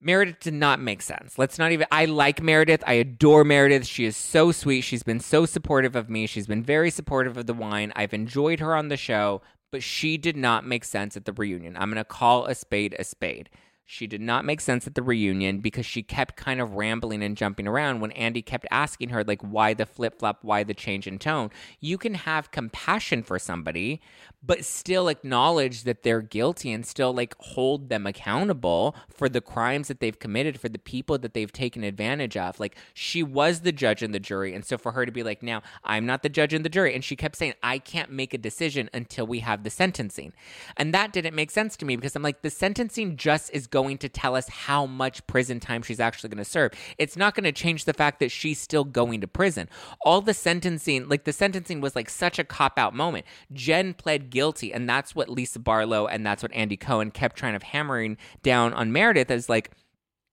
Meredith 0.00 0.40
did 0.40 0.54
not 0.54 0.80
make 0.80 1.02
sense. 1.02 1.38
Let's 1.38 1.58
not 1.58 1.72
even. 1.72 1.86
I 1.90 2.04
like 2.04 2.40
Meredith. 2.40 2.84
I 2.86 2.94
adore 2.94 3.42
Meredith. 3.44 3.86
She 3.86 4.04
is 4.04 4.16
so 4.16 4.52
sweet. 4.52 4.82
She's 4.82 5.02
been 5.02 5.20
so 5.20 5.44
supportive 5.44 5.96
of 5.96 6.08
me. 6.08 6.26
She's 6.26 6.46
been 6.46 6.62
very 6.62 6.90
supportive 6.90 7.36
of 7.36 7.46
the 7.46 7.54
wine. 7.54 7.92
I've 7.96 8.14
enjoyed 8.14 8.60
her 8.60 8.76
on 8.76 8.88
the 8.88 8.96
show, 8.96 9.42
but 9.72 9.82
she 9.82 10.16
did 10.16 10.36
not 10.36 10.64
make 10.64 10.84
sense 10.84 11.16
at 11.16 11.24
the 11.24 11.32
reunion. 11.32 11.76
I'm 11.76 11.90
going 11.90 11.96
to 11.96 12.04
call 12.04 12.46
a 12.46 12.54
spade 12.54 12.94
a 12.98 13.04
spade. 13.04 13.50
She 13.90 14.06
did 14.06 14.20
not 14.20 14.44
make 14.44 14.60
sense 14.60 14.86
at 14.86 14.94
the 14.94 15.02
reunion 15.02 15.60
because 15.60 15.86
she 15.86 16.02
kept 16.02 16.36
kind 16.36 16.60
of 16.60 16.74
rambling 16.74 17.22
and 17.22 17.34
jumping 17.34 17.66
around 17.66 18.00
when 18.00 18.12
Andy 18.12 18.42
kept 18.42 18.66
asking 18.70 19.08
her, 19.08 19.24
like, 19.24 19.40
why 19.40 19.72
the 19.72 19.86
flip 19.86 20.18
flop, 20.18 20.40
why 20.42 20.62
the 20.62 20.74
change 20.74 21.06
in 21.06 21.18
tone. 21.18 21.48
You 21.80 21.96
can 21.96 22.12
have 22.12 22.50
compassion 22.50 23.22
for 23.22 23.38
somebody, 23.38 24.02
but 24.42 24.66
still 24.66 25.08
acknowledge 25.08 25.84
that 25.84 26.02
they're 26.02 26.20
guilty 26.20 26.70
and 26.70 26.84
still 26.84 27.14
like 27.14 27.34
hold 27.38 27.88
them 27.88 28.06
accountable 28.06 28.94
for 29.08 29.26
the 29.26 29.40
crimes 29.40 29.88
that 29.88 30.00
they've 30.00 30.18
committed, 30.18 30.60
for 30.60 30.68
the 30.68 30.78
people 30.78 31.16
that 31.16 31.32
they've 31.32 31.50
taken 31.50 31.82
advantage 31.82 32.36
of. 32.36 32.60
Like 32.60 32.76
she 32.92 33.22
was 33.22 33.60
the 33.60 33.72
judge 33.72 34.02
and 34.02 34.14
the 34.14 34.20
jury. 34.20 34.52
And 34.54 34.66
so 34.66 34.76
for 34.76 34.92
her 34.92 35.06
to 35.06 35.12
be 35.12 35.22
like, 35.22 35.42
now 35.42 35.62
I'm 35.82 36.04
not 36.04 36.22
the 36.22 36.28
judge 36.28 36.52
and 36.52 36.62
the 36.62 36.68
jury. 36.68 36.94
And 36.94 37.02
she 37.02 37.16
kept 37.16 37.36
saying, 37.36 37.54
I 37.62 37.78
can't 37.78 38.12
make 38.12 38.34
a 38.34 38.38
decision 38.38 38.90
until 38.92 39.26
we 39.26 39.38
have 39.38 39.64
the 39.64 39.70
sentencing. 39.70 40.34
And 40.76 40.92
that 40.92 41.14
didn't 41.14 41.34
make 41.34 41.50
sense 41.50 41.74
to 41.78 41.86
me 41.86 41.96
because 41.96 42.14
I'm 42.14 42.22
like, 42.22 42.42
the 42.42 42.50
sentencing 42.50 43.16
just 43.16 43.50
is 43.54 43.66
going 43.66 43.77
to 43.98 44.08
tell 44.08 44.36
us 44.36 44.48
how 44.48 44.86
much 44.86 45.26
prison 45.26 45.60
time 45.60 45.82
she's 45.82 46.00
actually 46.00 46.30
going 46.30 46.38
to 46.38 46.44
serve. 46.44 46.72
It's 46.96 47.16
not 47.16 47.34
going 47.34 47.44
to 47.44 47.52
change 47.52 47.84
the 47.84 47.92
fact 47.92 48.20
that 48.20 48.30
she's 48.30 48.60
still 48.60 48.84
going 48.84 49.20
to 49.20 49.28
prison. 49.28 49.68
All 50.04 50.20
the 50.20 50.34
sentencing, 50.34 51.08
like 51.08 51.24
the 51.24 51.32
sentencing 51.32 51.80
was 51.80 51.96
like 51.96 52.08
such 52.08 52.38
a 52.38 52.44
cop 52.44 52.78
out 52.78 52.94
moment. 52.94 53.26
Jen 53.52 53.94
pled 53.94 54.30
guilty. 54.30 54.72
And 54.72 54.88
that's 54.88 55.14
what 55.14 55.28
Lisa 55.28 55.58
Barlow 55.58 56.06
and 56.06 56.24
that's 56.24 56.42
what 56.42 56.52
Andy 56.54 56.76
Cohen 56.76 57.10
kept 57.10 57.36
trying 57.36 57.58
to 57.58 57.64
hammering 57.64 58.16
down 58.42 58.72
on 58.72 58.92
Meredith 58.92 59.30
as 59.30 59.48
like, 59.48 59.72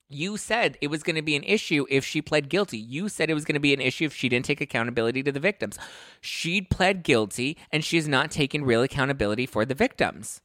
you 0.07 0.37
said 0.37 0.77
it 0.81 0.87
was 0.89 1.01
going 1.01 1.15
to 1.15 1.23
be 1.23 1.35
an 1.35 1.41
issue 1.41 1.87
if 1.89 2.05
she 2.05 2.21
pled 2.21 2.47
guilty. 2.47 2.77
You 2.77 3.09
said 3.09 3.31
it 3.31 3.33
was 3.33 3.43
going 3.43 3.55
to 3.55 3.59
be 3.59 3.73
an 3.73 3.81
issue 3.81 4.05
if 4.05 4.13
she 4.13 4.29
didn't 4.29 4.45
take 4.45 4.61
accountability 4.61 5.23
to 5.23 5.31
the 5.31 5.39
victims. 5.39 5.79
She 6.21 6.61
pled 6.61 7.01
guilty 7.01 7.57
and 7.71 7.83
she 7.83 7.95
she's 7.95 8.09
not 8.09 8.29
taking 8.29 8.65
real 8.65 8.81
accountability 8.81 9.45
for 9.45 9.63
the 9.63 9.73
victims. 9.73 10.41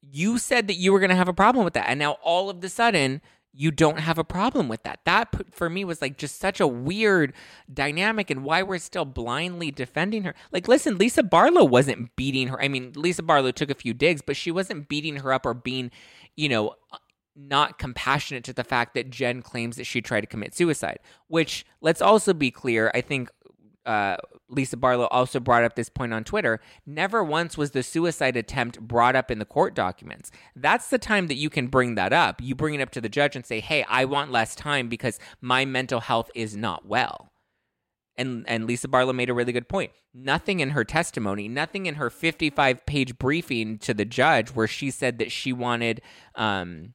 You 0.00 0.38
said 0.38 0.68
that 0.68 0.74
you 0.74 0.92
were 0.92 1.00
going 1.00 1.10
to 1.10 1.16
have 1.16 1.28
a 1.28 1.34
problem 1.34 1.64
with 1.64 1.74
that. 1.74 1.88
And 1.88 1.98
now 1.98 2.12
all 2.22 2.50
of 2.50 2.60
the 2.60 2.68
sudden, 2.68 3.20
you 3.52 3.70
don't 3.70 3.98
have 3.98 4.18
a 4.18 4.24
problem 4.24 4.68
with 4.68 4.82
that. 4.84 5.00
That 5.04 5.52
for 5.52 5.68
me 5.68 5.84
was 5.84 6.00
like 6.00 6.16
just 6.16 6.38
such 6.38 6.60
a 6.60 6.66
weird 6.66 7.32
dynamic 7.72 8.30
and 8.30 8.44
why 8.44 8.62
we're 8.62 8.78
still 8.78 9.04
blindly 9.04 9.70
defending 9.70 10.22
her. 10.24 10.34
Like, 10.52 10.68
listen, 10.68 10.98
Lisa 10.98 11.22
Barlow 11.22 11.64
wasn't 11.64 12.14
beating 12.14 12.48
her. 12.48 12.62
I 12.62 12.68
mean, 12.68 12.92
Lisa 12.94 13.22
Barlow 13.22 13.50
took 13.50 13.70
a 13.70 13.74
few 13.74 13.94
digs, 13.94 14.22
but 14.22 14.36
she 14.36 14.50
wasn't 14.50 14.88
beating 14.88 15.16
her 15.16 15.32
up 15.32 15.44
or 15.44 15.54
being, 15.54 15.90
you 16.36 16.48
know, 16.48 16.74
not 17.34 17.78
compassionate 17.78 18.44
to 18.44 18.52
the 18.52 18.64
fact 18.64 18.94
that 18.94 19.10
Jen 19.10 19.42
claims 19.42 19.76
that 19.76 19.84
she 19.84 20.02
tried 20.02 20.22
to 20.22 20.26
commit 20.26 20.54
suicide, 20.54 20.98
which 21.28 21.64
let's 21.80 22.02
also 22.02 22.34
be 22.34 22.50
clear, 22.50 22.90
I 22.94 23.00
think 23.00 23.30
uh, 23.86 24.16
Lisa 24.50 24.76
Barlow 24.76 25.06
also 25.10 25.40
brought 25.40 25.64
up 25.64 25.74
this 25.74 25.88
point 25.88 26.12
on 26.12 26.24
Twitter. 26.24 26.60
Never 26.86 27.22
once 27.22 27.58
was 27.58 27.72
the 27.72 27.82
suicide 27.82 28.36
attempt 28.36 28.80
brought 28.80 29.14
up 29.14 29.30
in 29.30 29.38
the 29.38 29.44
court 29.44 29.74
documents. 29.74 30.30
That's 30.56 30.88
the 30.88 30.98
time 30.98 31.26
that 31.28 31.36
you 31.36 31.50
can 31.50 31.66
bring 31.66 31.94
that 31.96 32.12
up. 32.12 32.40
You 32.40 32.54
bring 32.54 32.74
it 32.74 32.80
up 32.80 32.90
to 32.90 33.00
the 33.00 33.08
judge 33.08 33.36
and 33.36 33.44
say, 33.44 33.60
hey, 33.60 33.84
I 33.88 34.04
want 34.04 34.32
less 34.32 34.54
time 34.54 34.88
because 34.88 35.18
my 35.40 35.64
mental 35.64 36.00
health 36.00 36.30
is 36.34 36.56
not 36.56 36.86
well. 36.86 37.30
And, 38.16 38.44
and 38.48 38.66
Lisa 38.66 38.88
Barlow 38.88 39.12
made 39.12 39.30
a 39.30 39.34
really 39.34 39.52
good 39.52 39.68
point. 39.68 39.92
Nothing 40.12 40.58
in 40.60 40.70
her 40.70 40.82
testimony, 40.82 41.46
nothing 41.46 41.86
in 41.86 41.96
her 41.96 42.10
55 42.10 42.84
page 42.84 43.16
briefing 43.18 43.78
to 43.78 43.94
the 43.94 44.04
judge 44.04 44.50
where 44.50 44.66
she 44.66 44.90
said 44.90 45.18
that 45.18 45.30
she 45.30 45.52
wanted, 45.52 46.00
um, 46.34 46.94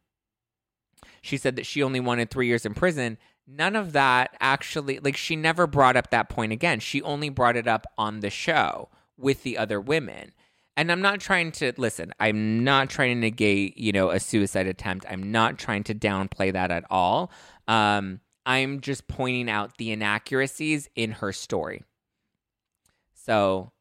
she 1.22 1.38
said 1.38 1.56
that 1.56 1.66
she 1.66 1.82
only 1.82 2.02
wanted 2.02 2.30
three 2.30 2.48
years 2.48 2.66
in 2.66 2.74
prison 2.74 3.18
none 3.48 3.76
of 3.76 3.94
that 3.94 4.36
actually 4.40 5.00
like 5.00 5.18
she 5.18 5.36
never 5.36 5.68
brought 5.68 5.96
up 5.98 6.12
that 6.12 6.30
point 6.30 6.52
again. 6.54 6.80
She 6.80 7.02
only 7.02 7.30
brought 7.30 7.58
it 7.58 7.68
up 7.68 7.86
on 7.98 8.22
the 8.22 8.30
show 8.30 8.90
with 9.18 9.44
the 9.44 9.58
other 9.58 9.80
women. 9.82 10.34
And 10.76 10.92
i'm 10.92 11.02
not 11.02 11.20
trying 11.20 11.52
to 11.54 11.72
listen 11.78 12.14
i'm 12.20 12.64
not 12.64 12.90
trying 12.90 13.16
to 13.16 13.20
negate 13.22 13.78
you 13.78 13.92
know 13.92 14.10
a 14.10 14.20
suicide 14.20 14.68
attempt. 14.68 15.06
I'm 15.10 15.32
not 15.32 15.60
trying 15.60 15.84
to 15.86 15.96
downplay 15.96 16.52
that 16.54 16.72
at 16.72 16.86
all. 16.90 17.32
Um, 17.68 18.22
i'm 18.46 18.82
just 18.82 19.08
pointing 19.08 19.50
out 19.50 19.78
the 19.78 19.92
inaccuracies 19.92 20.90
in 20.96 21.12
her 21.14 21.32
story. 21.34 21.84
So 23.14 23.72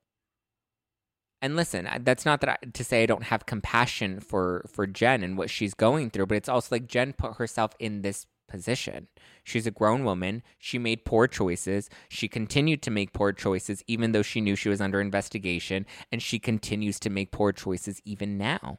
And 1.40 1.56
listen, 1.56 1.88
that's 2.02 2.24
not 2.24 2.40
that 2.42 2.50
I, 2.50 2.66
to 2.72 2.84
say 2.84 3.02
I 3.02 3.06
don't 3.06 3.24
have 3.24 3.46
compassion 3.46 4.20
for 4.20 4.64
for 4.68 4.86
Jen 4.86 5.24
and 5.24 5.36
what 5.36 5.50
she's 5.50 5.74
going 5.74 6.10
through, 6.10 6.26
but 6.26 6.36
it's 6.36 6.48
also 6.48 6.68
like 6.76 6.86
Jen 6.86 7.12
put 7.14 7.36
herself 7.36 7.72
in 7.80 8.02
this 8.02 8.26
position. 8.48 9.08
She's 9.44 9.66
a 9.66 9.70
grown 9.70 10.04
woman. 10.04 10.42
She 10.58 10.78
made 10.78 11.04
poor 11.04 11.26
choices. 11.26 11.88
She 12.08 12.28
continued 12.28 12.82
to 12.82 12.90
make 12.90 13.12
poor 13.12 13.32
choices 13.32 13.82
even 13.86 14.12
though 14.12 14.22
she 14.22 14.40
knew 14.40 14.56
she 14.56 14.68
was 14.68 14.80
under 14.80 15.00
investigation, 15.00 15.86
and 16.10 16.22
she 16.22 16.38
continues 16.38 17.00
to 17.00 17.10
make 17.10 17.32
poor 17.32 17.52
choices 17.52 18.00
even 18.04 18.38
now. 18.38 18.78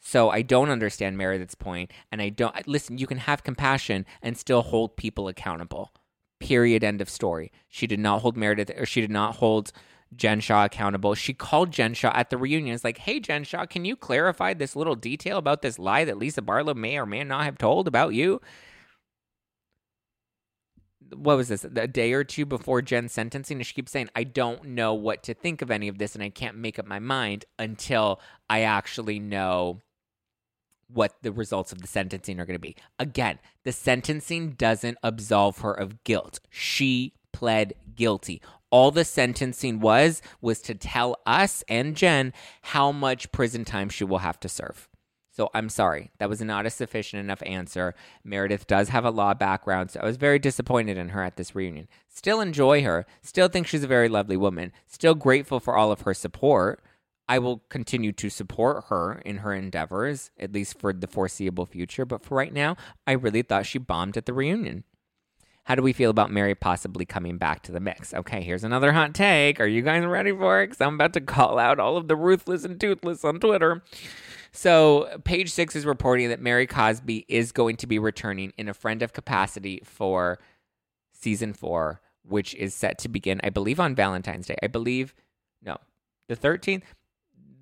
So 0.00 0.30
I 0.30 0.42
don't 0.42 0.70
understand 0.70 1.18
Meredith's 1.18 1.54
point, 1.54 1.92
and 2.10 2.22
I 2.22 2.28
don't 2.28 2.66
listen. 2.68 2.98
You 2.98 3.06
can 3.06 3.18
have 3.18 3.42
compassion 3.42 4.06
and 4.22 4.38
still 4.38 4.62
hold 4.62 4.96
people 4.96 5.28
accountable. 5.28 5.92
Period. 6.40 6.84
End 6.84 7.00
of 7.00 7.10
story. 7.10 7.50
She 7.68 7.86
did 7.86 7.98
not 7.98 8.22
hold 8.22 8.36
Meredith, 8.36 8.70
or 8.78 8.86
she 8.86 9.00
did 9.00 9.10
not 9.10 9.36
hold 9.36 9.72
Jen 10.16 10.40
Shah 10.40 10.64
accountable. 10.64 11.14
She 11.14 11.34
called 11.34 11.70
Jen 11.70 11.94
Shah 11.94 12.12
at 12.14 12.30
the 12.30 12.38
reunion. 12.38 12.74
It's 12.74 12.84
like, 12.84 12.98
hey, 12.98 13.20
Jen 13.20 13.44
Shah, 13.44 13.66
can 13.66 13.84
you 13.84 13.94
clarify 13.96 14.54
this 14.54 14.74
little 14.74 14.94
detail 14.94 15.38
about 15.38 15.62
this 15.62 15.78
lie 15.78 16.04
that 16.04 16.18
Lisa 16.18 16.42
Barlow 16.42 16.74
may 16.74 16.98
or 16.98 17.06
may 17.06 17.22
not 17.24 17.44
have 17.44 17.58
told 17.58 17.86
about 17.86 18.14
you? 18.14 18.40
What 21.14 21.36
was 21.36 21.48
this? 21.48 21.64
A 21.64 21.86
day 21.86 22.12
or 22.12 22.24
two 22.24 22.44
before 22.44 22.82
Jen's 22.82 23.12
sentencing, 23.12 23.58
and 23.58 23.66
she 23.66 23.74
keeps 23.74 23.92
saying, 23.92 24.10
I 24.14 24.24
don't 24.24 24.64
know 24.64 24.92
what 24.92 25.22
to 25.24 25.34
think 25.34 25.62
of 25.62 25.70
any 25.70 25.88
of 25.88 25.98
this, 25.98 26.14
and 26.14 26.22
I 26.22 26.28
can't 26.28 26.56
make 26.56 26.78
up 26.78 26.86
my 26.86 26.98
mind 26.98 27.44
until 27.58 28.20
I 28.50 28.62
actually 28.62 29.18
know 29.18 29.80
what 30.90 31.14
the 31.22 31.32
results 31.32 31.72
of 31.72 31.80
the 31.80 31.88
sentencing 31.88 32.40
are 32.40 32.46
going 32.46 32.54
to 32.54 32.58
be. 32.58 32.76
Again, 32.98 33.38
the 33.64 33.72
sentencing 33.72 34.52
doesn't 34.52 34.98
absolve 35.02 35.58
her 35.58 35.72
of 35.72 36.02
guilt. 36.04 36.40
She 36.50 37.14
pled 37.32 37.74
guilty. 37.94 38.40
All 38.70 38.90
the 38.90 39.04
sentencing 39.04 39.80
was 39.80 40.20
was 40.40 40.60
to 40.62 40.74
tell 40.74 41.16
us 41.26 41.64
and 41.68 41.96
Jen 41.96 42.32
how 42.62 42.92
much 42.92 43.32
prison 43.32 43.64
time 43.64 43.88
she 43.88 44.04
will 44.04 44.18
have 44.18 44.38
to 44.40 44.48
serve. 44.48 44.88
So 45.38 45.50
I'm 45.54 45.68
sorry, 45.68 46.10
that 46.18 46.28
was 46.28 46.40
not 46.40 46.66
a 46.66 46.70
sufficient 46.70 47.20
enough 47.20 47.42
answer. 47.46 47.94
Meredith 48.24 48.66
does 48.66 48.88
have 48.88 49.04
a 49.04 49.10
law 49.10 49.34
background, 49.34 49.92
so 49.92 50.00
I 50.00 50.04
was 50.04 50.16
very 50.16 50.40
disappointed 50.40 50.98
in 50.98 51.10
her 51.10 51.22
at 51.22 51.36
this 51.36 51.54
reunion. 51.54 51.86
Still 52.08 52.40
enjoy 52.40 52.82
her, 52.82 53.06
still 53.22 53.46
think 53.46 53.68
she's 53.68 53.84
a 53.84 53.86
very 53.86 54.08
lovely 54.08 54.36
woman, 54.36 54.72
still 54.88 55.14
grateful 55.14 55.60
for 55.60 55.76
all 55.76 55.92
of 55.92 56.00
her 56.00 56.12
support. 56.12 56.82
I 57.28 57.38
will 57.38 57.58
continue 57.68 58.10
to 58.12 58.30
support 58.30 58.86
her 58.88 59.22
in 59.24 59.38
her 59.38 59.54
endeavors, 59.54 60.32
at 60.40 60.52
least 60.52 60.80
for 60.80 60.92
the 60.92 61.06
foreseeable 61.06 61.66
future. 61.66 62.04
But 62.04 62.24
for 62.24 62.34
right 62.34 62.52
now, 62.52 62.76
I 63.06 63.12
really 63.12 63.42
thought 63.42 63.66
she 63.66 63.78
bombed 63.78 64.16
at 64.16 64.26
the 64.26 64.32
reunion. 64.32 64.82
How 65.68 65.74
do 65.74 65.82
we 65.82 65.92
feel 65.92 66.08
about 66.08 66.30
Mary 66.30 66.54
possibly 66.54 67.04
coming 67.04 67.36
back 67.36 67.62
to 67.64 67.72
the 67.72 67.78
mix? 67.78 68.14
Okay, 68.14 68.40
here's 68.40 68.64
another 68.64 68.90
hot 68.90 69.12
take. 69.14 69.60
Are 69.60 69.66
you 69.66 69.82
guys 69.82 70.02
ready 70.02 70.32
for 70.32 70.62
it? 70.62 70.68
Because 70.68 70.80
I'm 70.80 70.94
about 70.94 71.12
to 71.12 71.20
call 71.36 71.58
out 71.58 71.78
all 71.78 71.98
of 71.98 72.08
the 72.08 72.16
ruthless 72.16 72.64
and 72.64 72.80
toothless 72.80 73.22
on 73.22 73.38
Twitter. 73.38 73.82
So, 74.50 75.20
page 75.24 75.50
six 75.50 75.76
is 75.76 75.84
reporting 75.84 76.30
that 76.30 76.40
Mary 76.40 76.66
Cosby 76.66 77.26
is 77.28 77.52
going 77.52 77.76
to 77.76 77.86
be 77.86 77.98
returning 77.98 78.54
in 78.56 78.70
a 78.70 78.72
friend 78.72 79.02
of 79.02 79.12
capacity 79.12 79.82
for 79.84 80.38
season 81.12 81.52
four, 81.52 82.00
which 82.26 82.54
is 82.54 82.72
set 82.72 82.96
to 83.00 83.10
begin, 83.10 83.38
I 83.44 83.50
believe, 83.50 83.78
on 83.78 83.94
Valentine's 83.94 84.46
Day. 84.46 84.56
I 84.62 84.68
believe, 84.68 85.14
no, 85.62 85.76
the 86.28 86.36
13th 86.36 86.84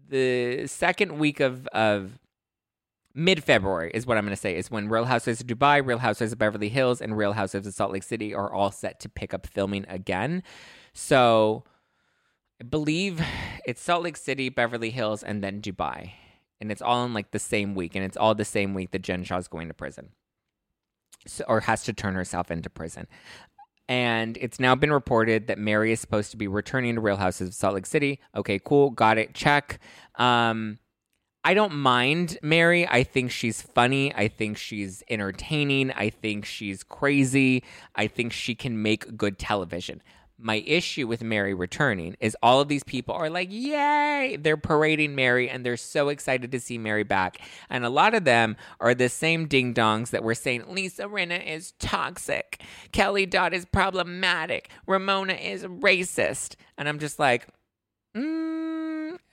the 0.08 0.68
second 0.68 1.18
week 1.18 1.40
of 1.40 1.66
of 1.68 2.20
mid 3.16 3.42
February 3.42 3.90
is 3.94 4.06
what 4.06 4.18
I'm 4.18 4.24
going 4.24 4.36
to 4.36 4.40
say 4.40 4.54
is 4.54 4.70
when 4.70 4.88
Real 4.88 5.06
Housewives 5.06 5.40
of 5.40 5.46
Dubai, 5.46 5.84
Real 5.84 5.98
Housewives 5.98 6.32
of 6.32 6.38
Beverly 6.38 6.68
Hills, 6.68 7.00
and 7.00 7.16
Real 7.16 7.32
Housewives 7.32 7.66
of 7.66 7.74
Salt 7.74 7.92
Lake 7.92 8.02
City 8.02 8.34
are 8.34 8.52
all 8.52 8.70
set 8.70 9.00
to 9.00 9.08
pick 9.08 9.32
up 9.32 9.46
filming 9.46 9.86
again. 9.88 10.42
So 10.92 11.64
I 12.60 12.64
believe 12.64 13.20
it's 13.66 13.80
Salt 13.80 14.04
Lake 14.04 14.18
City, 14.18 14.50
Beverly 14.50 14.90
Hills, 14.90 15.22
and 15.22 15.42
then 15.42 15.62
Dubai, 15.62 16.12
and 16.60 16.70
it's 16.70 16.82
all 16.82 17.04
in 17.04 17.14
like 17.14 17.30
the 17.30 17.38
same 17.38 17.74
week, 17.74 17.94
and 17.96 18.04
it's 18.04 18.16
all 18.16 18.34
the 18.34 18.44
same 18.44 18.74
week 18.74 18.90
that 18.92 19.02
Jen 19.02 19.24
Shah's 19.24 19.48
going 19.48 19.68
to 19.68 19.74
prison. 19.74 20.10
So, 21.26 21.44
or 21.48 21.60
has 21.60 21.82
to 21.84 21.92
turn 21.92 22.14
herself 22.14 22.50
into 22.50 22.70
prison. 22.70 23.08
And 23.88 24.36
it's 24.40 24.60
now 24.60 24.74
been 24.74 24.92
reported 24.92 25.46
that 25.46 25.58
Mary 25.58 25.92
is 25.92 26.00
supposed 26.00 26.30
to 26.32 26.36
be 26.36 26.48
returning 26.48 26.96
to 26.96 27.00
Real 27.00 27.16
Houses 27.16 27.48
of 27.48 27.54
Salt 27.54 27.74
Lake 27.74 27.86
City. 27.86 28.20
Okay, 28.34 28.60
cool. 28.62 28.90
Got 28.90 29.18
it. 29.18 29.34
Check. 29.34 29.78
Um, 30.16 30.78
I 31.46 31.54
don't 31.54 31.76
mind 31.76 32.40
Mary. 32.42 32.88
I 32.88 33.04
think 33.04 33.30
she's 33.30 33.62
funny. 33.62 34.12
I 34.12 34.26
think 34.26 34.56
she's 34.56 35.04
entertaining. 35.08 35.92
I 35.92 36.10
think 36.10 36.44
she's 36.44 36.82
crazy. 36.82 37.62
I 37.94 38.08
think 38.08 38.32
she 38.32 38.56
can 38.56 38.82
make 38.82 39.16
good 39.16 39.38
television. 39.38 40.02
My 40.40 40.56
issue 40.66 41.06
with 41.06 41.22
Mary 41.22 41.54
returning 41.54 42.16
is 42.18 42.36
all 42.42 42.60
of 42.60 42.66
these 42.66 42.82
people 42.82 43.14
are 43.14 43.30
like, 43.30 43.46
yay! 43.52 44.36
They're 44.40 44.56
parading 44.56 45.14
Mary 45.14 45.48
and 45.48 45.64
they're 45.64 45.76
so 45.76 46.08
excited 46.08 46.50
to 46.50 46.58
see 46.58 46.78
Mary 46.78 47.04
back. 47.04 47.38
And 47.70 47.84
a 47.84 47.90
lot 47.90 48.14
of 48.14 48.24
them 48.24 48.56
are 48.80 48.92
the 48.92 49.08
same 49.08 49.46
ding 49.46 49.72
dongs 49.72 50.10
that 50.10 50.24
were 50.24 50.34
saying 50.34 50.64
Lisa 50.66 51.04
Rinna 51.04 51.46
is 51.46 51.74
toxic, 51.78 52.60
Kelly 52.90 53.24
Dodd 53.24 53.54
is 53.54 53.66
problematic, 53.66 54.68
Ramona 54.88 55.34
is 55.34 55.62
racist. 55.62 56.56
And 56.76 56.88
I'm 56.88 56.98
just 56.98 57.20
like, 57.20 57.46
mm, 58.16 58.65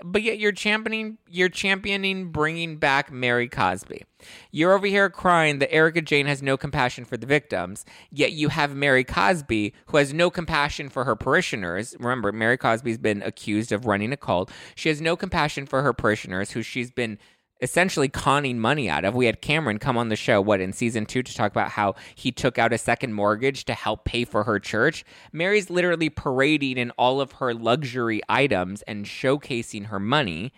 but 0.04 0.22
yet 0.22 0.38
you're 0.38 0.51
championing 0.51 1.18
you're 1.30 1.49
championing 1.49 2.32
bringing 2.32 2.78
back 2.78 3.12
Mary 3.12 3.47
Cosby. 3.47 4.04
You're 4.51 4.74
over 4.74 4.88
here 4.88 5.10
crying 5.10 5.60
that 5.60 5.74
Erika 5.74 6.01
Jayne 6.01 6.28
has 6.28 6.41
no 6.41 6.56
compassion 6.58 7.06
for 7.06 7.18
the 7.18 7.26
victims, 7.26 7.86
yet 8.12 8.32
you 8.34 8.49
have 8.49 8.76
Mary 8.76 9.04
Cosby 9.04 9.74
who 9.88 9.97
has 9.97 10.14
no 10.14 10.30
compassion 10.30 10.89
for 10.89 11.06
her 11.06 11.16
parishioners. 11.16 11.95
Remember, 11.99 12.32
Mary 12.32 12.58
Cosby's 12.58 12.97
been 12.97 13.22
accused 13.24 13.72
of 13.72 13.86
running 13.86 14.12
a 14.12 14.18
cult. 14.18 14.51
She 14.76 14.89
has 14.89 15.01
no 15.01 15.16
compassion 15.16 15.66
for 15.66 15.82
her 15.82 15.93
parishioners 15.93 16.51
who 16.51 16.62
she's 16.62 16.91
been 16.91 17.18
essentially 17.64 18.09
conning 18.09 18.59
money 18.59 18.89
out 18.89 19.05
of. 19.05 19.16
We 19.16 19.26
had 19.26 19.41
Cameron 19.41 19.80
come 19.80 19.97
on 19.97 20.09
the 20.09 20.16
show, 20.16 20.41
what, 20.41 20.59
in 20.59 20.74
season 20.74 21.05
two, 21.05 21.24
to 21.24 21.34
talk 21.34 21.51
about 21.51 21.70
how 21.70 21.95
he 22.14 22.32
took 22.32 22.59
out 22.59 22.74
a 22.74 22.78
second 22.78 23.14
mortgage 23.14 23.66
to 23.66 23.74
help 23.74 24.03
pay 24.03 24.26
for 24.26 24.43
her 24.43 24.59
church. 24.59 25.05
Mary's 25.32 25.70
literally 25.70 26.09
parading 26.09 26.78
in 26.78 26.91
all 26.91 27.22
of 27.22 27.34
her 27.34 27.53
luxury 27.53 28.22
items 28.28 28.82
and 28.84 29.05
showcasing 29.05 29.88
her 29.88 29.99
money 29.99 30.51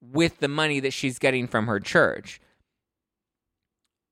with 0.00 0.38
the 0.40 0.48
money 0.48 0.78
that 0.80 0.92
she's 0.92 1.18
getting 1.18 1.46
from 1.46 1.66
her 1.66 1.80
church. 1.80 2.40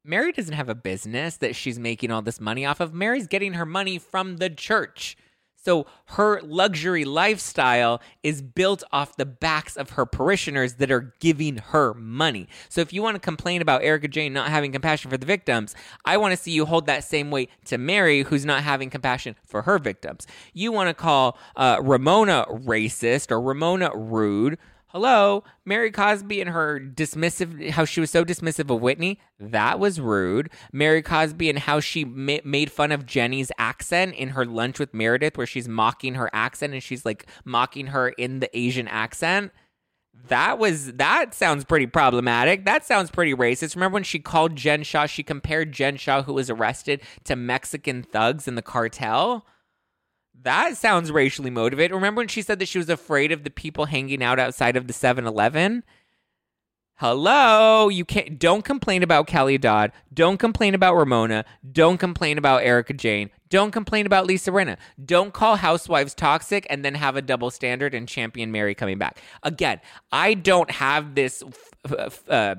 Mary 0.03 0.33
doesn't 0.33 0.55
have 0.55 0.71
a 0.71 0.75
business 0.75 1.37
that 1.37 1.55
she's 1.55 1.79
making 1.79 2.11
all 2.11 2.23
this 2.23 2.41
money 2.41 2.65
off 2.65 2.81
of. 2.81 2.95
Mary's 2.95 3.27
getting 3.27 3.53
her 3.53 3.67
money 3.67 3.99
from 3.99 4.39
the 4.39 4.49
church. 4.49 5.17
So 5.63 5.87
her 6.07 6.41
luxury 6.43 7.05
lifestyle 7.05 8.01
is 8.23 8.41
built 8.41 8.83
off 8.93 9.17
the 9.17 9.27
backs 9.27 9.77
of 9.77 9.91
her 9.91 10.07
parishioners 10.07 10.75
that 10.75 10.91
are 10.91 11.13
giving 11.21 11.59
her 11.59 11.93
money. 11.95 12.49
So 12.69 12.81
if 12.81 12.93
you 12.93 13.03
want 13.03 13.17
to 13.17 13.21
complain 13.21 13.61
about 13.61 13.83
Erika 13.83 14.09
Jayne 14.09 14.33
not 14.33 14.49
having 14.49 14.73
compassion 14.73 15.11
for 15.11 15.19
the 15.19 15.27
victims, 15.27 15.75
I 16.05 16.17
want 16.17 16.33
to 16.33 16.43
see 16.43 16.53
you 16.53 16.65
hold 16.65 16.87
that 16.87 17.05
same 17.05 17.31
weight 17.31 17.51
to 17.67 17.79
Mary, 17.79 18.23
who's 18.23 18.47
not 18.47 18.63
having 18.63 18.89
compassion 18.89 19.37
for 19.45 19.63
her 19.63 19.79
victims. 19.79 20.27
You 20.55 20.73
want 20.73 20.89
to 20.89 20.95
call 20.95 21.39
uh, 21.57 21.79
Ramona 21.83 22.47
racist 22.49 23.31
or 23.31 23.41
Ramona 23.41 23.91
rude. 23.95 24.59
Hello, 24.93 25.45
Mary 25.65 25.93
Cosby 25.93 26.41
and 26.41 26.51
her 26.51 26.81
dismissive, 26.81 27.71
how 27.71 27.85
she 27.85 28.01
was 28.01 28.11
so 28.11 28.25
dismissive 28.25 28.75
of 28.75 28.81
Whitney. 28.81 29.21
That 29.39 29.79
was 29.79 30.01
rude. 30.01 30.51
Mary 30.73 31.01
Cosby 31.01 31.49
and 31.49 31.61
how 31.61 31.79
she 31.79 32.05
ma- 32.05 32.39
made 32.43 32.73
fun 32.73 32.91
of 32.91 33.07
Jenny's 33.07 33.53
accent 33.57 34.17
in 34.17 34.31
her 34.31 34.45
lunch 34.45 34.81
with 34.81 34.93
Meredith, 34.93 35.39
where 35.39 35.47
she's 35.47 35.69
mocking 35.69 36.15
her 36.15 36.29
accent 36.33 36.73
and 36.73 36.83
she's 36.83 37.05
like 37.05 37.27
mocking 37.45 37.89
her 37.89 38.09
in 38.09 38.41
the 38.41 38.51
Asian 38.59 38.89
accent. 38.89 39.53
That 40.27 40.59
was 40.59 40.95
that 40.95 41.35
sounds 41.35 41.65
pretty 41.65 41.87
problematic. 41.87 42.65
That 42.65 42.85
sounds 42.85 43.13
pretty 43.13 43.33
racist. 43.33 43.77
Remember 43.77 43.95
when 43.95 44.03
she 44.03 44.19
called 44.19 44.57
Jen 44.57 44.83
Shah? 44.83 45.07
She 45.07 45.23
compared 45.23 45.71
Jen 45.71 45.99
Shah, 45.99 46.23
who 46.25 46.33
was 46.33 46.51
arrested, 46.51 47.01
to 47.25 47.37
Mexican 47.37 48.03
thugs 48.03 48.49
in 48.49 48.57
the 48.57 48.61
cartel. 48.61 49.47
That 50.43 50.77
sounds 50.77 51.13
racially 51.13 51.51
motivated. 51.51 51.95
Remember 51.95 52.21
when 52.21 52.29
she 52.29 52.43
said 52.43 52.59
that 52.59 52.69
she 52.69 52.79
was 52.79 52.89
afraid 52.89 53.33
of 53.33 53.45
the 53.45 53.51
people 53.51 53.87
hanging 53.87 54.23
out 54.23 54.39
outside 54.39 54.77
of 54.77 54.87
the 54.87 54.93
7-Eleven? 54.93 55.83
Hello, 57.01 57.89
you 57.89 58.05
can't 58.05 58.39
don't 58.39 58.63
complain 58.63 59.03
about 59.03 59.27
Kelly 59.27 59.57
Dodd. 59.57 59.91
Don't 60.13 60.37
complain 60.37 60.75
about 60.75 60.97
Ramona. 60.97 61.47
Don't 61.73 61.97
complain 61.97 62.37
about 62.37 62.63
Erika 62.63 62.93
Jayne. 62.93 63.31
Don't 63.49 63.71
complain 63.71 64.05
about 64.05 64.27
Lisa 64.27 64.51
Rinna. 64.51 64.77
Don't 65.03 65.33
call 65.33 65.57
housewives 65.57 66.13
toxic 66.13 66.67
and 66.69 66.85
then 66.85 66.95
have 66.95 67.17
a 67.17 67.23
double 67.23 67.51
standard 67.51 67.95
and 67.95 68.07
champion 68.07 68.53
Mary 68.53 68.75
coming 68.75 68.99
back. 68.99 69.19
Again, 69.43 69.81
I 70.13 70.35
don't 70.35 70.71
have 70.71 71.15
this 71.15 71.43
f- 71.91 72.29
uh, 72.29 72.57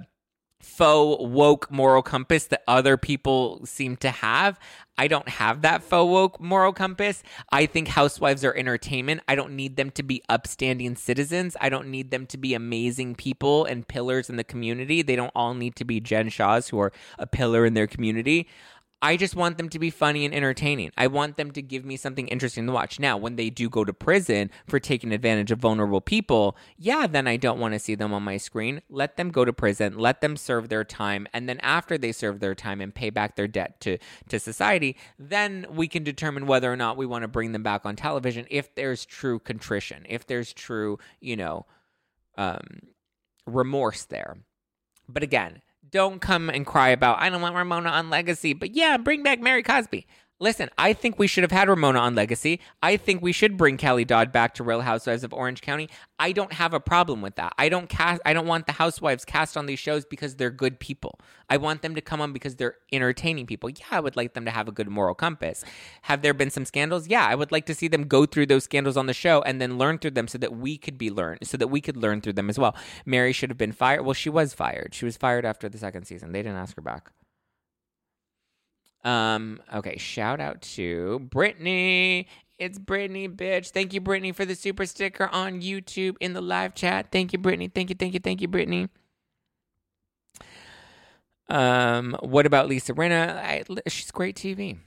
faux 0.64 1.22
woke 1.24 1.72
moral 1.72 2.01
compass 2.01 2.45
that 2.45 2.64
other 2.68 2.97
people 2.97 3.62
seem 3.66 3.95
to 3.97 4.09
have. 4.09 4.59
I 4.97 5.07
don't 5.07 5.30
have 5.30 5.62
that 5.62 5.84
faux 5.84 6.09
woke 6.09 6.39
moral 6.39 6.74
compass. 6.74 7.24
I 7.51 7.66
think 7.66 7.88
housewives 7.88 8.45
are 8.45 8.53
entertainment. 8.53 9.22
I 9.28 9.36
don't 9.36 9.55
need 9.55 9.76
them 9.76 9.91
to 9.91 10.03
be 10.03 10.22
upstanding 10.30 10.95
citizens. 10.95 11.57
I 11.59 11.70
don't 11.70 11.88
need 11.88 12.12
them 12.12 12.26
to 12.28 12.38
be 12.38 12.53
amazing 12.53 13.16
people 13.16 13.66
and 13.66 13.88
pillars 13.88 14.30
in 14.30 14.36
the 14.36 14.43
community. 14.43 15.01
They 15.01 15.16
don't 15.16 15.32
all 15.36 15.53
need 15.53 15.76
to 15.78 15.86
be 15.86 15.99
Jen 15.99 16.30
Shahs 16.30 16.70
who 16.70 16.80
are 16.80 16.91
a 17.18 17.26
pillar 17.26 17.66
in 17.66 17.74
their 17.74 17.88
community. 17.88 18.47
I 19.02 19.18
just 19.18 19.36
want 19.36 19.58
them 19.58 19.70
to 19.70 19.80
be 19.80 19.89
funny 19.89 20.26
and 20.26 20.34
entertaining. 20.34 20.91
I 20.95 21.08
want 21.08 21.36
them 21.36 21.52
to 21.52 21.62
give 21.62 21.84
me 21.84 21.97
something 21.97 22.28
interesting 22.28 22.68
to 22.68 22.72
watch. 22.72 22.99
Now, 22.99 23.18
when 23.18 23.36
they 23.36 23.49
do 23.49 23.68
go 23.68 23.84
to 23.84 23.93
prison 23.93 24.52
for 24.68 24.80
taking 24.80 25.12
advantage 25.12 25.52
of 25.52 25.60
vulnerable 25.60 26.02
people, 26.02 26.56
yeah, 26.78 27.08
then 27.08 27.28
I 27.28 27.38
don't 27.38 27.60
want 27.60 27.74
to 27.74 27.80
see 27.80 27.95
them 27.95 28.14
on 28.14 28.22
my 28.22 28.38
screen. 28.38 28.82
Let 28.89 29.18
them 29.18 29.32
go 29.32 29.43
to 29.43 29.52
prison, 29.54 29.97
let 29.97 30.22
them 30.22 30.38
serve 30.38 30.70
their 30.70 30.84
time, 30.84 31.28
and 31.34 31.49
then 31.49 31.60
after 31.62 31.97
they 31.97 32.12
serve 32.12 32.39
their 32.39 32.54
time 32.54 32.80
and 32.80 32.93
pay 32.93 33.10
back 33.10 33.36
their 33.36 33.47
debt 33.47 33.80
to 33.82 33.97
to 34.30 34.39
society, 34.39 34.95
then 35.18 35.66
we 35.70 35.88
can 35.88 36.04
determine 36.04 36.45
whether 36.45 36.72
or 36.72 36.78
not 36.78 36.97
we 36.97 37.06
want 37.06 37.24
to 37.24 37.28
bring 37.28 37.54
them 37.54 37.64
back 37.64 37.86
on 37.86 37.95
television 37.95 38.45
if 38.49 38.74
there's 38.76 39.06
true 39.06 39.39
contrition, 39.39 40.06
if 40.08 40.28
there's 40.28 40.54
true, 40.54 40.99
you 41.20 41.36
know, 41.36 41.66
um 42.38 42.62
remorse 43.47 44.06
there. 44.06 44.38
But 45.10 45.24
again, 45.24 45.62
don't 45.92 46.22
come 46.22 46.50
and 46.50 46.66
cry 46.66 46.89
about 46.89 47.22
I 47.22 47.30
don't 47.30 47.42
want 47.42 47.56
Ramona 47.56 47.89
on 47.89 48.10
Legacy, 48.10 48.54
but 48.54 48.76
yeah, 48.76 48.98
bring 48.98 49.24
back 49.24 49.39
Mary 49.39 49.64
Cosby. 49.64 50.08
Listen, 50.42 50.72
I 50.76 50.94
think 50.94 51.20
we 51.20 51.28
should 51.28 51.44
have 51.44 51.52
had 51.52 51.70
Ramona 51.70 52.00
on 52.00 52.16
Legacy. 52.16 52.62
I 52.82 52.98
think 52.98 53.22
we 53.22 53.32
should 53.32 53.58
bring 53.58 53.78
Kelly 53.78 54.04
Dodd 54.04 54.32
back 54.32 54.56
to 54.56 54.64
Real 54.64 54.82
Housewives 54.82 55.24
of 55.24 55.36
Orange 55.36 55.62
County. 55.62 55.88
I 56.18 56.32
don't 56.32 56.54
have 56.54 56.74
a 56.74 56.80
problem 56.80 57.22
with 57.22 57.36
that. 57.36 57.54
I 57.60 57.70
don't 57.70 57.88
cast 57.88 58.20
I 58.26 58.34
don't 58.34 58.48
want 58.48 58.66
the 58.66 58.72
housewives 58.72 59.24
cast 59.24 59.56
on 59.56 59.68
these 59.68 59.78
shows 59.78 60.04
because 60.04 60.38
they're 60.38 60.50
good 60.50 60.80
people. 60.80 61.20
I 61.48 61.58
want 61.58 61.84
them 61.84 61.94
to 61.94 62.02
come 62.02 62.22
on 62.22 62.34
because 62.34 62.56
they're 62.56 62.74
entertaining 62.92 63.46
people. 63.46 63.70
Yeah, 63.70 63.86
I 63.92 64.00
would 64.00 64.16
like 64.16 64.34
them 64.34 64.46
to 64.46 64.52
have 64.52 64.68
a 64.68 64.72
good 64.72 64.89
moral 64.89 65.14
compass. 65.14 65.64
Have 66.04 66.24
there 66.24 66.34
been 66.34 66.50
some 66.50 66.66
scandals? 66.66 67.08
Yeah, 67.08 67.28
I 67.28 67.36
would 67.36 67.52
like 67.52 67.68
to 67.68 67.76
see 67.76 67.88
them 67.88 68.08
go 68.08 68.26
through 68.26 68.48
those 68.48 68.64
scandals 68.64 68.98
on 68.98 69.06
the 69.06 69.14
show 69.14 69.44
and 69.44 69.62
then 69.62 69.78
learn 69.78 70.00
through 70.00 70.12
them 70.12 70.28
so 70.28 70.39
that 70.39 70.58
we 70.58 70.76
could 70.76 70.98
be 70.98 71.12
learned 71.12 71.42
so 71.44 71.56
that 71.56 71.68
we 71.68 71.82
could 71.82 71.98
learn 71.98 72.20
through 72.20 72.34
them 72.34 72.50
as 72.50 72.58
well. 72.58 72.76
Mary 73.06 73.32
should 73.32 73.52
have 73.52 73.60
been 73.60 73.72
fired. 73.72 74.02
Well, 74.02 74.16
she 74.16 74.30
was 74.30 74.56
fired. 74.56 74.96
She 74.96 75.06
was 75.06 75.18
fired 75.18 75.46
after 75.46 75.70
the 75.70 75.78
second 75.78 76.06
season. 76.06 76.32
They 76.32 76.42
didn't 76.42 76.58
ask 76.58 76.76
her 76.78 76.82
back. 76.82 77.12
Um, 79.04 79.60
okay, 79.74 79.97
shout 79.97 80.39
out 80.39 80.62
to 80.62 81.20
Brittany. 81.20 82.28
It's 82.60 82.78
Brittany, 82.78 83.28
bitch. 83.28 83.72
Thank 83.72 83.93
you, 83.93 84.02
Brittany, 84.02 84.32
for 84.32 84.45
the 84.45 84.56
super 84.56 84.86
sticker 84.86 85.28
on 85.32 85.62
YouTube 85.62 86.16
in 86.20 86.34
the 86.34 86.41
live 86.41 86.76
chat. 86.76 87.08
Thank 87.12 87.34
you, 87.34 87.39
Brittany. 87.39 87.68
Thank 87.68 87.89
you, 87.89 87.95
thank 87.97 88.14
you, 88.14 88.20
thank 88.20 88.41
you, 88.41 88.47
Brittany. 88.47 88.88
Um, 91.49 92.16
what 92.22 92.45
about 92.45 92.70
Lisa 92.70 92.93
Rinna? 92.93 93.36
I, 93.36 93.64
she's 93.88 94.12
great 94.12 94.36
TV. 94.36 94.78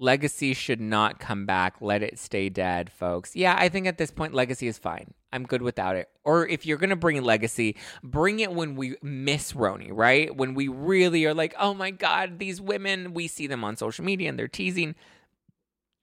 Legacy 0.00 0.54
should 0.54 0.80
not 0.80 1.18
come 1.18 1.44
back. 1.44 1.76
Let 1.80 2.02
it 2.02 2.18
stay 2.18 2.48
dead, 2.48 2.90
folks. 2.90 3.34
Yeah, 3.34 3.56
I 3.58 3.68
think 3.68 3.86
at 3.86 3.98
this 3.98 4.12
point, 4.12 4.32
Legacy 4.32 4.68
is 4.68 4.78
fine. 4.78 5.12
I'm 5.32 5.44
good 5.44 5.60
without 5.60 5.96
it. 5.96 6.08
Or 6.24 6.46
if 6.46 6.64
you're 6.64 6.78
going 6.78 6.90
to 6.90 6.96
bring 6.96 7.20
Legacy, 7.22 7.76
bring 8.02 8.38
it 8.38 8.52
when 8.52 8.76
we 8.76 8.96
miss 9.02 9.52
RHONY, 9.52 9.90
right? 9.90 10.34
When 10.34 10.54
we 10.54 10.68
really 10.68 11.24
are 11.26 11.34
like, 11.34 11.54
oh 11.58 11.74
my 11.74 11.90
God, 11.90 12.38
these 12.38 12.60
women, 12.60 13.12
we 13.12 13.26
see 13.26 13.46
them 13.46 13.64
on 13.64 13.76
social 13.76 14.04
media 14.04 14.28
and 14.28 14.38
they're 14.38 14.46
teasing. 14.46 14.94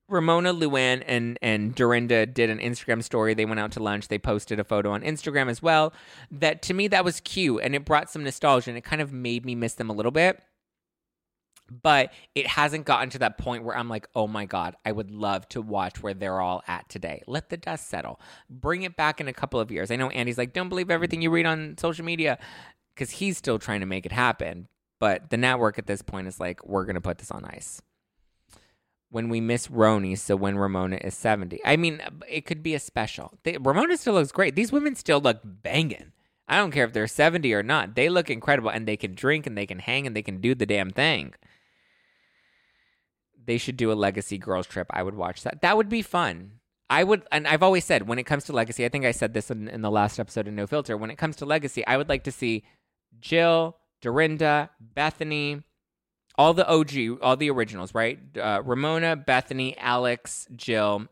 Ramona, 0.08 0.54
Luann, 0.54 1.04
and 1.08 1.40
and 1.42 1.74
Dorinda 1.74 2.28
did 2.28 2.52
an 2.52 2.60
Instagram 2.60 3.02
story. 3.02 3.34
They 3.34 3.46
went 3.46 3.60
out 3.60 3.72
to 3.72 3.82
lunch. 3.82 4.08
They 4.08 4.20
posted 4.20 4.60
a 4.60 4.64
photo 4.64 4.92
on 4.92 5.02
Instagram 5.02 5.50
as 5.50 5.64
well. 5.64 5.94
That 6.30 6.62
to 6.64 6.76
me, 6.76 6.88
that 6.90 7.04
was 7.04 7.22
cute 7.22 7.62
and 7.64 7.74
it 7.74 7.86
brought 7.86 8.12
some 8.12 8.24
nostalgia 8.24 8.70
and 8.70 8.78
it 8.78 8.84
kind 8.84 9.02
of 9.02 9.12
made 9.12 9.46
me 9.46 9.56
miss 9.56 9.74
them 9.74 9.90
a 9.90 9.94
little 9.94 10.12
bit 10.12 10.44
but 11.70 12.12
it 12.36 12.48
hasn't 12.48 12.86
gotten 12.86 13.10
to 13.12 13.20
that 13.20 13.38
point 13.38 13.64
where 13.64 13.78
I'm 13.78 13.90
like, 13.90 14.08
oh 14.16 14.28
my 14.28 14.46
God, 14.46 14.76
I 14.86 14.92
would 14.92 15.12
love 15.12 15.48
to 15.50 15.62
watch 15.62 16.02
where 16.02 16.14
they're 16.14 16.40
all 16.40 16.64
at 16.68 16.88
today. 16.90 17.24
Let 17.28 17.50
the 17.50 17.58
dust 17.58 17.90
settle. 17.90 18.20
Bring 18.50 18.84
it 18.84 18.96
back 18.96 19.20
in 19.20 19.28
a 19.28 19.34
couple 19.34 19.60
of 19.60 19.72
years. 19.72 19.92
I 19.92 19.96
know 19.96 20.10
Andy's 20.10 20.38
like, 20.38 20.54
don't 20.54 20.70
believe 20.70 20.92
everything 20.92 21.22
you 21.22 21.32
read 21.32 21.46
on 21.46 21.78
social 21.78 22.06
media 22.06 22.38
because 22.94 23.12
he's 23.12 23.38
still 23.38 23.60
trying 23.60 23.80
to 23.80 23.86
make 23.86 24.06
it 24.06 24.12
happen. 24.12 24.68
But 25.00 25.30
the 25.30 25.38
network 25.38 25.78
at 25.78 25.88
this 25.88 26.02
point 26.02 26.28
is 26.28 26.40
like, 26.40 26.66
we're 26.66 26.86
going 26.86 26.96
to 26.96 27.02
put 27.02 27.18
this 27.18 27.32
on 27.32 27.44
ice. 27.46 27.82
When 29.10 29.30
we 29.30 29.42
miss 29.42 29.68
RHONY, 29.68 30.18
so 30.18 30.36
when 30.36 30.58
Ramona 30.58 30.98
is 30.98 31.16
70. 31.16 31.62
I 31.66 31.78
mean, 31.78 32.02
it 32.30 32.46
could 32.46 32.64
be 32.64 32.74
a 32.74 32.80
special. 32.80 33.34
They, 33.44 33.58
Ramona 33.58 33.98
still 33.98 34.14
looks 34.14 34.32
great. 34.32 34.56
These 34.56 34.72
women 34.72 34.96
still 34.96 35.20
look 35.20 35.42
banging. 35.44 36.12
I 36.48 36.58
don't 36.58 36.72
care 36.72 36.86
if 36.86 36.94
they're 36.94 37.08
70 37.08 37.52
or 37.54 37.64
not. 37.64 37.96
They 37.96 38.10
look 38.10 38.30
incredible 38.30 38.70
and 38.70 38.88
they 38.88 38.98
can 38.98 39.16
drink 39.16 39.48
and 39.48 39.58
they 39.58 39.66
can 39.66 39.80
hang 39.80 40.06
and 40.06 40.16
they 40.16 40.22
can 40.22 40.42
do 40.42 40.54
the 40.54 40.66
damn 40.66 40.92
thing 40.92 41.34
they 43.46 43.58
should 43.58 43.78
do 43.78 43.92
a 43.92 43.94
legacy 43.94 44.38
girls 44.38 44.68
trip. 44.68 44.88
I 44.90 45.04
would 45.04 45.16
watch 45.16 45.44
that. 45.44 45.62
That 45.62 45.78
would 45.78 45.90
be 45.90 46.02
fun. 46.02 46.60
I 46.90 47.04
would, 47.04 47.24
and 47.32 47.48
I've 47.48 47.64
always 47.64 47.84
said 47.84 48.08
when 48.08 48.20
it 48.20 48.26
comes 48.26 48.46
to 48.46 48.54
legacy, 48.54 48.86
I 48.86 48.90
think 48.90 49.06
I 49.06 49.12
said 49.12 49.34
this 49.34 49.50
in, 49.50 49.68
in 49.68 49.82
the 49.82 49.90
last 49.92 50.20
episode 50.20 50.48
of 50.48 50.54
No 50.54 50.68
Filter. 50.68 50.96
When 50.96 51.10
it 51.10 51.18
comes 51.18 51.36
to 51.38 51.46
legacy, 51.46 51.86
I 51.88 51.98
would 51.98 52.10
like 52.10 52.24
to 52.26 52.32
see 52.32 52.64
Jill, 53.20 53.78
Dorinda, 54.02 54.70
Bethany, 54.80 55.64
all 56.38 56.54
the 56.54 56.68
OG, 56.68 57.22
all 57.22 57.38
the 57.38 57.50
originals, 57.50 57.94
right? 57.96 58.20
Uh, 58.38 58.62
Ramona, 58.64 59.16
Bethany, 59.16 59.76
Alex, 59.78 60.48
Jill, 60.56 61.08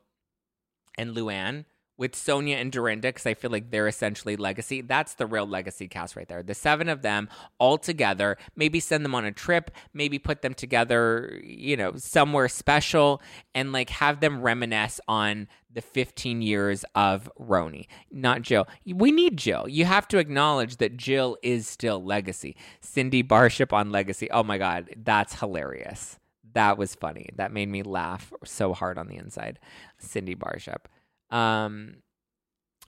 and 0.98 1.16
Luann 1.16 1.66
with 1.98 2.14
Sonja 2.14 2.60
and 2.60 2.72
Dorinda 2.72 3.10
because 3.10 3.26
I 3.26 3.34
feel 3.34 3.52
like 3.52 3.70
they're 3.70 3.88
essentially 3.88 4.36
legacy. 4.36 4.82
That's 4.82 5.14
the 5.14 5.26
real 5.26 5.46
legacy 5.46 5.88
cast 5.88 6.16
right 6.16 6.28
there. 6.28 6.44
The 6.44 6.56
seven 6.56 6.90
of 6.90 7.02
them 7.02 7.30
all 7.60 7.78
together. 7.78 8.38
Maybe 8.56 8.80
send 8.80 9.06
them 9.06 9.16
on 9.16 9.26
a 9.26 9.32
trip. 9.32 9.72
Maybe 9.94 10.18
put 10.20 10.42
them 10.42 10.54
together, 10.54 11.40
you 11.44 11.78
know, 11.78 11.94
somewhere 11.96 12.48
special 12.48 13.22
and 13.54 13.72
like 13.72 13.90
have 13.92 14.20
them 14.20 14.42
reminisce 14.42 15.00
on 15.08 15.48
the 15.72 15.82
15 15.82 16.42
years 16.42 16.86
of 16.96 17.30
RHONY. 17.40 17.88
Not 18.12 18.42
Jill. 18.42 18.68
We 18.86 19.12
need 19.12 19.38
Jill. 19.38 19.68
You 19.68 19.86
have 19.86 20.08
to 20.10 20.18
acknowledge 20.18 20.78
that 20.78 20.98
Jill 20.98 21.38
is 21.44 21.68
still 21.68 22.04
legacy. 22.04 22.56
Cindy 22.82 23.24
Barshop 23.24 23.74
on 23.74 23.92
legacy. 23.92 24.30
Oh 24.32 24.44
my 24.44 24.58
God, 24.58 24.90
that's 24.98 25.40
hilarious. 25.40 26.20
That 26.54 26.78
was 26.78 26.96
funny. 26.96 27.30
That 27.36 27.52
made 27.52 27.70
me 27.70 27.82
laugh 27.82 28.32
so 28.44 28.74
hard 28.74 28.98
on 28.98 29.08
the 29.08 29.18
inside. 29.18 29.60
Cindy 29.98 30.36
Barshop. 30.36 30.88
Um, 31.34 31.96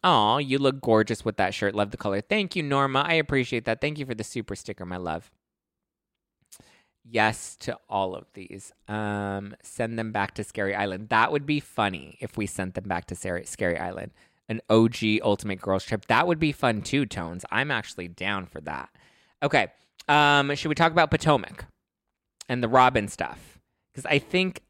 Oh, 0.08 0.38
you 0.38 0.60
look 0.60 0.82
gorgeous 0.82 1.26
with 1.26 1.38
that 1.38 1.56
shirt. 1.56 1.74
Love 1.74 1.90
the 1.90 1.98
color. 1.98 2.22
Thank 2.22 2.56
you, 2.56 2.62
Norma. 2.62 3.04
I 3.08 3.16
appreciate 3.16 3.66
that. 3.66 3.82
Thank 3.82 3.98
you 3.98 4.06
for 4.06 4.14
the 4.14 4.24
super 4.24 4.56
sticker, 4.56 4.86
my 4.86 4.98
love. 4.98 5.32
Yes 7.04 7.56
to 7.62 7.80
all 7.90 8.16
of 8.16 8.26
these. 8.36 8.72
Um, 8.88 9.56
send 9.64 9.98
them 9.98 10.12
back 10.12 10.36
to 10.36 10.44
Scary 10.44 10.76
Island. 10.76 11.10
That 11.10 11.32
would 11.32 11.48
be 11.48 11.60
funny 11.60 12.20
if 12.22 12.38
we 12.38 12.46
sent 12.46 12.76
them 12.76 12.84
back 12.84 13.06
to 13.08 13.16
Scary 13.16 13.80
Island. 13.80 14.12
An 14.48 14.62
OG 14.70 15.22
Ultimate 15.24 15.60
Girls 15.60 15.84
Trip. 15.84 16.06
That 16.06 16.28
would 16.28 16.40
be 16.40 16.52
fun 16.52 16.84
too, 16.84 17.08
Tones. 17.08 17.44
I'm 17.52 17.72
actually 17.72 18.08
down 18.08 18.46
for 18.46 18.62
that. 18.62 18.90
Okay. 19.42 19.70
Um, 20.08 20.54
should 20.54 20.70
we 20.70 20.76
talk 20.76 20.92
about 20.92 21.10
Potomac 21.10 21.66
and 22.48 22.62
the 22.62 22.70
Robin 22.70 23.08
stuff? 23.08 23.58
Because 23.92 24.06
I 24.06 24.20
think 24.20 24.62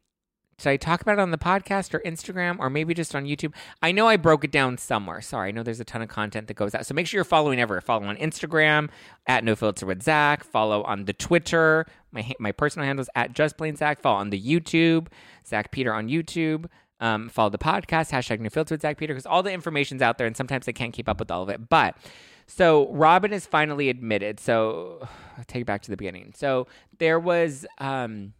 did 0.58 0.70
I 0.70 0.76
talk 0.76 1.02
about 1.02 1.18
it 1.18 1.20
on 1.20 1.30
the 1.30 1.38
podcast 1.38 1.92
or 1.92 2.00
Instagram 2.00 2.58
or 2.58 2.70
maybe 2.70 2.94
just 2.94 3.14
on 3.14 3.24
YouTube? 3.24 3.52
I 3.82 3.92
know 3.92 4.08
I 4.08 4.16
broke 4.16 4.42
it 4.42 4.50
down 4.50 4.78
somewhere. 4.78 5.20
Sorry, 5.20 5.48
I 5.48 5.50
know 5.52 5.62
there's 5.62 5.80
a 5.80 5.84
ton 5.84 6.00
of 6.00 6.08
content 6.08 6.48
that 6.48 6.54
goes 6.54 6.74
out. 6.74 6.86
So 6.86 6.94
make 6.94 7.06
sure 7.06 7.18
you're 7.18 7.24
following 7.24 7.60
ever. 7.60 7.78
Follow 7.82 8.06
on 8.06 8.16
Instagram 8.16 8.88
at 9.26 9.44
No 9.44 9.54
Filter 9.54 9.84
with 9.84 10.02
Zack. 10.02 10.42
Follow 10.44 10.82
on 10.84 11.04
the 11.04 11.12
Twitter. 11.12 11.86
My 12.10 12.32
my 12.38 12.52
personal 12.52 12.86
handle 12.86 13.02
is 13.02 13.10
at 13.14 13.34
Just 13.34 13.58
Plain 13.58 13.76
Zack. 13.76 14.00
Follow 14.00 14.18
on 14.18 14.30
the 14.30 14.40
YouTube, 14.40 15.08
Zack 15.46 15.72
Peter 15.72 15.92
on 15.92 16.08
YouTube. 16.08 16.66
Um, 17.00 17.28
follow 17.28 17.50
the 17.50 17.58
podcast 17.58 18.10
hashtag 18.10 18.40
No 18.40 18.48
Filter 18.48 18.74
with 18.74 18.82
Zack 18.82 18.96
Peter 18.96 19.12
because 19.12 19.26
all 19.26 19.42
the 19.42 19.52
information's 19.52 20.00
out 20.00 20.16
there 20.16 20.26
and 20.26 20.36
sometimes 20.36 20.66
I 20.66 20.72
can't 20.72 20.94
keep 20.94 21.08
up 21.08 21.18
with 21.18 21.30
all 21.30 21.42
of 21.42 21.50
it. 21.50 21.68
But 21.68 21.96
so 22.46 22.90
Robin 22.92 23.32
is 23.34 23.44
finally 23.44 23.90
admitted. 23.90 24.40
So 24.40 25.06
I'll 25.36 25.44
take 25.46 25.62
it 25.62 25.66
back 25.66 25.82
to 25.82 25.90
the 25.90 25.98
beginning. 25.98 26.32
So 26.34 26.66
there 26.98 27.20
was 27.20 27.66
um, 27.76 28.32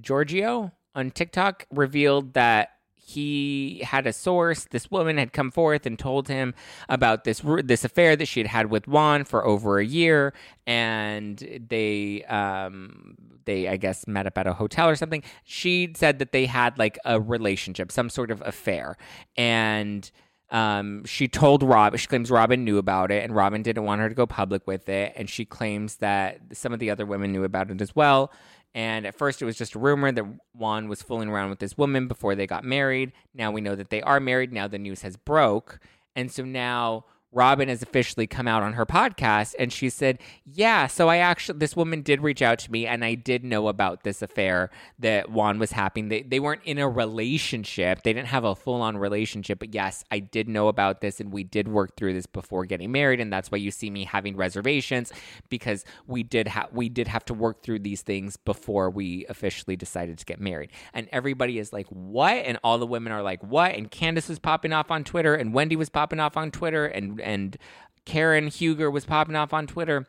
Giorgio 0.00 0.72
on 0.96 1.12
TikTok 1.12 1.66
revealed 1.70 2.32
that 2.34 2.70
he 3.08 3.82
had 3.84 4.04
a 4.08 4.12
source. 4.12 4.64
This 4.64 4.90
woman 4.90 5.16
had 5.16 5.32
come 5.32 5.52
forth 5.52 5.86
and 5.86 5.96
told 5.96 6.26
him 6.26 6.54
about 6.88 7.22
this 7.22 7.40
this 7.62 7.84
affair 7.84 8.16
that 8.16 8.26
she 8.26 8.40
had 8.40 8.48
had 8.48 8.68
with 8.68 8.88
Juan 8.88 9.22
for 9.22 9.46
over 9.46 9.78
a 9.78 9.84
year, 9.84 10.34
and 10.66 11.38
they 11.68 12.24
um 12.24 13.14
they 13.44 13.68
I 13.68 13.76
guess 13.76 14.08
met 14.08 14.26
up 14.26 14.36
at 14.36 14.48
a 14.48 14.54
hotel 14.54 14.88
or 14.88 14.96
something. 14.96 15.22
She 15.44 15.92
said 15.94 16.18
that 16.18 16.32
they 16.32 16.46
had 16.46 16.78
like 16.78 16.98
a 17.04 17.20
relationship, 17.20 17.92
some 17.92 18.10
sort 18.10 18.30
of 18.30 18.42
affair, 18.44 18.96
and. 19.36 20.10
Um, 20.48 21.04
she 21.04 21.26
told 21.26 21.64
Rob, 21.64 21.98
she 21.98 22.06
claims 22.06 22.30
Robin 22.30 22.64
knew 22.64 22.78
about 22.78 23.10
it, 23.10 23.24
and 23.24 23.34
Robin 23.34 23.62
didn't 23.62 23.82
want 23.82 24.00
her 24.00 24.08
to 24.08 24.14
go 24.14 24.28
public 24.28 24.64
with 24.64 24.88
it. 24.88 25.12
And 25.16 25.28
she 25.28 25.44
claims 25.44 25.96
that 25.96 26.38
some 26.52 26.72
of 26.72 26.78
the 26.78 26.88
other 26.88 27.04
women 27.04 27.32
knew 27.32 27.42
about 27.42 27.68
it 27.68 27.80
as 27.80 27.96
well. 27.96 28.30
And 28.76 29.06
at 29.06 29.16
first, 29.16 29.40
it 29.40 29.46
was 29.46 29.56
just 29.56 29.74
a 29.74 29.78
rumor 29.78 30.12
that 30.12 30.26
Juan 30.52 30.86
was 30.86 31.00
fooling 31.00 31.30
around 31.30 31.48
with 31.48 31.60
this 31.60 31.78
woman 31.78 32.08
before 32.08 32.34
they 32.34 32.46
got 32.46 32.62
married. 32.62 33.12
Now 33.32 33.50
we 33.50 33.62
know 33.62 33.74
that 33.74 33.88
they 33.88 34.02
are 34.02 34.20
married. 34.20 34.52
Now 34.52 34.68
the 34.68 34.78
news 34.78 35.00
has 35.00 35.16
broke, 35.16 35.80
and 36.14 36.30
so 36.30 36.44
now 36.44 37.06
Robin 37.32 37.68
has 37.68 37.82
officially 37.82 38.26
come 38.26 38.48
out 38.48 38.62
on 38.62 38.74
her 38.74 38.86
podcast 38.86 39.54
and 39.58 39.72
she 39.72 39.90
said, 39.90 40.18
Yeah, 40.44 40.86
so 40.86 41.08
I 41.08 41.18
actually, 41.18 41.58
this 41.58 41.76
woman 41.76 42.02
did 42.02 42.22
reach 42.22 42.40
out 42.40 42.58
to 42.60 42.72
me 42.72 42.86
and 42.86 43.04
I 43.04 43.14
did 43.14 43.44
know 43.44 43.68
about 43.68 44.04
this 44.04 44.22
affair 44.22 44.70
that 45.00 45.30
Juan 45.30 45.58
was 45.58 45.72
having. 45.72 46.08
They, 46.08 46.22
they 46.22 46.40
weren't 46.40 46.62
in 46.64 46.78
a 46.78 46.88
relationship, 46.88 48.02
they 48.02 48.12
didn't 48.12 48.28
have 48.28 48.44
a 48.44 48.54
full 48.54 48.80
on 48.80 48.96
relationship, 48.96 49.58
but 49.58 49.74
yes, 49.74 50.04
I 50.10 50.20
did 50.20 50.48
know 50.48 50.68
about 50.68 51.00
this 51.00 51.20
and 51.20 51.32
we 51.32 51.44
did 51.44 51.68
work 51.68 51.96
through 51.96 52.14
this 52.14 52.26
before 52.26 52.64
getting 52.64 52.92
married. 52.92 53.20
And 53.20 53.32
that's 53.32 53.50
why 53.50 53.58
you 53.58 53.70
see 53.70 53.90
me 53.90 54.04
having 54.04 54.36
reservations 54.36 55.12
because 55.48 55.84
we 56.06 56.22
did 56.22 56.48
have, 56.48 56.68
we 56.72 56.88
did 56.88 57.08
have 57.08 57.24
to 57.26 57.34
work 57.34 57.62
through 57.62 57.80
these 57.80 58.02
things 58.02 58.36
before 58.36 58.88
we 58.88 59.26
officially 59.28 59.76
decided 59.76 60.16
to 60.18 60.24
get 60.24 60.40
married. 60.40 60.70
And 60.94 61.08
everybody 61.12 61.58
is 61.58 61.72
like, 61.72 61.86
What? 61.88 62.34
And 62.34 62.58
all 62.62 62.78
the 62.78 62.86
women 62.86 63.12
are 63.12 63.22
like, 63.22 63.42
What? 63.42 63.72
And 63.74 63.90
Candace 63.90 64.28
was 64.28 64.38
popping 64.38 64.72
off 64.72 64.90
on 64.90 65.04
Twitter 65.04 65.34
and 65.34 65.52
Wendy 65.52 65.76
was 65.76 65.88
popping 65.88 66.20
off 66.20 66.36
on 66.36 66.50
Twitter 66.50 66.86
and 66.86 67.15
and 67.20 67.56
Karen 68.04 68.46
Huger 68.46 68.90
was 68.90 69.04
popping 69.04 69.36
off 69.36 69.52
on 69.52 69.66
Twitter, 69.66 70.06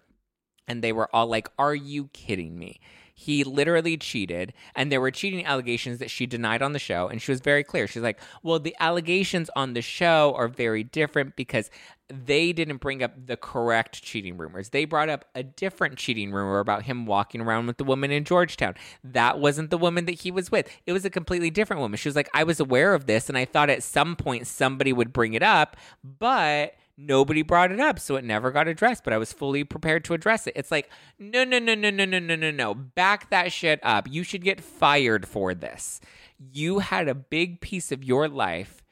and 0.68 0.84
they 0.84 0.94
were 0.94 1.14
all 1.14 1.28
like, 1.28 1.50
Are 1.60 1.76
you 1.76 2.10
kidding 2.14 2.58
me? 2.58 2.80
He 3.20 3.44
literally 3.44 3.98
cheated, 3.98 4.54
and 4.76 4.92
there 4.92 5.02
were 5.02 5.10
cheating 5.10 5.44
allegations 5.44 5.98
that 5.98 6.12
she 6.12 6.28
denied 6.28 6.62
on 6.62 6.74
the 6.74 6.80
show. 6.80 7.08
And 7.08 7.20
she 7.20 7.32
was 7.32 7.40
very 7.40 7.64
clear. 7.64 7.88
She's 7.88 8.04
like, 8.04 8.20
Well, 8.44 8.60
the 8.60 8.76
allegations 8.80 9.50
on 9.56 9.74
the 9.74 9.82
show 9.82 10.36
are 10.38 10.48
very 10.48 10.84
different 10.84 11.36
because 11.36 11.72
they 12.10 12.54
didn't 12.54 12.78
bring 12.78 13.02
up 13.02 13.26
the 13.26 13.36
correct 13.36 14.04
cheating 14.04 14.38
rumors. 14.38 14.70
They 14.70 14.86
brought 14.86 15.10
up 15.10 15.26
a 15.34 15.42
different 15.42 15.98
cheating 15.98 16.32
rumor 16.32 16.60
about 16.60 16.84
him 16.84 17.08
walking 17.08 17.42
around 17.42 17.66
with 17.66 17.78
the 17.78 17.84
woman 17.84 18.12
in 18.12 18.24
Georgetown. 18.24 18.76
That 19.04 19.40
wasn't 19.40 19.72
the 19.72 19.78
woman 19.78 20.06
that 20.06 20.22
he 20.22 20.30
was 20.30 20.52
with. 20.52 20.70
It 20.86 20.94
was 20.94 21.04
a 21.04 21.10
completely 21.10 21.50
different 21.50 21.82
woman. 21.82 21.98
She 21.98 22.08
was 22.08 22.16
like, 22.16 22.30
I 22.36 22.44
was 22.44 22.60
aware 22.60 22.94
of 22.94 23.08
this, 23.08 23.28
and 23.28 23.38
I 23.38 23.46
thought 23.46 23.72
at 23.72 23.82
some 23.82 24.16
point 24.16 24.46
somebody 24.46 24.94
would 24.94 25.12
bring 25.12 25.34
it 25.34 25.44
up, 25.44 25.76
but 26.04 26.76
nobody 26.98 27.44
brought 27.44 27.72
it 27.72 27.80
up, 27.80 28.00
so 28.00 28.16
it 28.16 28.24
never 28.24 28.52
got 28.52 28.68
addressed, 28.68 29.04
but 29.04 29.14
I 29.14 29.18
was 29.18 29.32
fully 29.32 29.64
prepared 29.64 30.04
to 30.06 30.14
address 30.14 30.48
it. 30.48 30.54
It's 30.56 30.72
like, 30.72 30.90
no, 31.20 31.44
no, 31.44 31.60
no, 31.60 31.76
no, 31.76 31.90
no, 31.90 32.06
no, 32.06 32.20
no, 32.20 32.36
no, 32.36 32.52
no. 32.52 32.74
Back 32.74 33.30
that 33.30 33.52
shit 33.52 33.80
up. 33.84 34.08
You 34.10 34.24
should 34.24 34.44
get 34.44 34.62
fired 34.62 35.28
for 35.28 35.54
this. 35.54 36.02
You 36.40 36.80
had 36.80 37.08
a 37.08 37.16
big 37.16 37.62
piece 37.62 37.92
of 37.92 38.04
your 38.04 38.28
life 38.28 38.84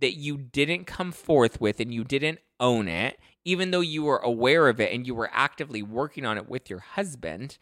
that 0.00 0.12
you 0.14 0.36
didn't 0.38 0.86
come 0.86 1.12
forth 1.12 1.60
with 1.60 1.80
and 1.80 1.92
you 1.92 2.04
didn't 2.04 2.38
own 2.60 2.88
it, 2.88 3.18
even 3.44 3.70
though 3.70 3.80
you 3.80 4.04
were 4.04 4.18
aware 4.18 4.68
of 4.68 4.80
it 4.80 4.92
and 4.92 5.06
you 5.06 5.14
were 5.14 5.30
actively 5.32 5.82
working 5.82 6.24
on 6.24 6.38
it 6.38 6.48
with 6.48 6.70
your 6.70 6.80
husband. 6.80 7.58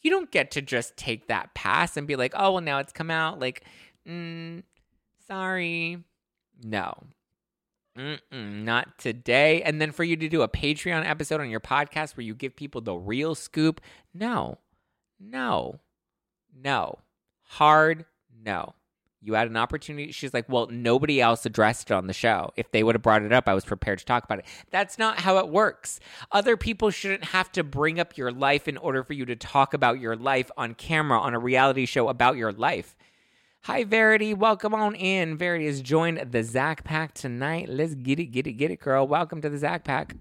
You 0.00 0.10
don't 0.10 0.30
get 0.30 0.50
to 0.52 0.62
just 0.62 0.96
take 0.96 1.28
that 1.28 1.54
pass 1.54 1.96
and 1.96 2.06
be 2.06 2.16
like, 2.16 2.32
oh, 2.36 2.52
well, 2.52 2.60
now 2.60 2.78
it's 2.78 2.92
come 2.92 3.10
out. 3.10 3.38
Like, 3.38 3.64
mm, 4.08 4.62
sorry. 5.26 5.98
No, 6.64 6.94
Mm-mm, 7.98 8.64
not 8.64 8.98
today. 8.98 9.62
And 9.62 9.80
then 9.80 9.92
for 9.92 10.04
you 10.04 10.16
to 10.16 10.28
do 10.28 10.42
a 10.42 10.48
Patreon 10.48 11.08
episode 11.08 11.40
on 11.40 11.50
your 11.50 11.60
podcast 11.60 12.16
where 12.16 12.24
you 12.24 12.34
give 12.34 12.56
people 12.56 12.80
the 12.80 12.94
real 12.94 13.34
scoop. 13.34 13.80
No, 14.14 14.58
no, 15.20 15.80
no. 16.54 16.98
Hard 17.42 18.06
no. 18.44 18.74
You 19.24 19.34
had 19.34 19.46
an 19.48 19.56
opportunity. 19.56 20.10
She's 20.10 20.34
like, 20.34 20.48
well, 20.48 20.66
nobody 20.66 21.20
else 21.20 21.46
addressed 21.46 21.92
it 21.92 21.94
on 21.94 22.08
the 22.08 22.12
show. 22.12 22.50
If 22.56 22.72
they 22.72 22.82
would 22.82 22.96
have 22.96 23.02
brought 23.02 23.22
it 23.22 23.32
up, 23.32 23.46
I 23.46 23.54
was 23.54 23.64
prepared 23.64 24.00
to 24.00 24.04
talk 24.04 24.24
about 24.24 24.40
it. 24.40 24.46
That's 24.72 24.98
not 24.98 25.20
how 25.20 25.38
it 25.38 25.48
works. 25.48 26.00
Other 26.32 26.56
people 26.56 26.90
shouldn't 26.90 27.26
have 27.26 27.52
to 27.52 27.62
bring 27.62 28.00
up 28.00 28.16
your 28.16 28.32
life 28.32 28.66
in 28.66 28.76
order 28.76 29.04
for 29.04 29.12
you 29.12 29.24
to 29.26 29.36
talk 29.36 29.74
about 29.74 30.00
your 30.00 30.16
life 30.16 30.50
on 30.56 30.74
camera 30.74 31.20
on 31.20 31.34
a 31.34 31.38
reality 31.38 31.86
show 31.86 32.08
about 32.08 32.36
your 32.36 32.50
life. 32.50 32.96
Hi, 33.66 33.84
Verity. 33.84 34.34
Welcome 34.34 34.74
on 34.74 34.96
in. 34.96 35.38
Verity 35.38 35.66
has 35.66 35.80
joined 35.80 36.32
the 36.32 36.42
Zack 36.42 36.82
Pack 36.82 37.14
tonight. 37.14 37.68
Let's 37.68 37.94
get 37.94 38.18
it, 38.18 38.26
get 38.26 38.48
it, 38.48 38.54
get 38.54 38.72
it, 38.72 38.80
girl. 38.80 39.06
Welcome 39.06 39.40
to 39.40 39.48
the 39.48 39.56
Zack 39.56 39.84
Pack. 39.84 40.16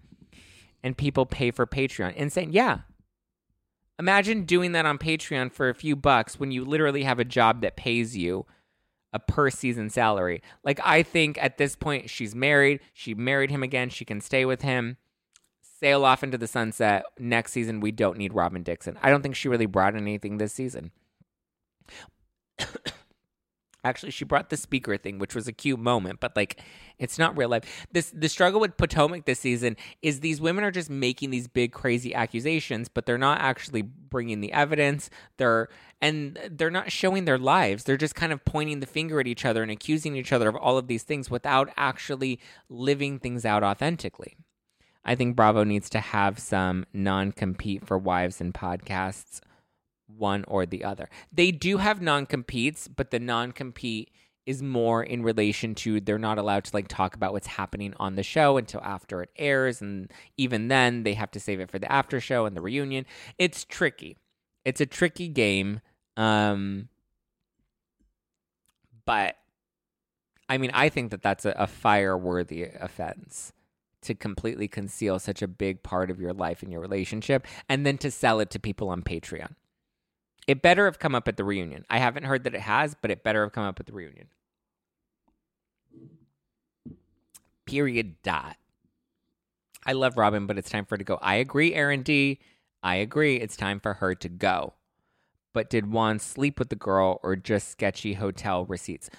And 0.84 0.96
people 0.96 1.26
pay 1.26 1.50
for 1.50 1.66
Patreon. 1.66 2.14
Insane. 2.14 2.52
Yeah. 2.52 2.82
Imagine 3.98 4.44
doing 4.44 4.74
that 4.74 4.86
on 4.86 5.00
Patreon 5.00 5.52
for 5.52 5.70
a 5.70 5.74
few 5.74 5.96
bucks 5.96 6.39
when 6.39 6.52
you 6.52 6.64
literally 6.64 7.02
have 7.02 7.18
a 7.18 7.26
job 7.26 7.62
that 7.62 7.76
pays 7.76 8.16
you 8.16 8.46
a 9.12 9.18
per 9.18 9.50
season 9.50 9.89
salary. 9.89 10.44
Like, 10.64 10.80
I 10.84 11.02
think 11.02 11.39
at 11.42 11.58
this 11.58 11.76
point, 11.76 12.12
she's 12.12 12.36
married. 12.36 12.80
She 12.94 13.16
married 13.16 13.50
him 13.50 13.64
again. 13.64 13.89
She 13.89 14.06
can 14.06 14.22
stay 14.22 14.46
with 14.46 14.62
him, 14.62 14.98
sail 15.64 16.06
off 16.06 16.22
into 16.22 16.38
the 16.38 16.46
sunset. 16.46 17.06
Next 17.18 17.54
season, 17.54 17.80
we 17.80 17.92
don't 17.92 18.20
need 18.20 18.34
Robin 18.34 18.62
Dixon. 18.62 19.00
I 19.02 19.10
don't 19.10 19.24
think 19.24 19.36
she 19.36 19.50
really 19.50 19.66
brought 19.66 19.96
anything 19.96 20.38
this 20.38 20.54
season. 20.54 20.92
Actually, 23.84 24.12
she 24.12 24.26
brought 24.26 24.50
the 24.50 24.58
speaker 24.58 24.96
thing, 24.96 25.18
which 25.18 25.34
was 25.34 25.48
a 25.48 25.52
cute 25.52 25.80
moment, 25.80 26.20
but 26.20 26.36
like, 26.36 26.62
it's 27.00 27.18
not 27.18 27.36
real 27.36 27.50
life. 27.50 27.88
This 27.92 28.12
the 28.16 28.30
struggle 28.30 28.60
with 28.60 28.78
Potomac 28.78 29.26
this 29.26 29.40
season 29.40 29.76
is 30.04 30.20
these 30.20 30.40
women 30.40 30.64
are 30.64 30.70
just 30.70 30.90
making 30.90 31.32
these 31.32 31.48
big 31.48 31.72
crazy 31.72 32.14
accusations, 32.14 32.90
but 32.90 33.08
they're 33.08 33.18
not 33.18 33.42
actually 33.42 33.82
bringing 33.82 34.40
the 34.40 34.54
evidence. 34.54 35.10
They're 35.38 35.68
and 36.00 36.38
they're 36.52 36.70
not 36.70 36.92
showing 36.92 37.26
their 37.26 37.40
lives. 37.40 37.84
They're 37.84 37.98
just 37.98 38.14
kind 38.14 38.32
of 38.32 38.46
pointing 38.46 38.82
the 38.82 38.86
finger 38.86 39.20
at 39.20 39.28
each 39.28 39.46
other 39.46 39.64
and 39.64 39.72
accusing 39.72 40.16
each 40.16 40.32
other 40.32 40.48
of 40.48 40.56
all 40.56 40.78
of 40.78 40.86
these 40.86 41.04
things 41.04 41.32
without 41.32 41.70
actually 41.76 42.40
living 42.70 43.18
things 43.18 43.46
out 43.46 43.64
authentically. 43.64 44.36
I 45.04 45.16
think 45.16 45.36
Bravo 45.36 45.64
needs 45.64 45.90
to 45.92 46.00
have 46.00 46.38
some 46.38 46.86
non 46.94 47.32
compete 47.32 47.88
for 47.88 47.98
wives 47.98 48.40
and 48.40 48.54
podcasts 48.54 49.42
one 50.18 50.43
or 50.47 50.66
the 50.66 50.84
other. 50.84 51.09
They 51.32 51.51
do 51.51 51.78
have 51.78 52.01
non 52.01 52.26
competes, 52.26 52.88
but 52.88 53.12
the 53.12 53.20
non 53.20 53.51
compete 53.51 54.12
is 54.45 54.62
more 54.62 55.03
in 55.03 55.22
relation 55.22 55.76
to 55.76 56.01
they're 56.01 56.18
not 56.18 56.38
allowed 56.39 56.64
to 56.64 56.76
like 56.76 56.88
talk 56.88 57.16
about 57.16 57.32
what's 57.32 57.47
happening 57.47 57.93
on 57.99 58.16
the 58.16 58.24
show 58.24 58.57
until 58.57 58.82
after 58.82 59.22
it 59.22 59.30
airs 59.38 59.82
and 59.82 60.12
even 60.36 60.68
then 60.68 61.03
they 61.03 61.14
have 61.14 61.30
to 61.30 61.39
save 61.39 61.59
it 61.59 61.70
for 61.70 61.78
the 61.78 61.91
after 61.91 62.20
show 62.20 62.45
and 62.45 62.57
the 62.57 62.62
reunion. 62.62 63.05
It's 63.38 63.64
tricky. 63.64 64.18
It's 64.66 64.82
a 64.82 64.86
tricky 64.86 65.28
game 65.28 65.82
um 66.18 66.89
but 69.05 69.36
i 70.49 70.57
mean 70.57 70.72
i 70.74 70.89
think 70.89 71.12
that 71.12 71.22
that's 71.22 71.45
a, 71.45 71.51
a 71.51 71.68
fire 71.68 72.18
worthy 72.18 72.64
offense 72.64 73.53
to 74.01 74.16
completely 74.16 74.68
conceal 74.68 75.20
such 75.20 75.41
a 75.41 75.47
big 75.47 75.84
part 75.84 76.09
of 76.09 76.20
your 76.20 76.34
life 76.34 76.64
and 76.64 76.72
your 76.72 76.82
relationship 76.82 77.47
and 77.70 77.86
then 77.86 77.97
to 77.97 78.12
sell 78.12 78.39
it 78.39 78.49
to 78.49 78.59
people 78.59 78.89
on 78.89 79.01
patreon 79.01 79.55
it 80.48 80.62
better 80.62 80.86
have 80.86 81.00
come 81.00 81.16
up 81.16 81.28
at 81.28 81.38
the 81.38 81.44
reunion. 81.44 81.86
I 81.89 82.00
haven't 82.00 82.24
heard 82.24 82.44
that 82.44 82.56
it 82.56 82.62
has, 82.62 82.96
but 83.00 83.12
it 83.12 83.24
better 83.24 83.44
have 83.44 83.54
come 83.54 83.64
up 83.64 83.80
at 83.80 83.86
the 83.86 83.94
reunion. 83.94 84.28
Period. 87.66 88.22
Dot. 88.24 88.58
I 89.86 89.94
love 89.94 90.18
Robin, 90.18 90.46
but 90.46 90.58
it's 90.58 90.70
time 90.70 90.86
for 90.86 90.96
her 90.96 91.00
to 91.00 91.04
go. 91.04 91.18
I 91.22 91.36
agree, 91.36 91.74
Aaron 91.74 92.04
D. 92.04 92.39
I 92.84 92.96
agree. 92.96 93.38
It's 93.38 93.56
time 93.56 93.80
for 93.80 93.96
her 93.96 94.14
to 94.16 94.30
go. 94.30 94.74
But 95.54 95.70
did 95.70 95.92
Juan 95.92 96.20
sleep 96.20 96.60
with 96.60 96.70
the 96.70 96.76
girl 96.76 97.20
or 97.24 97.36
just 97.36 97.70
sketchy 97.70 98.14
hotel 98.14 98.66
receipts? 98.66 99.10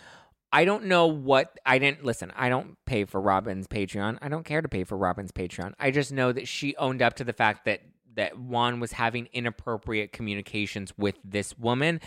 I 0.52 0.64
don't 0.64 0.84
know 0.84 1.06
what 1.06 1.58
I 1.64 1.78
didn't 1.78 2.04
listen. 2.04 2.32
I 2.36 2.48
don't 2.48 2.76
pay 2.84 3.04
for 3.04 3.20
Robin's 3.20 3.66
Patreon. 3.66 4.18
I 4.20 4.28
don't 4.28 4.44
care 4.44 4.60
to 4.60 4.68
pay 4.68 4.84
for 4.84 4.98
Robin's 4.98 5.32
Patreon. 5.32 5.72
I 5.80 5.90
just 5.90 6.12
know 6.12 6.30
that 6.32 6.46
she 6.46 6.76
owned 6.76 7.00
up 7.00 7.14
to 7.14 7.24
the 7.24 7.32
fact 7.32 7.64
that 7.64 7.80
that 8.14 8.38
Juan 8.38 8.80
was 8.80 8.92
having 8.92 9.28
inappropriate 9.32 10.12
communications 10.12 10.92
with 10.96 11.16
this 11.24 11.56
woman. 11.58 12.00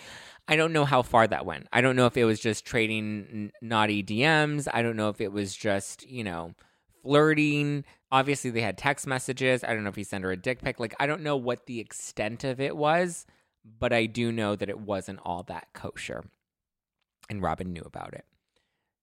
I 0.48 0.56
don't 0.56 0.74
know 0.74 0.86
how 0.86 1.02
far 1.02 1.28
that 1.28 1.46
went. 1.46 1.68
I 1.74 1.82
don't 1.82 1.96
know 1.96 2.06
if 2.06 2.18
it 2.18 2.26
was 2.26 2.40
just 2.40 2.66
trading 2.66 3.52
naughty 3.62 4.04
DMs. 4.04 4.68
I 4.72 4.82
don't 4.82 4.96
know 4.96 5.10
if 5.10 5.20
it 5.20 5.32
was 5.32 5.56
just, 5.56 6.08
you 6.08 6.24
know, 6.24 6.54
flirting. 7.02 7.84
Obviously, 8.12 8.52
they 8.52 8.62
had 8.62 8.78
text 8.78 9.08
messages. 9.08 9.64
I 9.64 9.74
don't 9.74 9.84
know 9.84 9.90
if 9.90 9.96
he 9.96 10.04
sent 10.04 10.24
her 10.24 10.32
a 10.32 10.38
dick 10.38 10.62
pic. 10.62 10.80
Like, 10.80 10.96
I 11.00 11.08
don't 11.08 11.22
know 11.22 11.36
what 11.36 11.66
the 11.66 11.80
extent 11.80 12.44
of 12.44 12.60
it 12.60 12.78
was, 12.78 13.26
but 13.80 13.92
I 13.92 14.06
do 14.06 14.32
know 14.32 14.56
that 14.56 14.70
it 14.70 14.80
wasn't 14.80 15.20
all 15.24 15.44
that 15.44 15.68
kosher. 15.74 16.24
And 17.30 17.42
Robin 17.42 17.74
knew 17.74 17.84
about 17.84 18.14
it. 18.14 18.26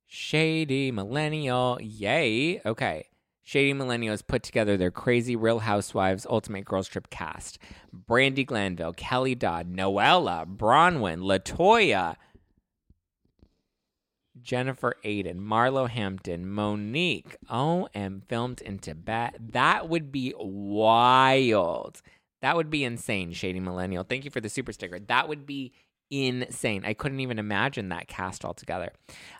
Shady 0.06 0.92
millennial. 0.92 1.78
Yay. 1.80 2.60
Okay. 2.64 3.06
Shady 3.42 3.74
Millennials 3.74 4.26
put 4.26 4.42
together 4.42 4.76
their 4.76 4.90
crazy 4.90 5.34
Real 5.34 5.60
Housewives 5.60 6.26
Ultimate 6.28 6.64
Girls 6.64 6.88
Trip 6.88 7.10
cast. 7.10 7.58
Brandi 7.94 8.46
Glanville, 8.46 8.92
Kelly 8.92 9.34
Dodd, 9.34 9.74
Noella, 9.74 10.46
Bronwyn, 10.46 11.20
Latoya, 11.22 12.16
Jennifer 14.40 14.94
Aydin, 15.04 15.40
Marlo 15.40 15.88
Hampton, 15.88 16.48
Monique. 16.48 17.36
Oh, 17.50 17.88
and 17.94 18.24
filmed 18.28 18.60
in 18.62 18.78
Tibet. 18.78 19.36
That 19.38 19.88
would 19.88 20.12
be 20.12 20.34
wild. 20.38 22.00
That 22.42 22.56
would 22.56 22.70
be 22.70 22.84
insane, 22.84 23.32
Shady 23.32 23.60
Millennial. 23.60 24.04
Thank 24.04 24.24
you 24.24 24.30
for 24.30 24.40
the 24.40 24.48
super 24.48 24.72
sticker. 24.72 24.98
That 24.98 25.28
would 25.28 25.46
be 25.46 25.72
insane. 26.12 26.84
I 26.84 26.92
couldn't 26.92 27.20
even 27.20 27.38
imagine 27.38 27.88
that 27.88 28.06
cast 28.06 28.44
altogether. 28.44 28.92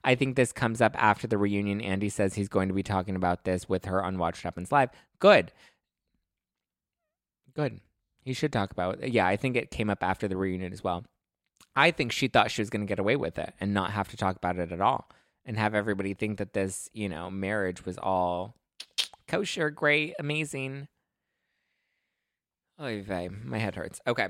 I 0.03 0.15
think 0.15 0.35
this 0.35 0.53
comes 0.53 0.81
up 0.81 0.95
after 1.01 1.27
the 1.27 1.37
reunion. 1.37 1.81
Andy 1.83 2.09
says 2.09 2.35
he's 2.35 2.49
going 2.49 2.69
to 2.69 2.75
be 2.75 2.83
talking 2.83 3.15
about 3.15 3.45
this 3.45 3.69
with 3.69 3.85
her 3.85 4.03
on 4.03 4.19
Watch 4.19 4.43
Happens 4.43 4.73
Live. 4.73 4.91
Good. 5.19 5.53
Good. 7.55 7.81
He 8.23 8.33
should 8.33 8.53
talk 8.53 8.71
about 8.71 9.03
it. 9.03 9.13
Yeah, 9.13 9.27
I 9.27 9.37
think 9.37 9.57
it 9.57 9.71
came 9.71 9.91
up 9.91 10.03
after 10.03 10.27
the 10.27 10.37
reunion 10.37 10.73
as 10.73 10.83
well. 10.83 11.05
I 11.77 11.91
think 11.91 12.13
she 12.13 12.29
thought 12.29 12.51
she 12.51 12.63
was 12.63 12.71
going 12.71 12.83
to 12.83 12.91
get 12.91 12.99
away 12.99 13.17
with 13.17 13.39
it 13.39 13.53
and 13.61 13.75
not 13.75 13.91
have 13.91 14.09
to 14.09 14.17
talk 14.17 14.37
about 14.37 14.59
it 14.59 14.73
at 14.73 14.81
all 14.81 15.09
and 15.45 15.59
have 15.59 15.75
everybody 15.75 16.15
think 16.15 16.39
that 16.39 16.55
this, 16.55 16.89
you 16.93 17.09
know, 17.09 17.31
marriage 17.31 17.85
was 17.85 17.99
all 17.99 18.55
kosher, 19.29 19.71
great, 19.71 20.15
amazing. 20.19 20.89
Oy 22.81 23.03
vey, 23.03 23.29
my 23.29 23.59
head 23.59 23.75
hurts. 23.75 24.01
Okay. 24.07 24.29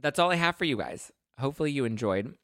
That's 0.00 0.18
all 0.18 0.30
I 0.30 0.36
have 0.36 0.56
for 0.56 0.64
you 0.64 0.76
guys. 0.76 1.10
Hopefully 1.38 1.70
you 1.72 1.84
enjoyed. 1.84 2.34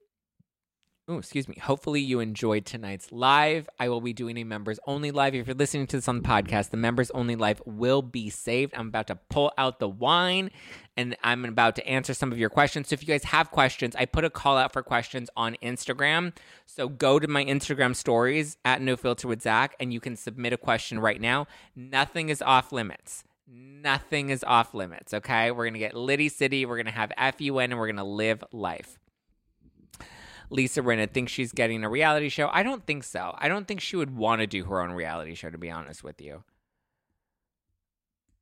Oh, 1.06 1.18
excuse 1.18 1.46
me. 1.46 1.56
Hopefully 1.60 2.00
you 2.00 2.20
enjoyed 2.20 2.64
tonight's 2.64 3.12
live. 3.12 3.68
I 3.78 3.90
will 3.90 4.00
be 4.00 4.14
doing 4.14 4.38
a 4.38 4.44
members 4.44 4.80
only 4.86 5.10
live. 5.10 5.34
If 5.34 5.46
you're 5.46 5.54
listening 5.54 5.86
to 5.88 5.98
this 5.98 6.08
on 6.08 6.22
the 6.22 6.26
podcast, 6.26 6.70
the 6.70 6.78
members 6.78 7.10
only 7.10 7.36
live 7.36 7.60
will 7.66 8.00
be 8.00 8.30
saved. 8.30 8.72
I'm 8.74 8.88
about 8.88 9.08
to 9.08 9.18
pull 9.28 9.52
out 9.58 9.80
the 9.80 9.88
wine 9.88 10.50
and 10.96 11.14
I'm 11.22 11.44
about 11.44 11.76
to 11.76 11.86
answer 11.86 12.14
some 12.14 12.32
of 12.32 12.38
your 12.38 12.48
questions. 12.48 12.88
So 12.88 12.94
if 12.94 13.02
you 13.02 13.06
guys 13.06 13.24
have 13.24 13.50
questions, 13.50 13.94
I 13.94 14.06
put 14.06 14.24
a 14.24 14.30
call 14.30 14.56
out 14.56 14.72
for 14.72 14.82
questions 14.82 15.28
on 15.36 15.56
Instagram. 15.62 16.34
So 16.64 16.88
go 16.88 17.18
to 17.18 17.28
my 17.28 17.44
Instagram 17.44 17.94
stories 17.94 18.56
at 18.64 18.80
No 18.80 18.96
Filter 18.96 19.28
with 19.28 19.42
Zack 19.42 19.76
and 19.78 19.92
you 19.92 20.00
can 20.00 20.16
submit 20.16 20.54
a 20.54 20.56
question 20.56 20.98
right 20.98 21.20
now. 21.20 21.46
Nothing 21.76 22.30
is 22.30 22.40
off 22.40 22.72
limits. 22.72 23.24
Nothing 23.46 24.30
is 24.30 24.42
off 24.44 24.74
limits. 24.74 25.12
Okay. 25.12 25.50
We're 25.50 25.64
going 25.64 25.74
to 25.74 25.78
get 25.78 25.94
Liddy 25.94 26.28
City. 26.28 26.64
We're 26.66 26.76
going 26.76 26.86
to 26.86 26.92
have 26.92 27.12
FUN 27.16 27.70
and 27.70 27.78
we're 27.78 27.86
going 27.86 27.96
to 27.96 28.04
live 28.04 28.42
life. 28.52 28.98
Lisa 30.50 30.82
Rinna 30.82 31.10
thinks 31.10 31.32
she's 31.32 31.52
getting 31.52 31.84
a 31.84 31.88
reality 31.88 32.28
show. 32.28 32.48
I 32.52 32.62
don't 32.62 32.86
think 32.86 33.04
so. 33.04 33.34
I 33.38 33.48
don't 33.48 33.66
think 33.66 33.80
she 33.80 33.96
would 33.96 34.16
want 34.16 34.40
to 34.40 34.46
do 34.46 34.64
her 34.64 34.80
own 34.80 34.92
reality 34.92 35.34
show, 35.34 35.50
to 35.50 35.58
be 35.58 35.70
honest 35.70 36.04
with 36.04 36.20
you. 36.20 36.44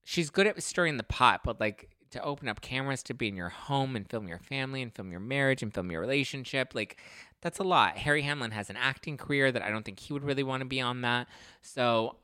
She's 0.04 0.30
good 0.30 0.46
at 0.46 0.62
stirring 0.62 0.96
the 0.96 1.04
pot, 1.04 1.42
but 1.44 1.60
like 1.60 1.90
to 2.10 2.22
open 2.22 2.48
up 2.48 2.60
cameras 2.60 3.02
to 3.04 3.14
be 3.14 3.28
in 3.28 3.36
your 3.36 3.48
home 3.48 3.96
and 3.96 4.08
film 4.08 4.28
your 4.28 4.38
family 4.38 4.82
and 4.82 4.94
film 4.94 5.10
your 5.10 5.20
marriage 5.20 5.62
and 5.62 5.72
film 5.72 5.90
your 5.90 6.00
relationship, 6.00 6.74
like 6.74 6.98
that's 7.40 7.58
a 7.58 7.64
lot. 7.64 7.96
Harry 7.98 8.22
Hamlin 8.22 8.50
has 8.50 8.68
an 8.68 8.76
acting 8.76 9.16
career 9.16 9.50
that 9.50 9.62
I 9.62 9.70
don't 9.70 9.84
think 9.84 10.00
he 10.00 10.12
would 10.12 10.24
really 10.24 10.42
want 10.42 10.60
to 10.60 10.66
be 10.66 10.80
on 10.80 11.00
that. 11.02 11.28
So 11.62 12.16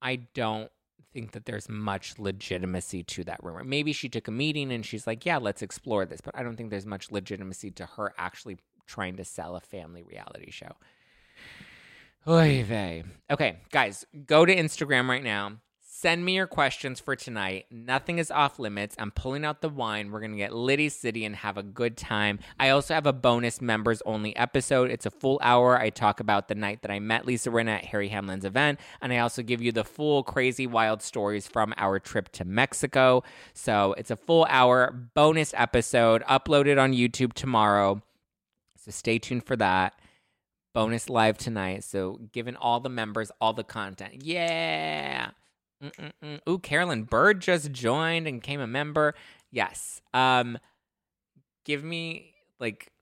I 0.00 0.16
don't 0.34 0.70
think 1.12 1.32
that 1.32 1.44
there's 1.44 1.68
much 1.68 2.18
legitimacy 2.18 3.02
to 3.04 3.24
that 3.24 3.42
rumor. 3.42 3.64
Maybe 3.64 3.92
she 3.92 4.08
took 4.08 4.28
a 4.28 4.30
meeting 4.30 4.72
and 4.72 4.84
she's 4.84 5.06
like, 5.06 5.24
yeah, 5.26 5.38
let's 5.38 5.62
explore 5.62 6.04
this, 6.04 6.20
but 6.20 6.36
I 6.36 6.42
don't 6.42 6.56
think 6.56 6.70
there's 6.70 6.86
much 6.86 7.10
legitimacy 7.10 7.70
to 7.72 7.86
her 7.86 8.14
actually 8.18 8.58
trying 8.86 9.16
to 9.16 9.24
sell 9.24 9.56
a 9.56 9.60
family 9.60 10.02
reality 10.02 10.50
show. 10.50 10.72
Oy 12.26 12.64
vey. 12.64 13.04
Okay, 13.30 13.58
guys, 13.70 14.06
go 14.26 14.44
to 14.44 14.54
Instagram 14.54 15.08
right 15.08 15.24
now. 15.24 15.52
Send 16.02 16.24
me 16.24 16.34
your 16.34 16.48
questions 16.48 16.98
for 16.98 17.14
tonight. 17.14 17.66
Nothing 17.70 18.18
is 18.18 18.28
off 18.28 18.58
limits. 18.58 18.96
I'm 18.98 19.12
pulling 19.12 19.44
out 19.44 19.60
the 19.60 19.68
wine. 19.68 20.10
We're 20.10 20.18
going 20.18 20.32
to 20.32 20.36
get 20.36 20.52
Liddy 20.52 20.88
City 20.88 21.24
and 21.24 21.36
have 21.36 21.56
a 21.56 21.62
good 21.62 21.96
time. 21.96 22.40
I 22.58 22.70
also 22.70 22.92
have 22.92 23.06
a 23.06 23.12
bonus 23.12 23.60
members 23.60 24.02
only 24.04 24.34
episode. 24.34 24.90
It's 24.90 25.06
a 25.06 25.12
full 25.12 25.38
hour. 25.44 25.78
I 25.78 25.90
talk 25.90 26.18
about 26.18 26.48
the 26.48 26.56
night 26.56 26.82
that 26.82 26.90
I 26.90 26.98
met 26.98 27.24
Lisa 27.24 27.50
Rinna 27.50 27.76
at 27.76 27.84
Harry 27.84 28.08
Hamlin's 28.08 28.44
event. 28.44 28.80
And 29.00 29.12
I 29.12 29.18
also 29.18 29.44
give 29.44 29.62
you 29.62 29.70
the 29.70 29.84
full 29.84 30.24
crazy 30.24 30.66
wild 30.66 31.02
stories 31.02 31.46
from 31.46 31.72
our 31.76 32.00
trip 32.00 32.30
to 32.30 32.44
Mexico. 32.44 33.22
So 33.54 33.94
it's 33.96 34.10
a 34.10 34.16
full 34.16 34.44
hour 34.50 34.90
bonus 35.14 35.54
episode 35.56 36.24
uploaded 36.24 36.82
on 36.82 36.92
YouTube 36.92 37.32
tomorrow. 37.32 38.02
So 38.76 38.90
stay 38.90 39.20
tuned 39.20 39.44
for 39.44 39.54
that. 39.54 39.94
Bonus 40.74 41.08
live 41.08 41.38
tonight. 41.38 41.84
So 41.84 42.18
giving 42.32 42.56
all 42.56 42.80
the 42.80 42.88
members 42.88 43.30
all 43.40 43.52
the 43.52 43.62
content. 43.62 44.24
Yeah. 44.24 45.30
Mm-mm-mm. 45.82 46.40
Ooh, 46.48 46.58
Carolyn 46.58 47.04
Bird 47.04 47.40
just 47.40 47.72
joined 47.72 48.26
and 48.28 48.42
came 48.42 48.60
a 48.60 48.66
member. 48.66 49.14
Yes. 49.50 50.00
Um, 50.14 50.58
give 51.64 51.82
me 51.82 52.34
like 52.60 52.92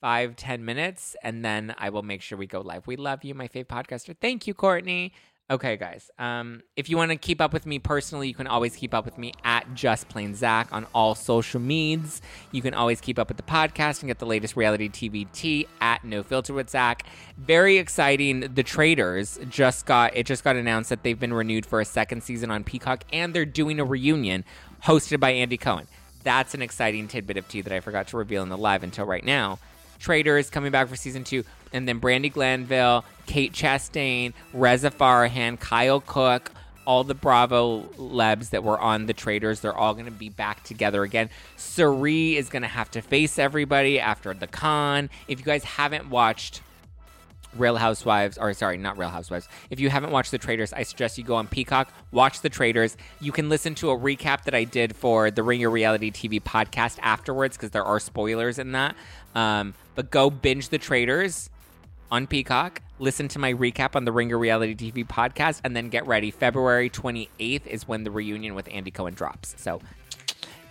five, 0.00 0.34
ten 0.36 0.64
minutes, 0.64 1.14
and 1.22 1.44
then 1.44 1.74
I 1.78 1.90
will 1.90 2.02
make 2.02 2.22
sure 2.22 2.38
we 2.38 2.46
go 2.46 2.60
live. 2.60 2.86
We 2.86 2.96
love 2.96 3.22
you, 3.22 3.34
my 3.34 3.48
fave 3.48 3.66
podcaster. 3.66 4.16
Thank 4.20 4.46
you, 4.46 4.54
Courtney. 4.54 5.12
Okay, 5.50 5.76
guys. 5.76 6.12
Um, 6.16 6.62
if 6.76 6.88
you 6.88 6.96
want 6.96 7.10
to 7.10 7.16
keep 7.16 7.40
up 7.40 7.52
with 7.52 7.66
me 7.66 7.80
personally, 7.80 8.28
you 8.28 8.34
can 8.34 8.46
always 8.46 8.76
keep 8.76 8.94
up 8.94 9.04
with 9.04 9.18
me 9.18 9.32
at 9.42 9.74
Just 9.74 10.08
Plain 10.08 10.36
Zack 10.36 10.68
on 10.70 10.86
all 10.94 11.16
social 11.16 11.58
medias. 11.58 12.22
You 12.52 12.62
can 12.62 12.72
always 12.72 13.00
keep 13.00 13.18
up 13.18 13.26
with 13.26 13.36
the 13.36 13.42
podcast 13.42 14.00
and 14.00 14.06
get 14.06 14.20
the 14.20 14.26
latest 14.26 14.54
reality 14.54 14.88
TV 14.88 15.66
at 15.80 16.04
No 16.04 16.22
Filter 16.22 16.54
with 16.54 16.70
Zack. 16.70 17.04
Very 17.36 17.78
exciting. 17.78 18.54
The 18.54 18.62
Traitors 18.62 19.40
just 19.48 19.86
got 19.86 20.16
it 20.16 20.24
just 20.24 20.44
got 20.44 20.54
announced 20.54 20.88
that 20.90 21.02
they've 21.02 21.18
been 21.18 21.34
renewed 21.34 21.66
for 21.66 21.80
a 21.80 21.84
second 21.84 22.22
season 22.22 22.52
on 22.52 22.62
Peacock, 22.62 23.02
and 23.12 23.34
they're 23.34 23.44
doing 23.44 23.80
a 23.80 23.84
reunion 23.84 24.44
hosted 24.84 25.18
by 25.18 25.30
Andy 25.30 25.56
Cohen. 25.56 25.88
That's 26.22 26.54
an 26.54 26.62
exciting 26.62 27.08
tidbit 27.08 27.38
of 27.38 27.48
tea 27.48 27.62
that 27.62 27.72
I 27.72 27.80
forgot 27.80 28.06
to 28.08 28.16
reveal 28.16 28.44
in 28.44 28.50
the 28.50 28.58
live 28.58 28.84
until 28.84 29.04
right 29.04 29.24
now. 29.24 29.58
Traitors 30.00 30.50
coming 30.50 30.72
back 30.72 30.88
for 30.88 30.96
season 30.96 31.22
two, 31.22 31.44
and 31.72 31.86
then 31.86 32.00
Brandi 32.00 32.32
Glanville, 32.32 33.04
Kate 33.26 33.52
Chastain, 33.52 34.32
Reza 34.52 34.90
Farahan, 34.90 35.60
Kyle 35.60 36.00
Cooke, 36.00 36.50
all 36.86 37.04
the 37.04 37.14
Bravo 37.14 37.88
lebs 37.98 38.48
that 38.48 38.64
were 38.64 38.78
on 38.80 39.06
the 39.06 39.12
Traitors, 39.12 39.60
they're 39.60 39.76
all 39.76 39.92
going 39.94 40.06
to 40.06 40.10
be 40.10 40.28
back 40.28 40.64
together 40.64 41.04
again. 41.04 41.30
Cirie 41.56 42.36
is 42.36 42.48
going 42.48 42.62
to 42.62 42.68
have 42.68 42.90
to 42.90 43.02
face 43.02 43.38
everybody 43.38 44.00
after 44.00 44.34
the 44.34 44.48
con. 44.48 45.10
If 45.28 45.38
you 45.38 45.44
guys 45.44 45.62
haven't 45.62 46.10
watched 46.10 46.62
Real 47.56 47.76
Housewives, 47.76 48.38
or 48.38 48.52
sorry, 48.54 48.76
not 48.76 48.96
Real 48.96 49.08
Housewives. 49.08 49.48
If 49.70 49.80
you 49.80 49.90
haven't 49.90 50.12
watched 50.12 50.30
The 50.30 50.38
Traitors, 50.38 50.72
I 50.72 50.84
suggest 50.84 51.18
you 51.18 51.24
go 51.24 51.34
on 51.34 51.48
Peacock, 51.48 51.92
watch 52.12 52.42
The 52.42 52.48
Traitors. 52.48 52.96
You 53.20 53.32
can 53.32 53.48
listen 53.48 53.74
to 53.76 53.90
a 53.90 53.98
recap 53.98 54.44
that 54.44 54.54
I 54.54 54.64
did 54.64 54.94
for 54.94 55.30
the 55.30 55.42
Ringer 55.42 55.68
Reality 55.68 56.10
TV 56.10 56.40
podcast 56.40 56.98
afterwards 57.02 57.56
because 57.56 57.70
there 57.70 57.84
are 57.84 57.98
spoilers 57.98 58.58
in 58.58 58.72
that. 58.72 58.94
Um, 59.34 59.74
but 60.00 60.10
go 60.10 60.30
binge 60.30 60.70
The 60.70 60.78
Traitors 60.78 61.50
on 62.10 62.26
Peacock. 62.26 62.80
Listen 62.98 63.28
to 63.28 63.38
my 63.38 63.52
recap 63.52 63.94
on 63.94 64.06
the 64.06 64.12
Ringer 64.12 64.38
Reality 64.38 64.74
TV 64.74 65.06
podcast, 65.06 65.60
and 65.62 65.76
then 65.76 65.90
get 65.90 66.06
ready. 66.06 66.30
February 66.30 66.88
28th 66.88 67.66
is 67.66 67.86
when 67.86 68.02
the 68.04 68.10
reunion 68.10 68.54
with 68.54 68.66
Andy 68.72 68.90
Cohen 68.90 69.12
drops. 69.12 69.54
So 69.58 69.82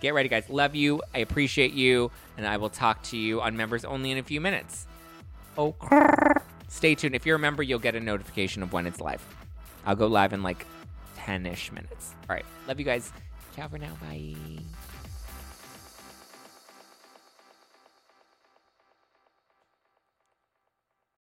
get 0.00 0.14
ready, 0.14 0.28
guys. 0.28 0.48
Love 0.48 0.74
you. 0.74 1.00
I 1.14 1.18
appreciate 1.18 1.72
you. 1.74 2.10
And 2.36 2.44
I 2.44 2.56
will 2.56 2.70
talk 2.70 3.04
to 3.04 3.16
you 3.16 3.40
on 3.40 3.56
members 3.56 3.84
only 3.84 4.10
in 4.10 4.18
a 4.18 4.24
few 4.24 4.40
minutes. 4.40 4.88
Oh, 5.56 5.76
stay 6.68 6.96
tuned. 6.96 7.14
If 7.14 7.24
you're 7.24 7.36
a 7.36 7.38
member, 7.38 7.62
you'll 7.62 7.78
get 7.78 7.94
a 7.94 8.00
notification 8.00 8.64
of 8.64 8.72
when 8.72 8.84
it's 8.84 9.00
live. 9.00 9.24
I'll 9.86 9.94
go 9.94 10.08
live 10.08 10.32
in 10.32 10.42
like 10.42 10.66
10 11.18 11.46
ish 11.46 11.70
minutes. 11.70 12.16
All 12.28 12.34
right. 12.34 12.46
Love 12.66 12.80
you 12.80 12.84
guys. 12.84 13.12
Ciao 13.54 13.68
for 13.68 13.78
now. 13.78 13.96
Bye. 14.02 14.34